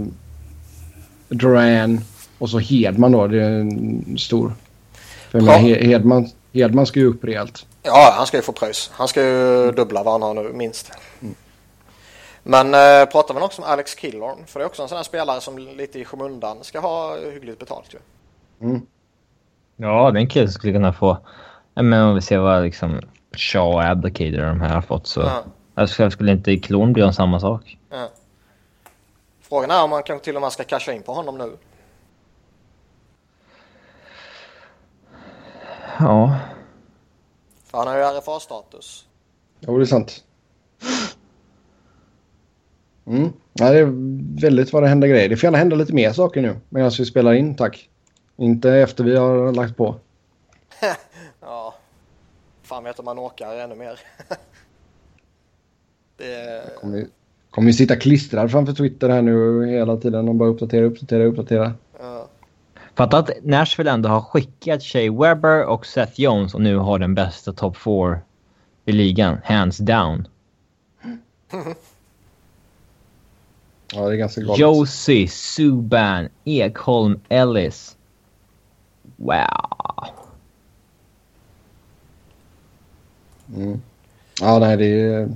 Duran 1.30 2.02
och 2.38 2.50
så 2.50 2.60
Hedman 2.60 3.12
då. 3.12 3.28
Det 3.28 3.44
är 3.44 3.60
en 3.60 4.18
stor. 4.18 4.54
För 5.30 5.42
ja. 5.42 5.52
Hedman, 5.58 6.30
Hedman 6.54 6.86
ska 6.86 7.00
ju 7.00 7.06
upp 7.06 7.24
rejält. 7.24 7.66
Ja, 7.84 8.14
han 8.18 8.26
ska 8.28 8.38
ju 8.38 8.44
få 8.44 8.52
pröjs. 8.52 8.92
Han 8.94 9.08
ska 9.08 9.24
ju 9.24 9.72
dubbla 9.72 10.04
vad 10.04 10.14
han 10.14 10.22
har 10.22 10.34
nu 10.34 10.54
minst. 10.54 10.92
Mm. 11.22 11.36
Men 12.44 12.74
eh, 12.74 13.10
pratar 13.12 13.34
man 13.34 13.44
också 13.44 13.62
om 13.62 13.68
Alex 13.68 13.96
Killorn? 13.96 14.38
För 14.46 14.60
det 14.60 14.64
är 14.64 14.68
också 14.68 14.82
en 14.82 14.90
sån 14.90 14.96
här 14.96 15.04
spelare 15.04 15.42
som 15.42 15.58
lite 15.58 16.00
i 16.00 16.06
skymundan 16.06 16.58
ska 16.62 16.80
ha 16.80 17.18
hyggligt 17.34 17.60
betalt 17.60 17.94
ju. 17.94 18.00
Mm. 18.68 18.82
Ja, 19.78 20.12
den 20.12 20.28
killen 20.28 20.52
skulle 20.52 20.74
kunna 20.74 20.94
få... 20.94 21.18
Men 21.76 21.94
om 21.94 22.16
vi 22.16 22.22
ser 22.22 22.38
vad 22.38 22.64
liksom 22.64 23.00
Shaw 23.38 23.74
och 23.74 23.84
Abdicator 23.84 24.46
de 24.46 24.62
här 24.62 24.76
har 24.76 24.82
fått 24.82 25.08
så... 25.08 25.22
Ja. 25.22 25.44
Jag 25.76 26.12
skulle 26.12 26.32
inte 26.32 26.52
i 26.52 26.60
klon 26.60 26.94
bli 26.94 27.04
om 27.04 27.14
samma 27.14 27.40
sak. 27.40 27.78
Ja. 27.90 28.10
Frågan 29.42 29.72
är 29.72 29.84
om 29.84 29.90
man 29.90 30.04
kanske 30.04 30.26
till 30.26 30.36
och 30.36 30.42
med 30.42 30.52
ska 30.52 30.64
casha 30.64 30.94
in 30.94 31.04
på 31.04 31.14
honom 31.14 31.38
nu. 31.38 31.58
Ja. 36.00 36.40
För 37.66 37.78
han 37.78 37.88
har 37.88 37.98
ju 37.98 38.04
RFA-status. 38.04 39.06
Jo, 39.60 39.78
det 39.78 39.84
är 39.84 39.86
sant. 39.86 40.24
Mm. 43.06 43.34
Ja, 43.54 43.72
det 43.72 43.80
är 43.80 43.88
väldigt 44.42 44.74
vad 44.74 44.84
det 44.84 44.90
händer 44.90 45.08
grejer. 45.08 45.30
Det 45.30 45.38
får 45.38 45.48
gärna 45.48 45.58
hända 45.58 45.76
lite 45.76 45.94
mer 45.94 46.14
saker 46.14 46.42
nu 46.42 46.60
medan 46.70 46.92
vi 46.98 47.06
spelar 47.06 47.34
in, 47.34 47.56
tack. 47.56 47.90
Inte 48.38 48.72
efter 48.72 49.04
vi 49.04 49.16
har 49.16 49.54
lagt 49.54 49.78
på. 49.78 49.96
ja, 51.42 51.74
fan 52.64 52.84
vet 52.84 53.00
om 53.00 53.06
man 53.06 53.20
åker 53.20 53.60
ännu 53.60 53.76
mer. 53.76 54.00
det... 56.24 56.76
kommer, 56.82 57.06
kommer 57.52 57.68
ju 57.68 57.74
sitta 57.74 57.96
klistrad 57.96 58.52
framför 58.52 58.74
Twitter 58.74 59.10
här 59.10 59.22
nu 59.22 59.66
hela 59.66 59.98
tiden 59.98 60.30
och 60.30 60.36
bara 60.36 60.50
uppdatera, 60.50 60.86
uppdatera, 60.86 61.24
uppdatera. 61.24 61.74
Ja. 62.00 62.28
Fatta 62.96 63.18
att 63.18 63.30
Nashville 63.44 63.92
ändå 63.92 64.10
har 64.10 64.22
skickat 64.22 64.84
Shea 64.84 65.12
Weber 65.12 65.66
och 65.66 65.86
Seth 65.86 66.22
Jones 66.22 66.54
och 66.54 66.62
nu 66.62 66.78
har 66.78 67.00
den 67.00 67.16
bästa 67.16 67.54
top 67.54 67.78
4 67.78 68.20
i 68.86 68.92
ligan, 68.92 69.38
hands 69.44 69.78
down. 69.78 70.28
ja, 73.94 74.08
det 74.08 74.14
är 74.14 74.18
ganska 74.18 74.42
galet. 74.42 74.60
Josie, 74.60 75.28
Subban, 75.28 76.30
Ekholm, 76.44 77.20
Ellis. 77.30 77.98
Wow. 79.16 80.08
Mm. 83.56 83.82
Ja, 84.42 84.60
nej, 84.60 84.78
det 84.78 84.86
är 84.86 85.30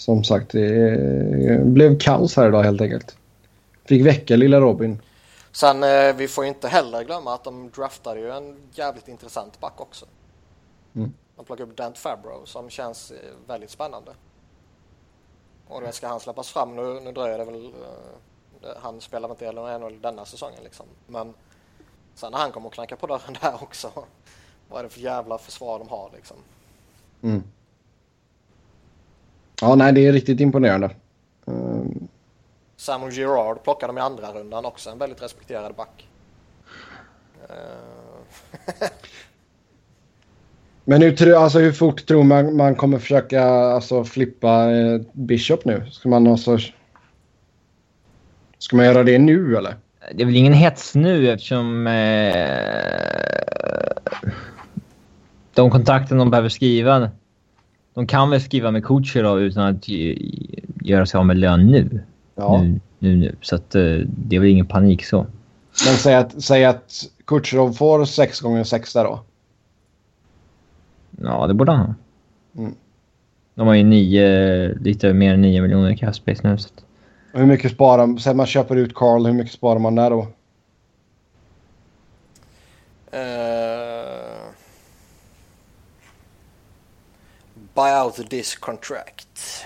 som 0.00 0.24
sagt, 0.24 0.50
det 0.52 1.64
blev 1.64 1.98
kaos 1.98 2.36
här 2.36 2.48
idag 2.48 2.62
helt 2.62 2.80
enkelt. 2.80 3.16
Fick 3.84 4.06
väcka 4.06 4.36
lilla 4.36 4.60
Robin. 4.60 5.02
Sen 5.52 5.82
eh, 5.82 6.16
vi 6.16 6.28
får 6.28 6.44
inte 6.44 6.68
heller 6.68 7.04
glömma 7.04 7.34
att 7.34 7.44
de 7.44 7.70
draftade 7.70 8.20
ju 8.20 8.30
en 8.30 8.56
jävligt 8.72 9.08
intressant 9.08 9.60
back 9.60 9.80
också. 9.80 10.06
Mm. 10.94 11.12
De 11.36 11.44
plockade 11.44 11.70
upp 11.70 11.76
Dant 11.76 11.98
Fabro 11.98 12.42
som 12.44 12.70
känns 12.70 13.10
eh, 13.10 13.16
väldigt 13.46 13.70
spännande. 13.70 14.12
Och 15.68 15.80
det 15.80 15.92
ska 15.92 16.08
han 16.08 16.20
släppas 16.20 16.48
fram 16.48 16.76
nu, 16.76 17.00
nu 17.00 17.12
dröjer 17.12 17.38
det 17.38 17.44
väl. 17.44 17.64
Eh, 17.64 18.68
han 18.82 19.00
spelar 19.00 19.28
väl 19.28 19.34
inte 19.34 19.44
i 19.44 19.78
NHL 19.78 20.00
denna 20.00 20.24
säsongen 20.24 20.60
liksom. 20.64 20.86
Men 21.06 21.34
sen 22.14 22.32
när 22.32 22.38
han 22.38 22.52
kommer 22.52 22.66
och 22.66 22.74
knacka 22.74 22.96
på 22.96 23.06
dörren 23.06 23.36
där 23.40 23.54
också. 23.54 23.90
Vad 24.68 24.78
är 24.78 24.82
det 24.82 24.90
för 24.90 25.00
jävla 25.00 25.38
försvar 25.38 25.78
de 25.78 25.88
har 25.88 26.10
liksom? 26.14 26.36
Mm. 27.22 27.42
Ja, 29.60 29.74
nej, 29.74 29.92
det 29.92 30.06
är 30.06 30.12
riktigt 30.12 30.40
imponerande. 30.40 30.90
Um... 31.44 32.08
Samuel 32.76 33.12
Girard 33.12 33.62
plockade 33.64 33.92
de 33.92 33.98
i 33.98 34.00
andra 34.00 34.32
rundan 34.32 34.64
också, 34.64 34.90
en 34.90 34.98
väldigt 34.98 35.22
respekterad 35.22 35.74
back. 35.74 36.08
Uh... 37.50 38.86
Men 40.84 41.02
hur, 41.02 41.34
alltså, 41.34 41.58
hur 41.58 41.72
fort 41.72 42.06
tror 42.06 42.24
man 42.24 42.56
man 42.56 42.74
kommer 42.74 42.98
försöka 42.98 43.44
alltså, 43.44 44.04
flippa 44.04 44.70
eh, 44.70 45.00
Bishop 45.12 45.64
nu? 45.64 45.86
Ska 45.90 46.08
man, 46.08 46.26
alltså, 46.26 46.58
ska 48.58 48.76
man 48.76 48.86
göra 48.86 49.02
det 49.02 49.18
nu 49.18 49.56
eller? 49.56 49.74
Det 50.14 50.22
är 50.22 50.26
väl 50.26 50.36
ingen 50.36 50.52
hets 50.52 50.94
nu 50.94 51.30
eftersom 51.30 51.86
eh, 51.86 52.34
de 55.54 55.70
kontakten 55.70 56.18
de 56.18 56.30
behöver 56.30 56.48
skriva 56.48 57.10
de 57.94 58.06
kan 58.06 58.30
väl 58.30 58.40
skriva 58.40 58.70
med 58.70 58.84
coacher 58.84 59.22
då 59.22 59.40
utan 59.40 59.66
att 59.66 59.88
göra 60.82 61.06
sig 61.06 61.18
av 61.18 61.26
med 61.26 61.36
lön 61.36 61.66
nu. 61.66 62.00
Ja. 62.34 62.62
Nu, 62.62 62.80
nu, 62.98 63.16
nu. 63.16 63.36
Så 63.40 63.56
att, 63.56 63.74
eh, 63.74 63.96
det 64.06 64.36
är 64.36 64.40
väl 64.40 64.48
ingen 64.48 64.66
panik 64.66 65.04
så. 65.04 65.26
Men 65.86 65.94
säg 65.94 66.14
att, 66.14 66.42
säg 66.42 66.64
att 66.64 66.92
Kutjerov 67.24 67.72
får 67.72 68.04
6 68.04 68.40
gånger 68.40 68.64
6 68.64 68.92
där 68.92 69.04
då? 69.04 69.20
Ja, 71.22 71.46
det 71.46 71.54
borde 71.54 71.72
han 71.72 71.86
ha. 71.86 71.94
Mm. 72.56 72.74
De 73.54 73.66
har 73.66 73.74
ju 73.74 73.84
nio, 73.84 74.74
lite 74.74 75.12
mer 75.12 75.34
än 75.34 75.40
9 75.40 75.62
miljoner 75.62 75.90
i 75.90 75.96
cash 75.96 76.12
space 76.12 76.48
nu. 76.48 76.58
Så. 76.58 76.68
Hur 77.32 77.46
mycket 77.46 77.72
sparar 77.72 78.16
Säg 78.16 78.34
man 78.34 78.46
köper 78.46 78.76
ut 78.76 78.94
Carl, 78.94 79.26
hur 79.26 79.32
mycket 79.32 79.52
sparar 79.52 79.78
man 79.78 79.94
där 79.94 80.10
då? 80.10 80.20
Uh, 83.14 83.79
buyout 87.80 88.30
this 88.30 88.56
contract. 88.56 89.64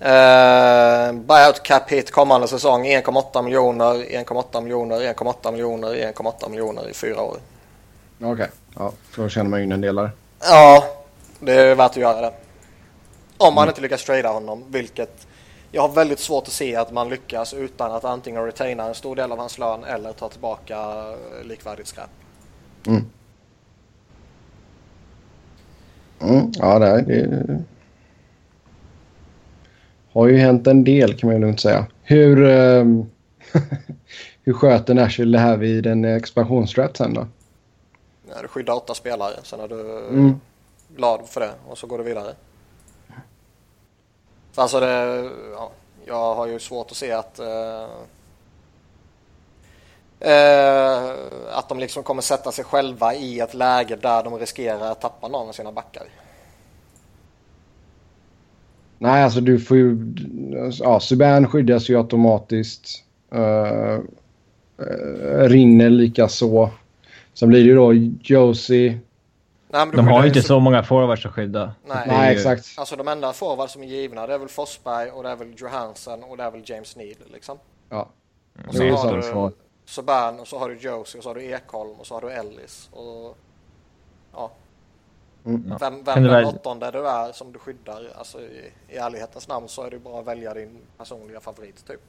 Uh, 0.00 1.12
buyout 1.12 1.62
cap 1.62 1.90
hit 1.90 2.10
kommande 2.10 2.48
säsong 2.48 2.86
1,8 2.86 3.42
miljoner, 3.42 3.94
1,8 3.94 4.60
miljoner, 4.60 5.00
1,8 5.00 5.52
miljoner, 5.52 5.88
1,8 5.88 6.50
miljoner 6.50 6.88
i 6.88 6.92
fyra 6.92 7.22
år. 7.22 7.36
Okej, 8.20 8.32
okay. 8.32 8.46
ja, 8.76 8.92
då 9.16 9.28
känner 9.28 9.50
man 9.50 9.62
in 9.62 9.72
en 9.72 9.80
delare. 9.80 10.10
Ja, 10.40 10.84
det 11.40 11.52
är 11.52 11.74
värt 11.74 11.90
att 11.90 11.96
göra 11.96 12.20
det. 12.20 12.32
Om 13.38 13.54
man 13.54 13.62
mm. 13.62 13.68
inte 13.68 13.80
lyckas 13.80 14.04
trada 14.04 14.28
honom, 14.28 14.64
vilket 14.68 15.26
jag 15.72 15.82
har 15.82 15.88
väldigt 15.88 16.20
svårt 16.20 16.46
att 16.46 16.52
se 16.52 16.76
att 16.76 16.92
man 16.92 17.08
lyckas 17.08 17.54
utan 17.54 17.92
att 17.92 18.04
antingen 18.04 18.44
retaina 18.44 18.84
en 18.84 18.94
stor 18.94 19.16
del 19.16 19.32
av 19.32 19.38
hans 19.38 19.58
lön 19.58 19.84
eller 19.84 20.12
ta 20.12 20.28
tillbaka 20.28 21.04
likvärdigt 21.44 21.88
skräp. 21.88 22.10
Mm. 22.86 23.06
Mm, 26.20 26.52
ja, 26.54 26.78
det, 26.78 27.00
det 27.02 27.64
har 30.12 30.26
ju 30.26 30.36
hänt 30.36 30.66
en 30.66 30.84
del 30.84 31.14
kan 31.14 31.30
man 31.30 31.40
lugnt 31.40 31.60
säga. 31.60 31.86
Hur, 32.02 32.42
um, 32.42 33.10
hur 34.42 34.52
sköter 34.52 34.94
Nashville 34.94 35.38
det 35.38 35.42
här 35.42 35.56
vid 35.56 35.86
en 35.86 36.04
expansionsstrat 36.04 36.96
sen 36.96 37.14
då? 37.14 37.26
Ja, 38.28 38.42
du 38.42 38.48
skyddar 38.48 38.74
åtta 38.74 38.94
spelare, 38.94 39.34
sen 39.42 39.60
är 39.60 39.68
du 39.68 40.06
mm. 40.08 40.40
glad 40.96 41.20
för 41.26 41.40
det 41.40 41.50
och 41.68 41.78
så 41.78 41.86
går 41.86 41.98
du 41.98 42.04
vidare. 42.04 42.32
Alltså 44.54 44.80
det, 44.80 45.30
ja, 45.52 45.70
jag 46.04 46.34
har 46.34 46.46
ju 46.46 46.58
svårt 46.58 46.90
att 46.90 46.96
se 46.96 47.12
att 47.12 47.40
uh, 47.40 47.88
uh, 50.24 51.10
att 51.52 51.68
de 51.68 51.78
liksom 51.78 52.02
kommer 52.02 52.22
sätta 52.22 52.52
sig 52.52 52.64
själva 52.64 53.14
i 53.14 53.40
ett 53.40 53.54
läge 53.54 53.96
där 53.96 54.22
de 54.22 54.38
riskerar 54.38 54.90
att 54.90 55.00
tappa 55.00 55.28
någon 55.28 55.48
av 55.48 55.52
sina 55.52 55.72
backar. 55.72 56.02
Nej, 58.98 59.22
alltså 59.22 59.40
du 59.40 59.58
får 59.58 59.76
ju... 59.76 60.14
Ja, 60.72 61.00
Subban 61.00 61.48
skyddas 61.48 61.88
ju 61.88 61.98
automatiskt. 61.98 63.04
Uh, 63.34 63.40
uh, 63.40 64.00
rinner 65.48 65.90
lika 65.90 66.28
så. 66.28 66.70
Sen 67.34 67.48
blir 67.48 67.60
det 67.60 67.66
ju 67.66 67.74
då 67.74 67.92
Josie. 68.22 68.98
Nej, 69.68 69.86
de 69.94 70.08
har 70.08 70.22
ju 70.22 70.28
inte 70.28 70.42
så 70.42 70.60
många 70.60 70.82
forwards 70.82 71.26
att 71.26 71.32
skydda. 71.32 71.74
Nej, 71.86 72.04
Nej 72.06 72.32
ju... 72.32 72.36
exakt. 72.36 72.78
Alltså 72.78 72.96
de 72.96 73.08
enda 73.08 73.32
forwards 73.32 73.72
som 73.72 73.82
är 73.82 73.86
givna 73.86 74.26
det 74.26 74.34
är 74.34 74.38
väl 74.38 74.48
Forsberg 74.48 75.10
och 75.10 75.22
det 75.22 75.28
är 75.28 75.36
väl 75.36 75.54
Johansson 75.56 76.22
och 76.22 76.36
det 76.36 76.42
är 76.42 76.50
väl 76.50 76.62
James 76.64 76.96
Neal 76.96 77.16
liksom. 77.32 77.58
Ja. 77.90 78.08
Och 78.68 78.74
så 78.74 78.82
har 78.82 79.16
du 79.16 79.22
Subban 79.86 80.40
och 80.40 80.48
så 80.48 80.58
har 80.58 80.68
du 80.68 80.76
Josie 80.76 81.18
och 81.18 81.24
så 81.24 81.30
har 81.30 81.34
du 81.34 81.44
Ekholm 81.44 81.90
och 81.98 82.06
så 82.06 82.14
har 82.14 82.20
du 82.20 82.30
Ellis 82.30 82.88
och... 82.92 83.36
Ja. 84.32 84.50
Mm. 85.44 85.76
Vem, 85.80 86.04
vem 86.04 86.22
den 86.22 86.44
åttonde 86.44 86.90
du 86.90 87.08
är 87.08 87.32
som 87.32 87.52
du 87.52 87.58
skyddar, 87.58 88.12
alltså 88.18 88.40
i, 88.40 88.72
i 88.88 88.96
ärlighetens 88.96 89.48
namn 89.48 89.68
så 89.68 89.82
är 89.82 89.90
det 89.90 89.98
bara 89.98 90.20
att 90.20 90.26
välja 90.26 90.54
din 90.54 90.78
personliga 90.98 91.40
favorit 91.40 91.86
typ. 91.86 92.00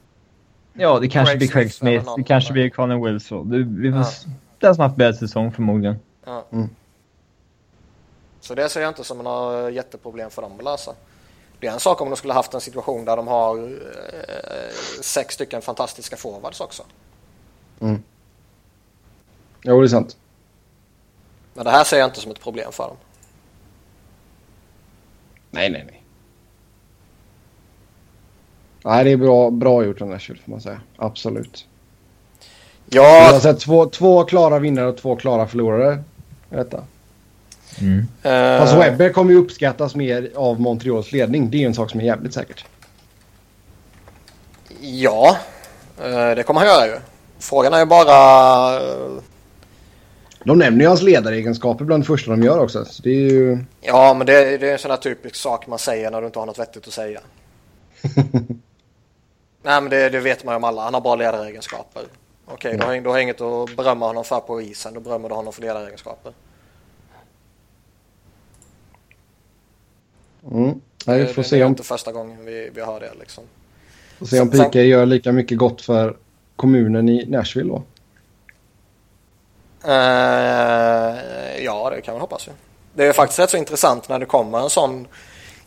Ja, 0.72 0.98
det 0.98 1.08
kanske 1.08 1.32
Craig 1.32 1.38
blir 1.38 1.48
Craig 1.48 1.74
Smith, 1.74 2.04
Smith 2.04 2.16
det 2.16 2.22
kanske 2.22 2.52
blir 2.52 2.70
Connor 2.70 3.06
Wilson. 3.06 3.50
Det, 3.50 3.58
vi 3.82 3.92
får, 3.92 4.00
ja. 4.00 4.32
Den 4.58 4.74
som 4.74 4.82
haft 4.82 4.96
bäst 4.96 5.18
säsong 5.18 5.52
förmodligen. 5.52 5.96
Ja. 6.24 6.44
Mm. 6.52 6.68
Så 8.40 8.54
det 8.54 8.68
ser 8.68 8.80
jag 8.80 8.90
inte 8.90 9.04
som 9.04 9.18
några 9.18 9.70
jätteproblem 9.70 10.30
för 10.30 10.42
dem 10.42 10.52
att 10.58 10.64
lösa. 10.64 10.94
Det 11.60 11.66
är 11.66 11.72
en 11.72 11.80
sak 11.80 12.00
om 12.00 12.10
de 12.10 12.16
skulle 12.16 12.32
haft 12.32 12.54
en 12.54 12.60
situation 12.60 13.04
där 13.04 13.16
de 13.16 13.28
har 13.28 13.58
eh, 13.58 14.72
sex 15.02 15.34
stycken 15.34 15.62
fantastiska 15.62 16.16
forwards 16.16 16.60
också. 16.60 16.82
Mm. 17.80 18.02
Jo, 19.62 19.80
det 19.80 19.86
är 19.86 19.88
sant. 19.88 20.16
Men 21.54 21.64
det 21.64 21.70
här 21.70 21.84
ser 21.84 21.98
jag 21.98 22.08
inte 22.08 22.20
som 22.20 22.30
ett 22.30 22.40
problem 22.40 22.72
för 22.72 22.84
dem. 22.84 22.96
Nej, 25.50 25.70
nej, 25.70 25.84
nej. 25.86 26.02
Nej, 28.84 29.04
det 29.04 29.10
är 29.10 29.16
bra, 29.16 29.50
bra 29.50 29.84
gjort 29.84 30.02
av 30.02 30.08
Nashville 30.08 30.40
får 30.44 30.50
man 30.50 30.60
säga. 30.60 30.80
Absolut. 30.96 31.66
Ja. 32.86 33.02
Jag 33.02 33.32
har 33.32 33.40
sett 33.40 33.60
två, 33.60 33.86
två 33.86 34.24
klara 34.24 34.58
vinnare 34.58 34.86
och 34.86 34.96
två 34.96 35.16
klara 35.16 35.46
förlorare 35.46 36.04
i 36.50 36.54
detta. 36.54 36.84
Mm. 37.80 37.98
Uh, 37.98 38.58
Fast 38.60 38.74
Webber 38.74 39.12
kommer 39.12 39.32
ju 39.32 39.38
uppskattas 39.38 39.94
mer 39.94 40.30
av 40.34 40.60
Montreals 40.60 41.12
ledning. 41.12 41.50
Det 41.50 41.56
är 41.56 41.58
ju 41.60 41.66
en 41.66 41.74
sak 41.74 41.90
som 41.90 42.00
är 42.00 42.04
jävligt 42.04 42.34
säkert. 42.34 42.64
Ja, 44.80 45.36
uh, 46.04 46.34
det 46.36 46.42
kommer 46.46 46.60
han 46.60 46.68
göra 46.68 46.86
ju. 46.86 46.98
Frågan 47.38 47.74
är 47.74 47.78
ju 47.78 47.86
bara... 47.86 48.80
Uh... 48.80 49.20
De 50.44 50.58
nämner 50.58 50.80
ju 50.80 50.88
hans 50.88 51.02
ledaregenskaper 51.02 51.84
bland 51.84 52.02
det 52.02 52.06
första 52.06 52.30
de 52.30 52.42
gör 52.42 52.58
också. 52.58 52.84
Så 52.84 53.02
det 53.02 53.10
är 53.10 53.30
ju... 53.30 53.58
Ja, 53.80 54.14
men 54.14 54.26
det, 54.26 54.58
det 54.58 54.68
är 54.68 54.72
en 54.72 54.78
sån 54.78 54.90
här 54.90 54.98
typisk 54.98 55.34
sak 55.34 55.66
man 55.66 55.78
säger 55.78 56.10
när 56.10 56.20
du 56.20 56.26
inte 56.26 56.38
har 56.38 56.46
något 56.46 56.58
vettigt 56.58 56.86
att 56.86 56.92
säga. 56.92 57.20
Nej, 59.62 59.80
men 59.80 59.88
det, 59.90 60.08
det, 60.08 60.20
vet 60.20 60.44
man 60.44 60.52
ju 60.52 60.56
om 60.56 60.64
alla. 60.64 60.82
Han 60.82 60.94
har 60.94 61.00
bra 61.00 61.16
ledaregenskaper. 61.16 62.02
Okej, 62.46 62.54
okay, 62.54 62.88
mm. 62.88 63.02
då, 63.02 63.10
då 63.10 63.14
har 63.14 63.20
inget 63.20 63.40
att 63.40 63.76
berömma 63.76 64.06
honom 64.06 64.24
för 64.24 64.40
på 64.40 64.62
isen. 64.62 64.94
Då 64.94 65.00
berömmer 65.00 65.28
du 65.28 65.34
honom 65.34 65.52
för 65.52 65.62
ledaregenskaper. 65.62 66.32
Mm. 70.50 70.80
Nej, 71.06 71.20
vi 71.20 71.26
får 71.26 71.42
det, 71.42 71.48
se 71.48 71.56
det 71.56 71.62
är 71.62 71.64
om... 71.64 71.72
inte 71.72 71.82
första 71.82 72.12
gången 72.12 72.44
vi, 72.44 72.70
vi 72.74 72.80
har 72.80 73.00
det 73.00 73.10
liksom. 73.20 73.44
Får 74.18 74.26
se 74.26 74.40
om 74.40 74.50
Pika 74.50 74.82
gör 74.82 75.06
lika 75.06 75.32
mycket 75.32 75.58
gott 75.58 75.82
för 75.82 76.16
kommunen 76.58 77.08
i 77.08 77.26
Nashville 77.26 77.70
då. 77.70 77.82
Uh, 79.84 81.64
ja, 81.64 81.90
det 81.90 82.00
kan 82.00 82.14
man 82.14 82.20
hoppas 82.20 82.48
ju. 82.48 82.52
Det 82.94 83.06
är 83.06 83.12
faktiskt 83.12 83.38
rätt 83.38 83.50
så 83.50 83.56
intressant 83.56 84.08
när 84.08 84.18
det 84.18 84.26
kommer 84.26 84.58
en 84.58 84.70
sån 84.70 85.06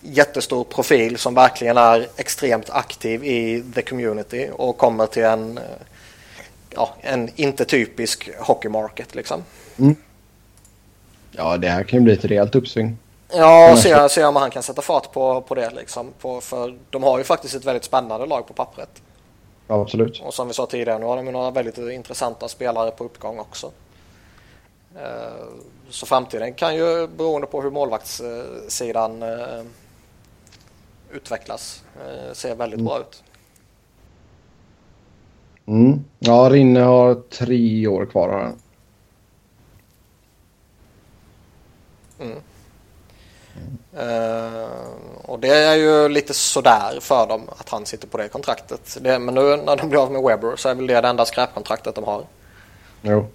jättestor 0.02 0.64
profil 0.64 1.18
som 1.18 1.34
verkligen 1.34 1.78
är 1.78 2.08
extremt 2.18 2.70
aktiv 2.70 3.24
i 3.24 3.64
the 3.76 3.82
community 3.82 4.50
och 4.54 4.78
kommer 4.78 5.06
till 5.06 5.24
en, 5.24 5.58
eh, 5.58 5.64
ja, 6.70 6.96
en 7.02 7.30
inte 7.36 7.66
typisk 7.66 8.30
hockeymarket 8.40 9.16
liksom. 9.16 9.44
Mm. 9.78 9.96
Ja, 11.32 11.58
det 11.58 11.70
här 11.70 11.84
kan 11.84 12.00
ju 12.00 12.04
bli 12.04 12.14
ett 12.14 12.26
rejält 12.26 12.56
uppsving. 12.56 12.98
Ja, 13.34 13.72
och 13.72 13.80
se, 13.80 14.10
se 14.10 14.24
om 14.24 14.36
han 14.36 14.52
kan 14.52 14.64
sätta 14.64 14.82
fart 14.82 15.12
på, 15.12 15.42
på 15.42 15.56
det 15.56 15.70
liksom. 15.70 16.14
På, 16.22 16.42
för 16.42 16.76
de 16.90 17.04
har 17.04 17.18
ju 17.18 17.24
faktiskt 17.24 17.56
ett 17.56 17.66
väldigt 17.66 17.84
spännande 17.84 18.26
lag 18.26 18.48
på 18.48 18.54
pappret. 18.54 18.90
Absolut. 19.72 20.22
Och 20.22 20.34
som 20.34 20.48
vi 20.48 20.54
sa 20.54 20.66
tidigare, 20.66 21.00
nu 21.00 21.06
har 21.06 21.18
de 21.18 21.32
några 21.32 21.52
väldigt 21.52 21.78
intressanta 21.78 22.48
spelare 22.48 22.92
på 22.92 23.04
uppgång 23.04 23.40
också. 23.40 23.72
Eh, 24.96 25.46
så 25.90 26.06
framtiden 26.06 26.54
kan 26.54 26.76
ju, 26.76 27.08
beroende 27.08 27.48
på 27.48 27.62
hur 27.62 27.72
målvaktssidan 27.72 29.24
eh, 29.24 29.64
utvecklas, 31.12 31.84
eh, 31.96 32.34
se 32.34 32.54
väldigt 32.54 32.80
mm. 32.80 32.86
bra 32.86 33.00
ut. 33.00 33.24
Mm. 35.66 36.04
Ja, 36.20 36.50
Rinne 36.52 36.80
har 36.80 37.16
tre 37.16 37.88
år 37.88 38.06
kvar. 38.06 38.30
Här. 38.30 38.54
Mm. 42.20 42.42
Uh, 43.98 44.66
och 45.22 45.40
det 45.40 45.56
är 45.56 45.76
ju 45.76 46.10
lite 46.10 46.34
sådär 46.34 47.00
för 47.02 47.28
dem 47.28 47.42
att 47.58 47.70
han 47.70 47.86
sitter 47.86 48.08
på 48.08 48.18
det 48.18 48.28
kontraktet. 48.28 48.98
Det, 49.02 49.20
men 49.20 49.36
nu 49.36 49.42
när 49.58 49.76
de 49.76 49.90
blir 49.90 50.04
av 50.04 50.12
med 50.12 50.22
Webber 50.22 50.56
så 50.56 50.70
är 50.70 50.76
väl 50.76 50.88
det 50.88 51.02
det 51.02 51.08
enda 51.08 51.26
skräpkontraktet 51.26 51.96
de 51.96 52.04
har. 52.04 52.24
Jo. 53.02 53.26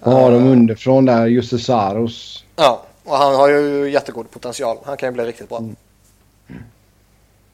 Och 0.00 0.12
har 0.12 0.30
de 0.30 0.46
underifrån 0.46 1.04
där, 1.04 1.26
Jussi 1.26 1.58
Saros. 1.58 2.44
Ja, 2.56 2.82
och 3.04 3.16
han 3.16 3.34
har 3.34 3.48
ju 3.48 3.90
jättegod 3.90 4.30
potential. 4.30 4.78
Han 4.84 4.96
kan 4.96 5.08
ju 5.08 5.12
bli 5.12 5.24
riktigt 5.24 5.48
bra. 5.48 5.58
Mm. 5.58 5.76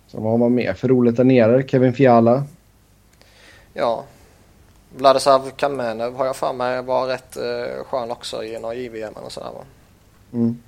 Så 0.07 0.21
vad 0.21 0.31
har 0.31 0.39
man 0.39 0.55
mer 0.55 0.75
för 0.75 0.89
roligt 0.89 1.17
där 1.17 1.25
nere? 1.25 1.69
Kevin 1.69 1.93
Fiala. 1.93 2.45
Ja. 3.73 4.05
Vladislav 4.97 5.51
Kamenev 5.51 6.15
har 6.15 6.27
jag 6.27 6.37
för 6.37 6.53
mig 6.53 6.83
var 6.83 7.07
rätt 7.07 7.37
uh, 7.37 7.85
skön 7.85 8.11
också 8.11 8.45
i 8.45 8.59
några 8.59 8.75
JVM 8.75 9.13
och 9.13 9.33
sådär 9.33 9.51
va? 9.55 9.65
Mm. 10.33 10.63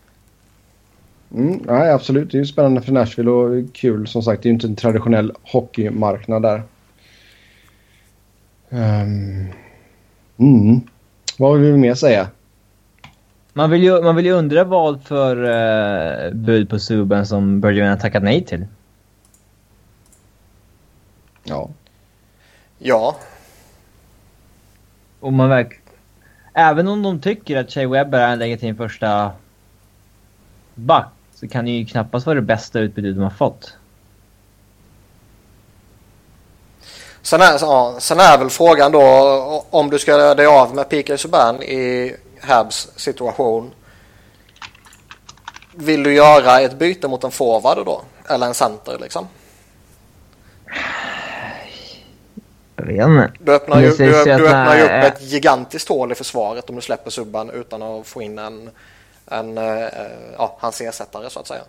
Mm, 1.39 1.63
nej, 1.67 1.91
absolut. 1.91 2.31
Det 2.31 2.37
är 2.37 2.41
ju 2.41 2.47
spännande 2.47 2.83
för 2.83 2.93
Nashville 2.93 3.31
och 3.31 3.75
kul. 3.75 4.07
Som 4.07 4.23
sagt, 4.23 4.43
det 4.43 4.47
är 4.47 4.51
ju 4.51 4.55
inte 4.55 4.67
en 4.67 4.77
traditionell 4.77 5.33
hockeymarknad 5.43 6.43
där. 6.43 6.63
Um, 8.71 9.53
mm. 10.37 10.81
Vad 11.39 11.59
vill 11.59 11.73
vi 11.73 11.79
mer 11.79 11.95
säga? 11.95 12.29
Man 13.53 13.71
vill 13.71 13.83
ju, 13.83 14.03
man 14.03 14.17
vill 14.17 14.27
ju 14.27 14.33
undra 14.33 14.65
vad 14.65 15.03
för 15.03 15.37
uh, 15.37 16.35
bud 16.35 16.71
på 16.71 16.79
Subban 16.79 17.27
som 17.27 17.61
Bergevin 17.61 17.91
har 17.91 17.97
tackat 17.97 18.23
nej 18.23 18.45
till. 18.45 18.67
Ja. 21.45 21.71
Ja. 22.79 23.17
Och 25.21 25.33
man 25.33 25.49
verkligen... 25.49 25.83
Även 26.53 26.89
om 26.89 27.03
de 27.03 27.21
tycker 27.21 27.57
att 27.57 27.71
Shea 27.71 27.89
Webber 27.89 28.21
är 28.21 28.33
en 28.33 28.39
legitim 28.39 28.77
första 28.77 29.33
back 30.75 31.18
så 31.41 31.49
kan 31.49 31.65
det 31.65 31.71
ju 31.71 31.87
knappast 31.87 32.27
vara 32.27 32.35
det 32.35 32.43
bästa 32.43 32.81
utbudet 32.81 33.15
de 33.17 33.23
har 33.23 33.31
fått. 33.31 33.77
Sen 37.23 37.41
är, 37.41 37.59
ja, 37.61 37.97
sen 37.99 38.21
är 38.21 38.39
väl 38.39 38.51
frågan 38.51 38.93
då 38.93 39.65
om 39.71 39.91
du 39.91 39.99
ska 39.99 40.11
göra 40.11 40.35
dig 40.35 40.47
av 40.47 40.75
med 40.75 40.89
P.K. 40.89 41.17
Subban 41.17 41.63
i 41.63 42.17
Habs 42.41 42.89
situation. 42.97 43.71
Vill 45.75 46.03
du 46.03 46.15
göra 46.15 46.61
ett 46.61 46.79
byte 46.79 47.09
mot 47.09 47.25
en 47.25 47.31
forward 47.31 47.87
då? 47.87 48.03
Eller 48.29 48.47
en 48.47 48.55
center 48.55 48.99
liksom? 49.01 49.29
Jag 52.77 52.85
vet 52.87 53.07
inte. 53.07 53.33
Du 53.39 53.55
öppnar 53.55 53.81
ju, 53.81 53.91
du, 53.91 54.25
du 54.25 54.49
öppnar 54.49 54.77
ju 54.77 54.83
upp 54.83 54.91
ett 54.91 55.23
gigantiskt 55.23 55.89
hål 55.89 56.13
i 56.13 56.15
försvaret 56.15 56.71
om 56.71 56.77
du 56.77 56.83
släpper 56.83 57.11
Subban 57.11 57.51
utan 57.51 57.83
att 57.83 58.07
få 58.07 58.23
in 58.23 58.39
en 58.39 58.71
en, 59.31 59.59
eh, 59.59 59.65
ja, 60.39 60.57
hans 60.61 60.81
ersättare 60.81 61.31
så 61.31 61.41
att 61.41 61.47
säga. 61.47 61.63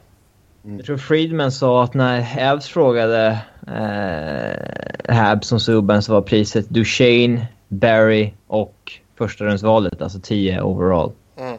Mm. 0.64 0.78
Jag 0.78 0.86
tror 0.86 0.97
Friedman 0.97 1.51
sa 1.51 1.84
att 1.84 1.93
när 1.93 2.22
Habs 2.22 2.68
frågade 2.68 3.39
eh, 3.68 5.16
Habs 5.16 5.47
som 5.47 5.60
subben 5.60 6.01
så 6.01 6.14
var 6.14 6.22
priset 6.22 6.70
Duchene, 6.70 7.47
Barry 7.68 8.34
och 8.47 8.99
första 9.16 9.45
rundsvalet, 9.45 10.01
alltså 10.01 10.20
10 10.20 10.62
overall. 10.62 11.12
Mm. 11.38 11.57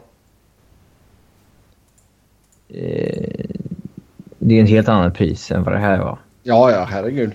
Eh, 2.69 3.45
det 4.39 4.59
är 4.59 4.63
ett 4.63 4.69
helt 4.69 4.89
annat 4.89 5.13
pris 5.13 5.51
än 5.51 5.63
vad 5.63 5.73
det 5.73 5.79
här 5.79 5.99
var. 5.99 6.19
Ja, 6.43 6.71
ja, 6.71 6.83
herregud. 6.83 7.31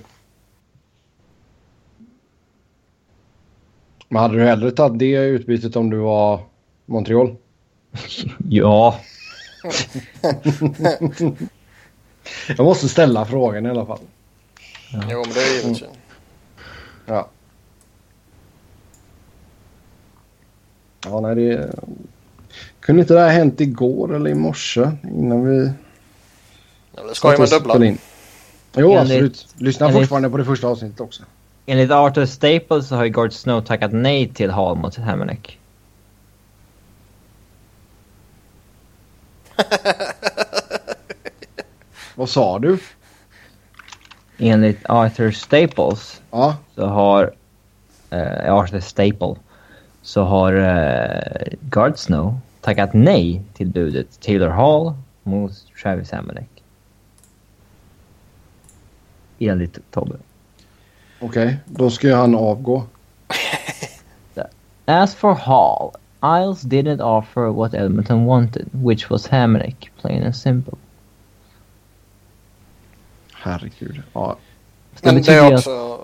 Men 4.08 4.22
hade 4.22 4.34
du 4.34 4.44
hellre 4.44 4.70
tagit 4.70 4.98
det 4.98 5.16
utbytet 5.16 5.76
om 5.76 5.90
du 5.90 5.96
var 5.96 6.40
Montreal? 6.86 7.36
Ja. 8.48 9.00
Jag 12.48 12.64
måste 12.64 12.88
ställa 12.88 13.24
frågan 13.24 13.66
i 13.66 13.70
alla 13.70 13.86
fall. 13.86 14.00
Ja. 14.92 15.02
Jo, 15.10 15.22
men 15.24 15.34
det 15.34 15.40
är 15.40 15.54
givet. 15.54 15.82
Mm. 15.82 15.96
Ja. 17.06 17.28
Ja, 21.04 21.20
nej 21.20 21.34
det... 21.34 21.74
Kunde 22.80 23.02
inte 23.02 23.14
det 23.14 23.20
här 23.20 23.30
hänt 23.30 23.60
igår 23.60 24.14
eller 24.14 24.30
i 24.30 24.34
morse 24.34 24.90
innan 25.02 25.44
vi... 25.44 25.70
Ja, 26.96 27.02
det 27.02 27.14
ska 27.14 27.32
ju 27.32 27.38
med 27.38 27.50
dubbla. 27.50 27.86
In. 27.86 27.98
Jo, 28.76 28.92
enligt, 28.92 29.00
absolut. 29.00 29.48
Lyssna 29.56 29.86
enligt, 29.86 30.00
fortfarande 30.00 30.30
på 30.30 30.36
det 30.36 30.44
första 30.44 30.68
avsnittet 30.68 31.00
också. 31.00 31.22
Enligt 31.66 31.90
Arthur 31.90 32.26
Staples 32.26 32.88
så 32.88 32.96
har 32.96 33.04
ju 33.04 33.10
Gord 33.10 33.32
Snow 33.32 33.60
tackat 33.60 33.92
nej 33.92 34.28
till 34.28 34.50
Hall 34.50 34.76
mot 34.76 34.96
Hamanek. 34.96 35.58
Vad 42.14 42.28
sa 42.28 42.58
du? 42.58 42.78
Enligt 44.38 44.78
Arthur 44.88 45.30
Staples 45.30 46.22
ja. 46.30 46.56
så 46.74 46.86
har... 46.86 47.32
Uh, 48.12 48.52
Arthur 48.52 48.80
Staple. 48.80 49.34
Så 50.02 50.22
har 50.22 50.52
uh, 50.52 51.56
Guard 51.60 51.98
Snow 51.98 52.38
tackat 52.60 52.94
nej 52.94 53.42
till 53.54 53.66
budet 53.66 54.20
Taylor 54.20 54.48
Hall 54.48 54.94
mot 55.22 55.52
Travis 55.82 56.10
Hamonic. 56.10 56.48
Enligt 59.38 59.78
Tobbe. 59.90 60.16
Okej, 61.20 61.46
okay, 61.46 61.56
då 61.64 61.90
ska 61.90 62.16
han 62.16 62.34
avgå. 62.34 62.82
As 64.84 65.14
for 65.14 65.34
Hall, 65.34 65.90
Isles 66.26 66.62
didn't 66.62 67.00
offer 67.00 67.52
what 67.52 67.74
Edmonton 67.74 68.24
wanted, 68.24 68.68
which 68.72 69.10
was 69.10 69.28
Hamonic, 69.28 69.90
plain 70.00 70.22
and 70.22 70.36
simple. 70.36 70.78
Herregud. 73.32 74.02
Ja. 74.12 74.36
Men 75.02 75.22
det 75.22 75.28
är, 75.28 75.54
också, 75.54 76.00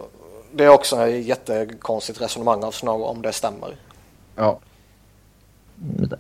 det 0.52 0.64
är 0.64 0.68
också 0.68 0.96
ett 0.96 1.24
jättekonstigt 1.24 2.20
resonemang 2.20 2.64
av 2.64 2.70
Snow 2.70 3.02
om 3.02 3.22
det 3.22 3.32
stämmer. 3.32 3.76
Ja. 4.36 4.58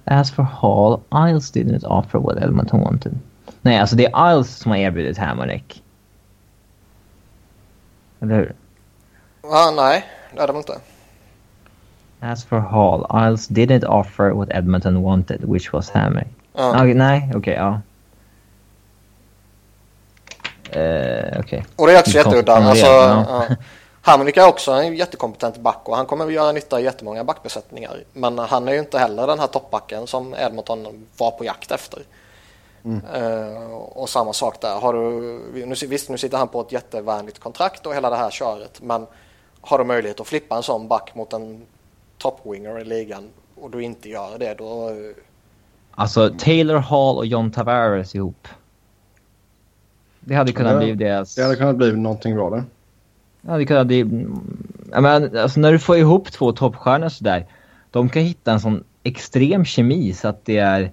As 0.04 0.32
for 0.32 0.42
Hall, 0.42 1.00
Isles 1.28 1.52
didn't 1.52 1.84
offer 1.84 2.18
what 2.18 2.36
Edmonton 2.36 2.80
wanted. 2.80 3.18
Nej, 3.60 3.78
alltså 3.78 3.96
det 3.96 4.06
är 4.06 4.32
Isles 4.32 4.56
som 4.56 4.70
har 4.70 4.78
erbjudit 4.78 5.18
Hamonic. 5.18 5.82
Eller 8.20 8.34
hur? 8.34 8.54
Ah, 9.42 9.70
nej, 9.70 10.04
det 10.34 10.40
är 10.40 10.46
de 10.46 10.56
inte. 10.56 10.78
As 12.22 12.44
for 12.44 12.60
Hall, 12.60 13.06
Isles 13.26 13.48
didn't 13.48 13.84
offer 13.84 14.30
what 14.30 14.48
Edmonton 14.50 15.02
wanted, 15.02 15.44
which 15.44 15.72
was 15.72 15.90
Hamonic. 15.90 16.28
Ah. 16.54 16.70
Okay, 16.70 16.94
nej, 16.94 17.22
okej, 17.28 17.38
okay, 17.38 17.54
ja. 17.54 17.80
Uh, 20.76 21.40
okay. 21.40 21.62
Och 21.76 21.86
det 21.86 21.92
är 21.92 21.98
också 21.98 22.16
jätteudda. 22.16 22.52
Alltså, 22.52 22.86
ja. 22.86 23.46
Hamonic 24.02 24.36
är 24.36 24.48
också 24.48 24.72
en 24.72 24.96
jättekompetent 24.96 25.56
back 25.56 25.80
och 25.84 25.96
han 25.96 26.06
kommer 26.06 26.26
att 26.26 26.32
göra 26.32 26.52
nytta 26.52 26.80
i 26.80 26.84
jättemånga 26.84 27.24
backbesättningar. 27.24 28.04
Men 28.12 28.38
han 28.38 28.68
är 28.68 28.72
ju 28.72 28.78
inte 28.78 28.98
heller 28.98 29.26
den 29.26 29.38
här 29.38 29.46
toppbacken 29.46 30.06
som 30.06 30.34
Edmonton 30.34 31.06
var 31.16 31.30
på 31.30 31.44
jakt 31.44 31.70
efter. 31.70 32.02
Mm. 32.84 33.02
Uh, 33.22 33.72
och 33.72 34.08
samma 34.08 34.32
sak 34.32 34.60
där. 34.60 34.80
Har 34.80 34.92
du, 34.92 35.66
nu, 35.66 35.74
visst, 35.86 36.10
nu 36.10 36.18
sitter 36.18 36.38
han 36.38 36.48
på 36.48 36.60
ett 36.60 36.72
jättevänligt 36.72 37.38
kontrakt 37.38 37.86
och 37.86 37.94
hela 37.94 38.10
det 38.10 38.16
här 38.16 38.30
köret. 38.30 38.82
Men 38.82 39.06
har 39.60 39.78
du 39.78 39.84
möjlighet 39.84 40.20
att 40.20 40.26
flippa 40.26 40.56
en 40.56 40.62
sån 40.62 40.88
back 40.88 41.14
mot 41.14 41.32
en 41.32 41.66
toppwinger 42.22 42.80
i 42.80 42.84
ligan 42.84 43.28
och 43.54 43.70
du 43.70 43.82
inte 43.82 44.08
gör 44.08 44.38
det 44.38 44.54
då... 44.58 44.90
Alltså 45.90 46.34
Taylor 46.38 46.76
Hall 46.76 47.16
och 47.16 47.26
John 47.26 47.50
Tavares 47.50 48.14
ihop. 48.14 48.48
Det 50.20 50.34
hade 50.34 50.52
kunnat 50.52 50.72
ja, 50.72 50.78
bli 50.78 50.94
deras... 50.94 51.34
Det 51.34 51.42
hade 51.42 51.56
kunnat 51.56 51.76
bli 51.76 51.92
någonting 51.92 52.34
bra 52.34 52.50
det. 52.50 52.64
Ja, 53.40 53.58
det 53.58 53.66
kunnat 53.66 53.86
bli... 53.86 54.04
Men, 54.84 55.38
alltså, 55.38 55.60
när 55.60 55.72
du 55.72 55.78
får 55.78 55.96
ihop 55.96 56.32
två 56.32 56.52
toppstjärnor 56.52 57.08
sådär. 57.08 57.46
De 57.90 58.08
kan 58.08 58.22
hitta 58.22 58.52
en 58.52 58.60
sån 58.60 58.84
extrem 59.02 59.64
kemi 59.64 60.12
så 60.12 60.28
att 60.28 60.44
det 60.44 60.58
är... 60.58 60.92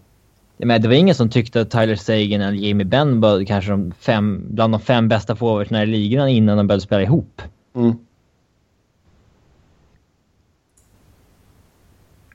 Menar, 0.57 0.79
det 0.79 0.87
var 0.87 0.95
ingen 0.95 1.15
som 1.15 1.29
tyckte 1.29 1.61
att 1.61 1.71
Tyler 1.71 1.95
Sagan 1.95 2.41
eller 2.41 2.67
Jamie 2.67 2.85
Benn 2.85 3.21
var 3.21 3.45
kanske 3.45 3.71
de 3.71 3.91
fem, 3.99 4.43
bland 4.49 4.73
de 4.73 4.81
fem 4.81 5.07
bästa 5.07 5.35
forwardsna 5.35 5.83
i 5.83 5.85
ligan 5.85 6.29
innan 6.29 6.57
de 6.57 6.67
började 6.67 6.81
spela 6.81 7.01
ihop. 7.01 7.41
Mm. 7.75 7.95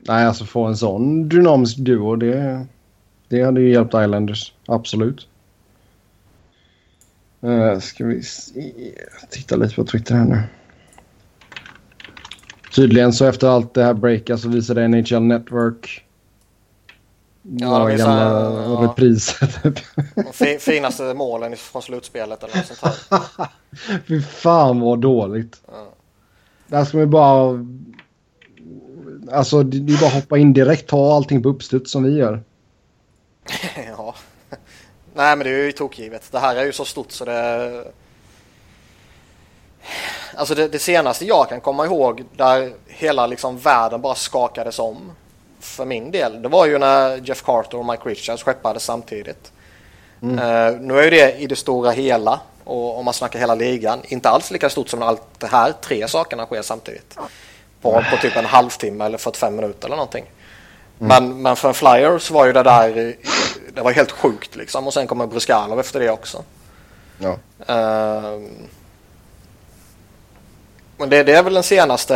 Nej, 0.07 0.25
alltså 0.25 0.45
få 0.45 0.63
en 0.63 0.77
sån 0.77 1.29
dynamisk 1.29 1.77
duo, 1.77 2.15
det, 2.15 2.65
det 3.27 3.43
hade 3.43 3.61
ju 3.61 3.71
hjälpt 3.71 3.93
Islanders. 3.93 4.53
Absolut. 4.65 5.27
Uh, 7.43 7.79
ska 7.79 8.05
vi 8.05 8.23
se. 8.23 8.73
titta 9.29 9.55
lite 9.55 9.75
på 9.75 9.85
Twitter 9.85 10.15
här 10.15 10.25
nu. 10.25 10.43
Tydligen 12.75 13.13
så 13.13 13.25
efter 13.25 13.47
allt 13.47 13.73
det 13.73 13.83
här 13.83 13.93
breakat 13.93 14.39
så 14.39 14.49
visade 14.49 14.87
NHL 14.87 15.21
Network 15.21 16.05
Ja, 17.41 17.79
de 17.79 17.87
visar 17.87 18.17
ja, 18.17 18.79
repriser. 18.83 19.47
Typ. 19.63 20.61
finaste 20.61 21.13
målen 21.13 21.55
från 21.57 21.81
slutspelet 21.81 22.43
eller 22.43 22.55
något 22.55 22.65
sånt 22.65 22.81
här. 23.09 23.47
Fy 24.07 24.21
fan 24.21 24.79
vad 24.79 24.99
dåligt. 24.99 25.61
Ja. 25.67 25.87
Där 26.67 26.85
ska 26.85 26.97
man 26.97 27.09
bara... 27.09 27.65
Alltså 29.31 29.63
det 29.63 29.93
är 29.93 29.97
bara 29.97 30.07
att 30.07 30.13
hoppa 30.13 30.37
in 30.37 30.53
direkt, 30.53 30.87
ta 30.87 31.15
allting 31.15 31.43
på 31.43 31.49
uppstuds 31.49 31.91
som 31.91 32.03
vi 32.03 32.17
gör. 32.17 32.43
ja. 33.97 34.15
Nej 35.13 35.35
men 35.35 35.39
det 35.39 35.49
är 35.49 35.63
ju 35.63 35.71
tokgivet. 35.71 36.31
Det 36.31 36.39
här 36.39 36.55
är 36.55 36.65
ju 36.65 36.71
så 36.71 36.85
stort 36.85 37.11
så 37.11 37.25
det... 37.25 37.83
Alltså 40.35 40.55
det, 40.55 40.67
det, 40.67 40.79
senaste 40.79 41.25
jag 41.25 41.49
kan 41.49 41.61
komma 41.61 41.85
ihåg 41.85 42.23
där 42.35 42.73
hela 42.87 43.27
liksom 43.27 43.57
världen 43.57 44.01
bara 44.01 44.15
skakades 44.15 44.79
om 44.79 45.11
för 45.59 45.85
min 45.85 46.11
del. 46.11 46.41
Det 46.41 46.49
var 46.49 46.65
ju 46.65 46.77
när 46.77 47.17
Jeff 47.27 47.43
Carter 47.43 47.77
och 47.77 47.85
Mike 47.85 48.09
Richards 48.09 48.43
skeppades 48.43 48.83
samtidigt. 48.83 49.51
Mm. 50.21 50.39
Uh, 50.39 50.81
nu 50.81 50.99
är 50.99 51.03
ju 51.03 51.09
det 51.09 51.35
i 51.37 51.47
det 51.47 51.55
stora 51.55 51.91
hela 51.91 52.39
och 52.63 52.99
om 52.99 53.05
man 53.05 53.13
snackar 53.13 53.39
hela 53.39 53.55
ligan 53.55 53.99
inte 54.07 54.29
alls 54.29 54.51
lika 54.51 54.69
stort 54.69 54.89
som 54.89 54.99
när 54.99 55.07
allt 55.07 55.39
det 55.39 55.47
här 55.47 55.73
tre 55.81 56.07
sakerna 56.07 56.45
sker 56.45 56.61
samtidigt. 56.61 57.17
På, 57.85 58.03
på 58.11 58.17
typ 58.21 58.35
en 58.35 58.45
halvtimme 58.45 59.05
eller 59.05 59.17
45 59.17 59.55
minuter 59.55 59.85
eller 59.87 59.95
någonting. 59.95 60.25
Mm. 60.99 61.07
Men, 61.07 61.41
men 61.41 61.55
för 61.55 61.67
en 61.67 61.73
flyer 61.73 62.19
så 62.19 62.33
var 62.33 62.45
ju 62.45 62.53
det 62.53 62.63
där 62.63 63.15
det 63.73 63.81
var 63.81 63.91
helt 63.91 64.11
sjukt 64.11 64.55
liksom. 64.55 64.87
Och 64.87 64.93
sen 64.93 65.07
kommer 65.07 65.27
Bruskalov 65.27 65.79
efter 65.79 65.99
det 65.99 66.09
också. 66.09 66.43
Ja. 67.17 67.29
Uh, 67.29 68.41
men 70.97 71.09
det, 71.09 71.23
det, 71.23 71.33
är 71.33 71.43
väl 71.43 71.53
den 71.53 71.63
senaste 71.63 72.15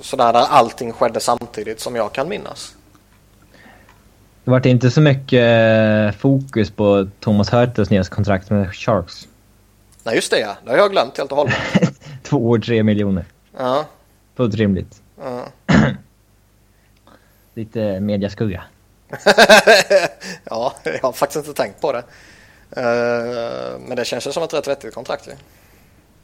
sådär 0.00 0.32
där 0.32 0.46
allting 0.48 0.92
skedde 0.92 1.20
samtidigt 1.20 1.80
som 1.80 1.96
jag 1.96 2.12
kan 2.12 2.28
minnas. 2.28 2.74
Det 4.44 4.50
vart 4.50 4.66
inte 4.66 4.90
så 4.90 5.00
mycket 5.00 5.42
eh, 5.42 6.18
fokus 6.18 6.70
på 6.70 7.08
Thomas 7.20 7.52
Hurtels 7.52 7.90
nya 7.90 8.04
kontrakt 8.04 8.50
med 8.50 8.74
Sharks. 8.74 9.28
Nej 10.02 10.14
just 10.14 10.30
det, 10.30 10.56
det 10.64 10.70
har 10.70 10.78
jag 10.78 10.90
glömt 10.90 11.18
helt 11.18 11.32
och 11.32 11.38
hållet. 11.38 11.54
Två 12.22 12.48
år, 12.48 12.58
tre 12.58 12.82
miljoner. 12.82 13.24
Ja. 13.60 13.86
Fullt 14.36 14.54
rimligt. 14.54 15.02
Ja. 15.18 15.46
Lite 17.54 18.00
mediaskugga. 18.00 18.62
ja, 20.44 20.74
jag 20.84 21.02
har 21.02 21.12
faktiskt 21.12 21.46
inte 21.46 21.62
tänkt 21.62 21.80
på 21.80 21.92
det. 21.92 22.04
Uh, 22.76 23.80
men 23.88 23.96
det 23.96 24.04
känns 24.04 24.26
ju 24.26 24.32
som 24.32 24.42
ett 24.42 24.54
rätt 24.54 24.68
vettigt 24.68 24.94
kontrakt. 24.94 25.28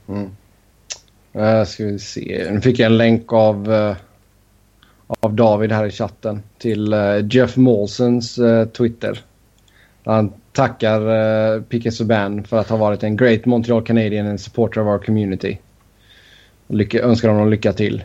Mm. 0.09 0.37
Uh, 1.37 1.65
ska 1.65 1.85
vi 1.85 1.99
se. 1.99 2.49
Nu 2.51 2.61
fick 2.61 2.79
jag 2.79 2.87
en 2.87 2.97
länk 2.97 3.33
av, 3.33 3.71
uh, 3.71 3.97
av 5.21 5.35
David 5.35 5.73
här 5.73 5.87
i 5.87 5.91
chatten 5.91 6.43
till 6.59 6.95
uh, 6.95 7.27
Jeff 7.31 7.57
Molsons 7.57 8.39
Twitter. 8.73 9.25
Han 10.05 10.33
tackar 10.53 11.01
uh, 11.01 11.63
Piquet 11.63 11.95
Subban 11.95 12.45
för 12.45 12.59
att 12.59 12.69
ha 12.69 12.77
varit 12.77 13.03
en 13.03 13.17
great 13.17 13.45
Montreal 13.45 13.85
Canadian 13.85 14.27
and 14.27 14.41
supporter 14.41 14.81
of 14.81 14.87
our 14.87 14.99
community. 14.99 15.59
Lycka, 16.67 16.99
önskar 16.99 17.29
honom 17.29 17.51
lycka 17.51 17.73
till. 17.73 18.05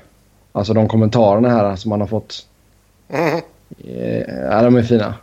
Alltså 0.51 0.74
de 0.74 0.88
kommentarerna 0.88 1.49
här 1.49 1.76
som 1.76 1.91
han 1.91 2.01
har 2.01 2.07
fått. 2.07 2.47
Mm. 3.09 3.41
Ja, 4.49 4.62
de 4.62 4.76
är 4.76 4.84
fina. 4.84 5.14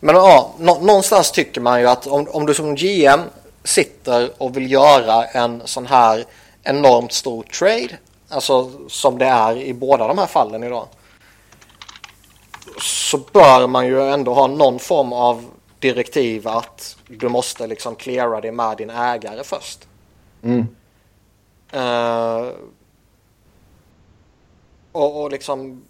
Men 0.00 0.14
ja, 0.14 0.54
någonstans 0.58 1.32
tycker 1.32 1.60
man 1.60 1.80
ju 1.80 1.88
att 1.88 2.06
om, 2.06 2.28
om 2.30 2.46
du 2.46 2.54
som 2.54 2.74
GM 2.74 3.20
sitter 3.64 4.30
och 4.38 4.56
vill 4.56 4.72
göra 4.72 5.24
en 5.24 5.62
sån 5.64 5.86
här 5.86 6.24
enormt 6.62 7.12
stor 7.12 7.42
trade, 7.42 7.98
alltså 8.28 8.70
som 8.88 9.18
det 9.18 9.26
är 9.26 9.56
i 9.56 9.74
båda 9.74 10.08
de 10.08 10.18
här 10.18 10.26
fallen 10.26 10.62
idag, 10.62 10.86
så 12.80 13.18
bör 13.32 13.66
man 13.66 13.86
ju 13.86 14.10
ändå 14.10 14.34
ha 14.34 14.46
någon 14.46 14.78
form 14.78 15.12
av 15.12 15.44
direktiv 15.78 16.48
att 16.48 16.96
du 17.08 17.28
måste 17.28 17.66
liksom 17.66 17.96
cleara 17.96 18.40
det 18.40 18.52
med 18.52 18.76
din 18.76 18.90
ägare 18.90 19.44
först. 19.44 19.78
Mm. 20.42 20.66
Uh, 21.74 22.52
och, 24.92 25.22
och 25.22 25.30
liksom 25.30 25.82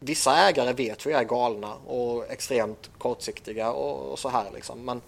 vissa 0.00 0.36
ägare 0.36 0.72
vet 0.72 1.06
vi 1.06 1.12
är 1.12 1.24
galna 1.24 1.74
och 1.74 2.30
extremt 2.30 2.90
kortsiktiga 2.98 3.72
och, 3.72 4.12
och 4.12 4.18
så 4.18 4.28
här 4.28 4.50
liksom. 4.54 4.84
Men 4.84 5.00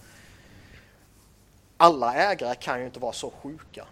alla 1.77 2.15
ägare 2.15 2.55
kan 2.55 2.81
ju 2.81 2.87
inte 2.87 3.01
vara 3.01 3.13
så 3.13 3.33
sjuka. 3.43 3.85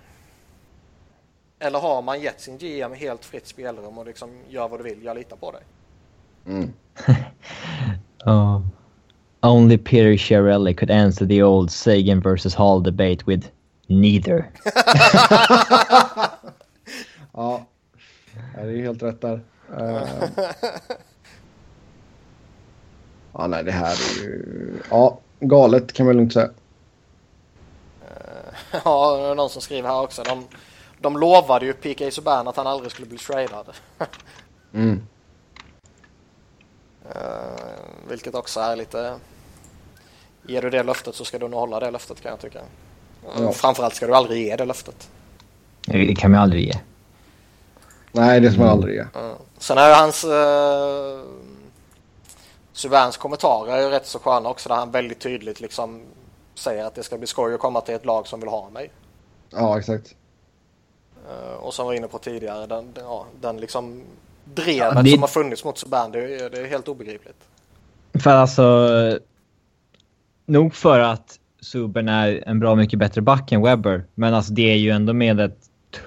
Eller 1.59 1.79
har 1.79 2.03
man 2.03 2.21
gett 2.21 2.41
sin 2.41 2.59
GM 2.59 2.93
helt 2.93 3.25
fritt 3.25 3.47
spelrum 3.47 3.99
och 3.99 4.07
liksom 4.07 4.31
gör 4.49 4.69
vad 4.69 4.81
du 4.81 4.85
vill, 4.85 5.05
jag 5.05 5.17
litar 5.17 5.37
på 5.37 5.53
dig. 5.53 5.63
Mm. 6.47 6.73
uh, 8.27 8.61
only 9.43 9.79
Peter 9.79 10.17
Chiarelli 10.17 10.75
could 10.75 10.91
answer 10.91 11.27
the 11.27 11.43
old 11.43 11.71
Sagan 11.71 12.21
versus 12.21 12.55
Hall 12.55 12.83
debate 12.83 13.27
with 13.27 13.49
neither. 13.91 14.51
ja, 17.33 17.67
det 18.55 18.61
är 18.61 18.83
helt 18.83 19.03
rätt 19.03 19.21
där. 19.21 19.41
Uh, 19.79 20.09
ja, 23.33 23.47
nej, 23.47 23.65
det 23.65 23.73
här 23.73 23.93
är 23.93 24.23
ju... 24.23 24.75
Ja, 24.91 25.19
galet 25.41 25.93
kan 25.93 26.07
man 26.07 26.17
lugnt 26.17 26.33
säga. 26.33 26.47
Uh, 26.47 26.53
ja, 28.85 29.17
det 29.17 29.23
är 29.23 29.35
någon 29.35 29.51
som 29.51 29.63
skriver 29.63 29.89
här 29.89 30.01
också. 30.01 30.23
De, 30.23 30.47
de 30.99 31.17
lovade 31.17 31.67
ju 31.67 31.73
P.K. 31.73 32.11
Subban 32.11 32.49
att 32.49 32.57
han 32.57 32.67
aldrig 32.67 32.93
skulle 32.93 33.07
bli 33.09 33.19
tradad. 33.19 33.67
mm. 34.73 35.03
Uh, 37.07 37.53
vilket 38.09 38.35
också 38.35 38.61
är 38.61 38.77
lite... 38.77 39.19
Ger 40.47 40.63
du 40.63 40.71
det 40.71 40.83
löftet 40.83 41.15
så 41.15 41.25
ska 41.25 41.39
du 41.39 41.49
nog 41.49 41.61
hålla 41.61 41.81
det 41.81 41.91
löftet 41.91 42.21
kan 42.21 42.31
jag 42.31 42.41
tycka. 42.41 42.61
Ja. 43.39 43.53
Framförallt 43.53 43.95
ska 43.95 44.07
du 44.07 44.15
aldrig 44.15 44.47
ge 44.47 44.57
det 44.57 44.65
löftet. 44.65 45.09
Det 45.87 46.15
kan 46.15 46.31
man 46.31 46.41
aldrig 46.41 46.65
ge. 46.65 46.75
Nej, 48.13 48.41
det 48.41 48.51
ska 48.51 48.61
man 48.61 48.69
aldrig 48.69 48.95
ge. 48.95 49.05
Mm. 49.15 49.37
Sen 49.59 49.79
är 49.79 49.89
ju 49.89 49.95
hans... 49.95 50.25
Uh, 50.25 51.23
Subans 52.73 53.17
kommentarer 53.17 53.77
är 53.77 53.81
ju 53.81 53.91
rätt 53.91 54.07
så 54.07 54.19
sköna 54.19 54.49
också 54.49 54.69
där 54.69 54.77
han 54.77 54.91
väldigt 54.91 55.21
tydligt 55.21 55.61
liksom 55.61 56.03
säger 56.55 56.85
att 56.85 56.95
det 56.95 57.03
ska 57.03 57.19
bli 57.19 57.27
skoj 57.27 57.55
att 57.55 57.61
komma 57.61 57.81
till 57.81 57.95
ett 57.95 58.05
lag 58.05 58.27
som 58.27 58.41
vill 58.41 58.49
ha 58.49 58.71
mig. 58.71 58.91
Ja, 59.51 59.79
exakt. 59.79 60.15
Uh, 61.31 61.55
och 61.55 61.75
som 61.75 61.87
var 61.87 61.95
inne 61.95 62.09
på 62.09 62.19
tidigare, 62.19 62.67
den, 62.67 62.93
ja, 62.95 63.27
den 63.41 63.57
liksom 63.57 64.03
drevet 64.45 64.95
ja, 64.95 65.03
det... 65.03 65.11
som 65.11 65.21
har 65.21 65.29
funnits 65.29 65.65
mot 65.65 65.79
Subban, 65.79 66.13
det, 66.13 66.19
är, 66.19 66.51
det 66.51 66.61
är 66.61 66.67
helt 66.67 66.89
obegripligt. 66.89 67.39
För 68.23 68.31
alltså, 68.31 68.89
nog 70.47 70.75
för 70.75 70.99
att 70.99 71.40
Subban 71.61 72.09
är 72.09 72.45
en 72.47 72.61
bra 72.61 72.75
mycket 72.75 72.99
bättre 72.99 73.21
back 73.21 73.53
än 73.53 73.63
Webber, 73.63 74.05
men 74.15 74.35
alltså 74.35 74.53
det 74.53 74.73
är 74.73 74.77
ju 74.77 74.91
ändå 74.91 75.13
med 75.13 75.41
ett 75.41 75.59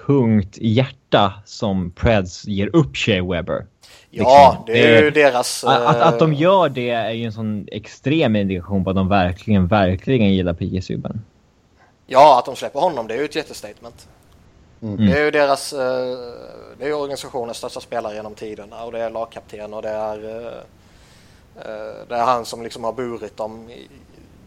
tungt 0.06 0.58
hjärta 0.60 1.32
som 1.44 1.90
Preds 1.90 2.44
ger 2.44 2.76
upp 2.76 2.96
Shea 2.96 3.24
Webber. 3.24 3.66
Ja, 4.10 4.50
liksom. 4.50 4.64
det 4.66 4.96
är 4.96 5.02
ju 5.02 5.10
deras... 5.10 5.64
Att, 5.64 5.96
att, 5.96 6.18
de 6.18 6.32
eh, 6.32 6.40
gör 6.40 6.68
det 6.68 6.90
är 6.90 7.10
ju 7.10 7.24
en 7.24 7.32
sån 7.32 7.68
extrem 7.72 8.36
indikation 8.36 8.84
på 8.84 8.90
att 8.90 8.96
de 8.96 9.08
verkligen, 9.08 9.66
verkligen 9.66 10.32
gillar 10.34 10.54
P.G. 10.54 10.82
Subban. 10.82 11.24
Ja, 12.06 12.38
att 12.38 12.44
de 12.44 12.56
släpper 12.56 12.80
honom 12.80 13.06
det 13.06 13.14
är 13.14 13.18
ju 13.18 13.24
ett 13.24 13.36
jättestatement. 13.36 14.08
Mm. 14.82 15.06
Det 15.06 15.18
är 15.18 15.24
ju 15.24 15.30
deras... 15.30 15.72
Eh, 15.72 15.78
det 16.78 16.84
är 16.84 16.88
ju 16.88 16.94
organisationens 16.94 17.56
största 17.56 17.80
spelare 17.80 18.14
genom 18.14 18.34
tiderna 18.34 18.84
och 18.84 18.92
det 18.92 18.98
är 18.98 19.10
lagkapten 19.10 19.74
och 19.74 19.82
det 19.82 19.88
är... 19.88 20.48
Eh, 21.56 22.06
det 22.08 22.14
är 22.14 22.24
han 22.24 22.44
som 22.44 22.62
liksom 22.62 22.84
har 22.84 22.92
burit 22.92 23.36
dem 23.36 23.70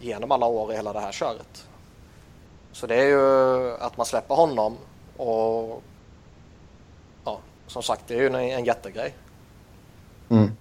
genom 0.02 0.32
alla 0.32 0.46
år 0.46 0.74
i 0.74 0.76
hela 0.76 0.94
det 0.94 1.00
här 1.00 1.12
köret. 1.12 1.68
Så 2.72 2.88
det 2.88 2.96
är 2.96 3.08
ju 3.08 3.72
att 3.80 3.98
man 3.98 4.06
släpper 4.06 4.36
honom 4.36 4.78
och... 5.18 5.84
Ja, 7.26 7.40
som 7.68 7.84
sagt, 7.84 8.02
det 8.08 8.14
är 8.14 8.20
ju 8.20 8.28
en, 8.28 8.36
en 8.36 8.66
jättegrej. 8.66 9.16
Mm. 10.30 10.52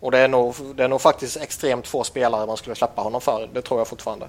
Och 0.00 0.10
det 0.10 0.18
är, 0.18 0.28
nog, 0.28 0.54
det 0.76 0.84
är 0.84 0.88
nog 0.88 1.00
faktiskt 1.00 1.36
extremt 1.36 1.86
få 1.86 2.04
spelare 2.04 2.46
man 2.46 2.56
skulle 2.56 2.76
släppa 2.76 3.02
honom 3.02 3.20
för. 3.20 3.48
Det 3.54 3.62
tror 3.62 3.80
jag 3.80 3.88
fortfarande. 3.88 4.28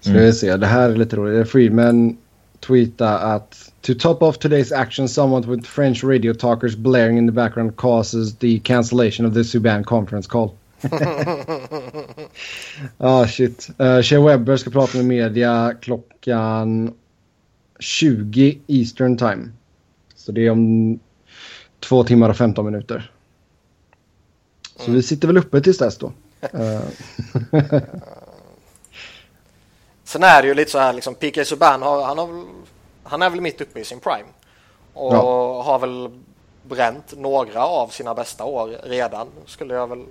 Ska 0.00 0.12
vi 0.12 0.32
se, 0.32 0.56
det 0.56 0.66
här 0.66 0.90
är 0.90 0.96
lite 0.96 1.16
roligt. 1.16 1.50
Friedman 1.50 2.16
tweeta 2.60 3.18
att 3.18 3.72
To 3.86 3.94
top 3.94 4.22
off 4.22 4.38
today's 4.38 4.72
action, 4.72 5.08
someone 5.08 5.46
with 5.46 5.64
French 5.64 6.04
radio 6.04 6.34
talkers 6.34 6.76
blaring 6.76 7.18
in 7.18 7.26
the 7.26 7.32
background 7.32 7.76
causes 7.76 8.36
the 8.36 8.58
cancellation 8.58 9.26
of 9.26 9.34
the 9.34 9.44
Suban 9.44 9.84
conference 9.84 10.28
call. 10.28 10.50
ah 12.98 13.26
shit. 13.26 13.68
Uh, 13.80 14.02
Shea 14.02 14.20
Webber 14.20 14.56
ska 14.56 14.70
prata 14.70 14.96
med 14.96 15.06
media 15.06 15.74
klockan 15.80 16.94
20 17.78 18.58
Eastern 18.66 19.16
time. 19.16 19.48
Så 20.14 20.32
det 20.32 20.46
är 20.46 20.50
om 20.50 20.98
två 21.80 22.04
timmar 22.04 22.30
och 22.30 22.36
15 22.36 22.64
minuter. 22.64 23.10
Så 24.76 24.84
mm. 24.84 24.94
vi 24.94 25.02
sitter 25.02 25.28
väl 25.28 25.38
uppe 25.38 25.60
tills 25.60 25.78
dess 25.78 25.98
då. 25.98 26.12
Sen 30.06 30.22
är 30.22 30.42
det 30.42 30.48
ju 30.48 30.54
lite 30.54 30.70
så 30.70 30.78
här 30.78 30.92
liksom, 30.92 31.14
P.K. 31.14 31.44
Subban 31.44 31.82
har, 31.82 32.04
han, 32.04 32.18
har, 32.18 32.44
han 33.02 33.22
är 33.22 33.30
väl 33.30 33.40
mitt 33.40 33.60
uppe 33.60 33.80
i 33.80 33.84
sin 33.84 34.00
prime. 34.00 34.28
Och 34.94 35.14
ja. 35.14 35.62
har 35.62 35.78
väl 35.78 36.10
bränt 36.62 37.14
några 37.16 37.66
av 37.66 37.88
sina 37.88 38.14
bästa 38.14 38.44
år 38.44 38.76
redan, 38.82 39.28
skulle 39.46 39.74
jag 39.74 39.86
väl... 39.86 40.04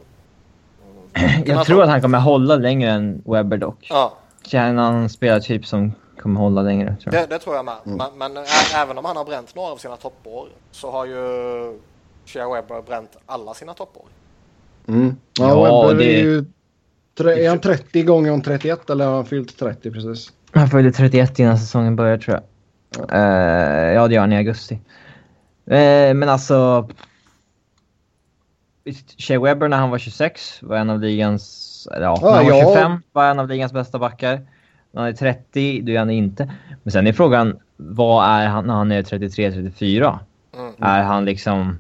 Jag 1.46 1.66
tror 1.66 1.84
att 1.84 1.90
han 1.90 2.02
kommer 2.02 2.20
hålla 2.20 2.56
längre 2.56 2.92
än 2.92 3.22
Webber 3.26 3.58
dock. 3.58 3.88
Ja. 3.90 4.18
Det 4.52 4.58
är 4.58 4.70
en 4.70 4.80
annan 4.80 5.10
spelartyp 5.10 5.66
som 5.66 5.92
kommer 6.20 6.40
hålla 6.40 6.62
längre. 6.62 6.96
Tror 7.04 7.12
det, 7.12 7.26
det, 7.30 7.40
tror 7.40 7.56
jag 7.56 7.66
med. 7.66 7.76
Mm. 7.86 7.98
Men, 7.98 8.34
men 8.34 8.44
ä, 8.44 8.46
även 8.76 8.98
om 8.98 9.06
han 9.06 9.18
har 9.18 9.26
bränt 9.26 9.56
några 9.56 9.72
av 9.72 9.78
sina 9.78 9.96
toppår 9.98 10.48
så 10.72 10.92
har 10.92 11.06
ju 11.06 11.16
Shea 12.26 12.54
Webber 12.54 12.82
bränt 12.82 13.18
alla 13.26 13.54
sina 13.54 13.74
toppår. 13.74 14.06
Mm. 14.88 15.16
Ja, 15.40 15.50
ja 15.50 15.88
Webber 15.88 16.04
det... 16.04 16.20
är 16.20 16.24
ju... 16.24 16.46
Är 17.20 17.50
han 17.50 17.60
30 17.60 18.04
gånger 18.04 18.32
om 18.32 18.42
31 18.42 18.90
eller 18.90 19.06
har 19.06 19.16
han 19.16 19.26
fyllt 19.26 19.60
30 19.60 19.92
precis? 19.92 20.34
Han 20.52 20.70
fyllde 20.70 20.92
31 20.92 21.40
innan 21.40 21.58
säsongen 21.58 21.96
började 21.96 22.24
tror 22.24 22.36
jag. 22.36 22.44
Ja, 23.10 23.18
uh, 23.18 23.94
ja 23.94 24.08
det 24.08 24.14
gör 24.14 24.22
han 24.22 24.34
i 24.34 24.38
augusti. 24.38 24.76
Uh, 25.72 26.14
men 26.14 26.30
alltså... 26.30 26.90
Shea 29.18 29.40
Webber 29.40 29.68
när 29.68 29.78
han 29.78 29.90
var 29.90 29.98
26 29.98 30.64
var 30.64 30.78
en 30.78 30.90
av 30.90 31.00
ligans... 31.00 31.88
Ja, 31.92 32.10
ah, 32.10 32.20
när 32.22 32.32
han 32.32 32.46
var 32.46 32.76
25 32.76 33.02
var 33.12 33.26
en 33.26 33.40
av 33.40 33.48
ligans 33.48 33.74
bästa 33.74 34.00
backar. 34.00 34.42
När 34.92 35.02
han 35.02 35.10
är 35.10 35.14
30, 35.14 35.82
då 35.82 35.92
är 35.92 36.00
han 36.00 36.10
inte. 36.10 36.54
Men 36.84 36.92
sen 36.92 37.08
är 37.08 37.14
frågan, 37.14 37.60
vad 37.78 38.26
är 38.26 38.48
han 38.48 38.68
när 38.68 38.74
han 38.74 38.92
är 38.92 39.04
33-34? 39.04 40.20
Mm. 40.58 40.74
Är 40.80 41.04
han 41.04 41.26
liksom 41.26 41.78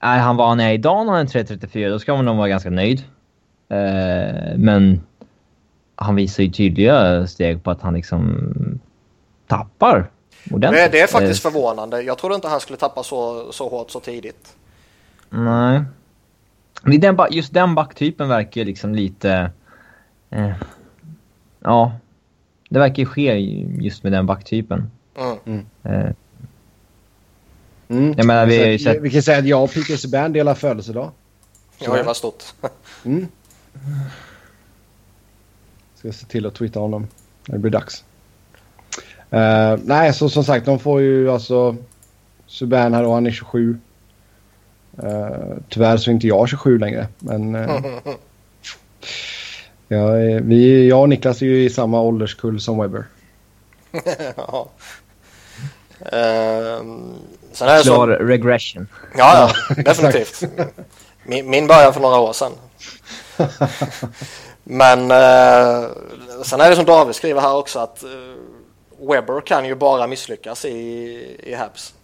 är 0.00 0.18
han 0.18 0.36
vad 0.36 0.48
han 0.48 0.60
är 0.60 0.72
idag 0.72 1.06
när 1.06 1.12
han 1.12 1.22
är 1.22 1.26
3.34 1.26 1.90
då 1.90 1.98
ska 1.98 2.16
man 2.16 2.24
nog 2.24 2.36
vara 2.36 2.48
ganska 2.48 2.70
nöjd. 2.70 2.98
Uh, 3.72 4.56
men 4.56 5.00
han 5.94 6.14
visar 6.14 6.42
ju 6.42 6.50
tydliga 6.50 7.26
steg 7.26 7.64
på 7.64 7.70
att 7.70 7.82
han 7.82 7.94
liksom 7.94 8.80
tappar 9.46 10.10
ordentligt. 10.50 10.92
Det, 10.92 10.98
det 10.98 11.00
är 11.00 11.06
faktiskt 11.06 11.46
uh, 11.46 11.50
förvånande. 11.50 12.02
Jag 12.02 12.18
trodde 12.18 12.34
inte 12.34 12.48
han 12.48 12.60
skulle 12.60 12.78
tappa 12.78 13.02
så, 13.02 13.52
så 13.52 13.68
hårt 13.68 13.90
så 13.90 14.00
tidigt. 14.00 14.56
Nej. 15.32 15.82
Den, 16.82 17.18
just 17.30 17.54
den 17.54 17.74
backtypen 17.74 18.28
verkar 18.28 18.64
liksom 18.64 18.94
lite... 18.94 19.50
Uh, 20.34 20.52
ja. 21.60 21.92
Det 22.68 22.78
verkar 22.78 23.02
ju 23.02 23.06
ske 23.06 23.40
just 23.80 24.02
med 24.02 24.12
den 24.12 24.26
backtypen. 24.26 24.90
Mm. 25.16 25.66
Mm. 25.82 26.14
Mm. 27.88 28.14
Jag 28.16 28.26
menar, 28.26 28.46
vi, 28.46 28.78
sett... 28.78 29.00
vi 29.00 29.10
kan 29.10 29.22
säga 29.22 29.38
att 29.38 29.46
jag 29.46 29.64
och 29.64 29.72
P.K. 29.72 29.96
Subban 29.96 30.32
delar 30.32 30.54
födelsedag. 30.54 31.10
Ja, 31.78 31.96
det 31.96 32.02
var 32.02 32.14
stort. 32.14 32.44
mm. 33.04 33.26
Ska 35.94 36.12
se 36.12 36.26
till 36.26 36.46
att 36.46 36.54
twittra 36.54 36.80
honom 36.80 37.06
när 37.46 37.54
det 37.54 37.58
blir 37.58 37.72
dags. 37.72 38.04
Uh, 39.32 39.78
nej, 39.84 40.14
så 40.14 40.28
som 40.28 40.44
sagt, 40.44 40.66
de 40.66 40.78
får 40.78 41.00
ju 41.00 41.30
alltså 41.30 41.76
Subban 42.46 42.94
här 42.94 43.04
och 43.04 43.14
han 43.14 43.26
är 43.26 43.30
27. 43.30 43.78
Uh, 45.02 45.10
eh, 45.10 45.56
tyvärr 45.68 45.96
så 45.96 46.10
är 46.10 46.14
inte 46.14 46.26
jag 46.26 46.48
27 46.48 46.78
längre, 46.78 47.06
men... 47.18 47.54
Uh, 49.90 49.98
ja, 49.98 50.12
vi, 50.42 50.88
jag 50.88 51.00
och 51.00 51.08
Niklas 51.08 51.42
är 51.42 51.46
ju 51.46 51.64
i 51.64 51.70
samma 51.70 52.00
ålderskull 52.00 52.60
som 52.60 52.78
Webber. 52.78 53.04
ja. 54.36 54.68
Um, 56.80 57.14
Sen 57.52 57.68
är 57.68 57.82
Klar 57.82 58.06
så... 58.06 58.24
regression. 58.24 58.88
Ja, 59.16 59.50
ja 59.68 59.74
definitivt. 59.82 60.42
Min, 61.24 61.50
min 61.50 61.66
början 61.66 61.94
för 61.94 62.00
några 62.00 62.18
år 62.18 62.32
sedan. 62.32 62.52
Men 64.64 65.10
eh, 65.10 65.90
sen 66.42 66.60
är 66.60 66.70
det 66.70 66.76
som 66.76 66.84
David 66.84 67.14
skriver 67.14 67.40
här 67.40 67.56
också 67.56 67.78
att 67.78 68.02
eh, 68.02 68.10
Webber 69.08 69.40
kan 69.40 69.64
ju 69.64 69.74
bara 69.74 70.06
misslyckas 70.06 70.64
i, 70.64 70.70
i 71.42 71.54
Habs. 71.54 71.94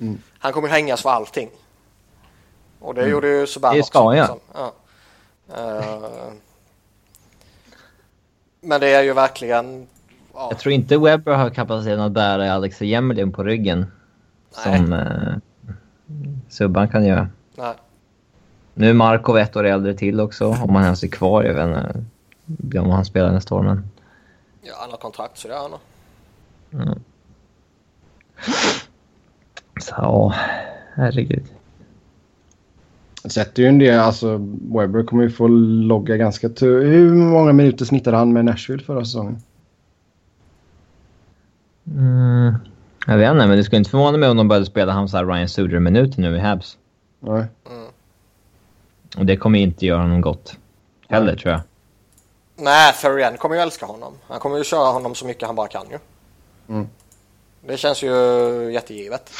Mm. 0.00 0.22
Han 0.38 0.52
kommer 0.52 0.68
hängas 0.68 1.02
för 1.02 1.10
allting. 1.10 1.48
Och 2.80 2.94
det 2.94 3.00
mm. 3.00 3.12
gjorde 3.12 3.28
ju 3.28 3.46
Subban 3.46 3.76
Det 3.76 3.82
ska 3.82 4.04
han 4.04 4.16
ja. 4.16 4.38
Uh, 5.50 6.32
men 8.60 8.80
det 8.80 8.94
är 8.94 9.02
ju 9.02 9.12
verkligen... 9.12 9.86
Ja. 10.34 10.46
Jag 10.50 10.58
tror 10.58 10.72
inte 10.72 10.98
Webber 10.98 11.34
har 11.34 11.50
kapaciteten 11.50 12.00
att 12.00 12.12
bära 12.12 12.52
Alex 12.52 12.82
Jemelin 12.82 13.32
på 13.32 13.44
ryggen. 13.44 13.86
Som 14.50 14.92
eh, 14.92 15.34
Subban 16.48 16.88
kan 16.88 17.04
göra. 17.04 17.28
Nej. 17.54 17.74
Nu 18.74 18.90
är 18.90 18.94
Markov 18.94 19.38
ett 19.38 19.56
år 19.56 19.64
äldre 19.64 19.94
till 19.94 20.20
också, 20.20 20.46
om 20.46 20.74
han 20.74 20.84
ens 20.84 21.02
är 21.02 21.08
kvar. 21.08 21.44
Jag 21.44 21.54
vet 21.54 21.96
inte 22.46 22.78
om 22.78 22.90
han 22.90 23.04
spelar 23.04 23.32
nästa 23.32 23.54
år, 23.54 23.62
men... 23.62 23.90
Ja, 24.62 24.74
han 24.80 24.90
har 24.90 24.96
kontrakt 24.96 25.38
så 25.38 25.48
det 25.48 25.54
är 25.54 25.58
han 25.58 25.72
mm. 26.72 27.02
Så, 29.80 30.34
herregud. 30.94 31.44
Sätter 33.30 33.62
ju 33.62 33.68
en 33.68 33.78
del, 33.78 34.00
alltså 34.00 34.36
Webber 34.74 35.02
kommer 35.02 35.22
ju 35.22 35.30
få 35.30 35.48
logga 35.48 36.16
ganska... 36.16 36.48
Hur 36.60 37.14
många 37.14 37.52
minuter 37.52 37.84
snittade 37.84 38.16
han 38.16 38.32
med 38.32 38.44
Nashville 38.44 38.82
förra 38.82 39.04
säsongen? 39.04 39.42
Mm, 41.96 42.54
jag 43.06 43.18
vet 43.18 43.32
inte, 43.32 43.46
men 43.46 43.56
det 43.56 43.64
skulle 43.64 43.78
inte 43.78 43.90
förvåna 43.90 44.18
mig 44.18 44.28
om 44.28 44.36
de 44.36 44.48
började 44.48 44.66
spela 44.66 44.92
hans 44.92 45.14
Ryan 45.14 45.48
Suder-minuter 45.48 46.20
nu 46.20 46.36
i 46.36 46.40
Habs. 46.40 46.76
Nej. 47.20 47.44
Mm. 47.70 47.86
Och 49.16 49.26
det 49.26 49.36
kommer 49.36 49.58
inte 49.58 49.86
göra 49.86 50.02
honom 50.02 50.20
gott. 50.20 50.56
Heller, 51.08 51.26
Nej. 51.26 51.38
tror 51.38 51.52
jag. 51.52 51.60
Nej, 52.56 52.92
Ferrien 52.92 53.36
kommer 53.36 53.56
ju 53.56 53.62
älska 53.62 53.86
honom. 53.86 54.12
Han 54.28 54.40
kommer 54.40 54.58
ju 54.58 54.64
köra 54.64 54.90
honom 54.90 55.14
så 55.14 55.26
mycket 55.26 55.46
han 55.46 55.56
bara 55.56 55.68
kan 55.68 55.86
ju. 55.90 55.98
Mm. 56.68 56.88
Det 57.66 57.76
känns 57.76 58.02
ju 58.02 58.08
jättegivet. 58.72 59.30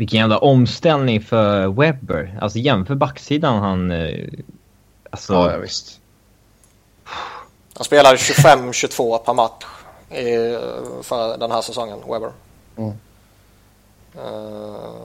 Vilken 0.00 0.20
jävla 0.20 0.38
omställning 0.38 1.20
för 1.20 1.68
Webber. 1.68 2.38
Alltså 2.40 2.58
jämför 2.58 2.94
backsidan 2.94 3.58
han... 3.58 3.90
Eh, 3.90 4.28
alltså... 5.10 5.32
Ja, 5.32 5.52
ja 5.52 5.58
visst. 5.58 6.00
Han 7.74 7.84
spelade 7.84 8.16
25-22 8.16 9.18
per 9.18 9.34
match 9.34 9.64
i, 10.10 10.58
för 11.02 11.38
den 11.38 11.50
här 11.50 11.62
säsongen, 11.62 11.98
Webber. 12.08 12.32
Mm. 12.76 12.92
Uh... 14.16 15.04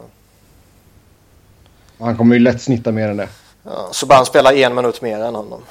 Han 1.99 2.17
kommer 2.17 2.35
ju 2.35 2.39
lätt 2.39 2.61
snitta 2.61 2.91
mer 2.91 3.09
än 3.09 3.17
det. 3.17 3.29
Ja, 3.63 3.89
Subban 3.91 4.25
spelar 4.25 4.53
en 4.53 4.75
minut 4.75 5.01
mer 5.01 5.19
än 5.19 5.35
honom. 5.35 5.61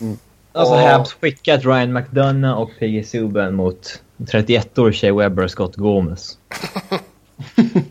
Mm. 0.00 0.18
Alltså 0.52 0.74
och... 0.74 0.80
Habs 0.80 1.12
skickat 1.12 1.64
Ryan 1.64 1.92
McDonough 1.92 2.58
och 2.60 2.70
PG 2.78 3.06
Subban 3.06 3.54
mot 3.54 4.02
31 4.30 4.78
år 4.78 4.92
tjej 4.92 5.12
Webber 5.12 5.44
och 5.44 5.50
Scott 5.50 5.76
Gomez. 5.76 6.38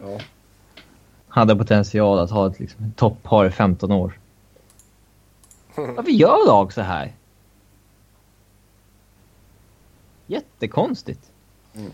ja. 0.00 0.20
Hade 1.30 1.56
potential 1.56 2.18
att 2.18 2.30
ha 2.30 2.46
ett 2.46 2.60
liksom, 2.60 2.92
topppar 2.96 3.46
i 3.46 3.50
15 3.50 3.92
år. 3.92 4.18
Varför 5.74 6.10
gör 6.10 6.46
lag 6.46 6.72
så 6.72 6.80
här? 6.80 7.12
Jättekonstigt. 10.26 11.20
Mm. 11.74 11.90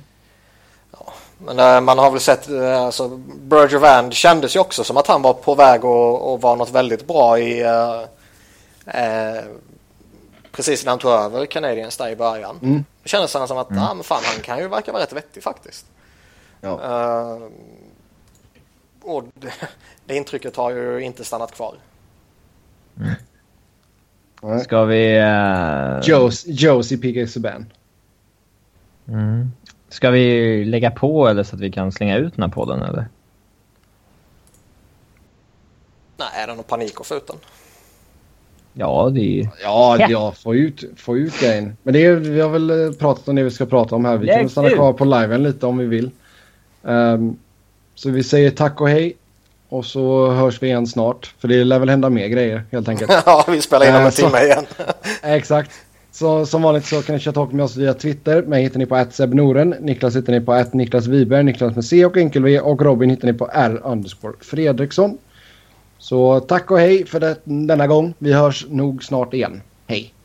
Ja, 0.93 1.13
men 1.39 1.59
äh, 1.59 1.81
man 1.81 1.99
har 1.99 2.11
väl 2.11 2.21
sett, 2.21 2.49
äh, 2.49 2.83
alltså 2.83 3.09
Berger 3.41 3.79
Van 3.79 4.13
kändes 4.13 4.57
ju 4.57 4.61
också 4.61 4.85
som 4.85 4.97
att 4.97 5.07
han 5.07 5.23
var 5.23 5.33
på 5.33 5.55
väg 5.55 5.85
att 5.85 6.43
vara 6.43 6.55
något 6.55 6.71
väldigt 6.71 7.07
bra 7.07 7.39
i 7.39 7.63
äh, 7.63 9.41
precis 10.53 10.85
när 10.85 10.93
han 10.93 10.99
tog 10.99 11.11
över 11.11 11.47
Canadiens 11.47 11.97
där 11.97 12.09
i 12.09 12.17
början. 12.17 12.59
Mm. 12.63 12.85
Det 13.03 13.09
kändes 13.09 13.31
som 13.31 13.43
att 13.43 13.71
mm. 13.71 13.83
ah, 13.83 13.95
men 13.95 14.05
fan, 14.05 14.23
han 14.25 14.43
kan 14.43 14.59
ju 14.59 14.69
verka 14.69 14.93
vara 14.93 15.03
rätt 15.03 15.13
vettig 15.13 15.43
faktiskt. 15.43 15.87
Ja. 16.61 17.39
Och 19.07 19.25
det, 19.35 19.53
det 20.07 20.17
intrycket 20.17 20.57
har 20.57 20.71
ju 20.71 21.01
inte 21.01 21.25
stannat 21.25 21.53
kvar. 21.53 21.75
Mm. 22.97 24.61
Ska 24.61 24.85
vi... 24.85 25.21
Uh... 25.21 26.01
Joes, 26.03 26.45
Josie 26.47 26.99
PK 26.99 27.27
Subban. 27.27 27.67
Mm. 29.09 29.53
Ska 29.89 30.11
vi 30.11 30.65
lägga 30.65 30.91
på 30.91 31.29
eller 31.29 31.43
så 31.43 31.57
att 31.57 31.63
vi 31.63 31.73
kan 31.73 31.93
slänga 31.93 32.17
ut 32.17 32.35
den 32.35 32.43
här 32.43 32.51
podden 32.51 32.83
eller? 32.83 33.09
Nej, 36.17 36.29
är 36.35 36.47
det 36.47 36.55
någon 36.55 36.65
panik 36.65 37.01
att 37.01 37.07
få 37.07 37.15
ut 37.15 37.27
den? 37.27 37.37
Ja, 38.73 39.11
det 39.15 39.41
är 39.41 39.49
Ja, 39.63 40.07
ja 40.09 40.33
få, 40.33 40.55
ut, 40.55 40.85
få 40.97 41.17
ut 41.17 41.41
grejen. 41.41 41.77
Men 41.83 41.95
det 41.95 42.05
är, 42.05 42.15
vi 42.15 42.41
har 42.41 42.51
väl 42.51 42.71
eh, 42.71 42.93
pratat 42.93 43.29
om 43.29 43.37
det 43.37 43.43
vi 43.43 43.51
ska 43.51 43.67
prata 43.67 43.95
om 43.95 44.05
här. 44.05 44.17
Vi 44.17 44.27
kan 44.27 44.49
stanna 44.49 44.71
kvar 44.71 44.93
på 44.93 45.05
liven 45.05 45.43
lite 45.43 45.67
om 45.67 45.79
vi 45.79 45.87
vill. 45.87 46.11
Um, 46.83 47.39
så 47.97 48.11
vi 48.11 48.23
säger 48.23 48.51
tack 48.51 48.81
och 48.81 48.89
hej. 48.89 49.17
Och 49.69 49.85
så 49.85 50.31
hörs 50.31 50.63
vi 50.63 50.67
igen 50.67 50.87
snart. 50.87 51.35
För 51.39 51.49
det 51.49 51.65
lär 51.65 51.79
väl 51.79 51.89
hända 51.89 52.11
mer 52.11 52.29
grejer 52.29 52.65
helt 52.73 52.89
enkelt. 52.89 53.13
ja, 53.27 53.45
vi 53.49 53.63
spelar 53.63 53.89
in 53.89 53.95
om 53.95 54.01
en 54.01 54.07
uh, 54.07 54.11
timme 54.11 54.39
igen. 54.45 54.67
exakt. 55.23 55.71
Så 56.13 56.47
som 56.47 56.63
vanligt 56.63 56.87
så 56.87 57.03
kan 57.03 57.15
ni 57.15 57.21
köra 57.21 57.47
med 57.51 57.65
oss 57.65 57.77
via 57.77 57.95
Twitter. 57.95 58.43
Mig 58.43 58.63
hittar 58.63 58.79
ni 58.79 58.87
på 58.87 59.07
@sebnoren. 59.11 59.75
Niklas 59.81 60.17
hittar 60.17 60.33
ni 60.33 60.41
på 60.41 60.65
Niklas 60.73 61.07
Wiberg, 61.07 61.45
Niklas 61.45 61.75
med 61.75 61.85
C 61.85 62.07
och 62.07 62.17
enkel-V 62.17 62.61
och 62.61 62.83
Robin 62.83 63.11
hittar 63.11 63.27
ni 63.27 63.35
på 63.35 63.51
R 63.53 63.81
underscore 63.85 64.35
Fredriksson. 64.41 65.19
Så 65.99 66.41
tack 66.41 66.71
och 66.71 66.79
hej 66.79 67.07
för 67.07 67.21
det, 67.21 67.37
denna 67.45 67.87
gång. 67.87 68.15
Vi 68.19 68.33
hörs 68.33 68.67
nog 68.69 69.05
snart 69.05 69.35
igen. 69.35 69.63
Hej! 69.87 70.16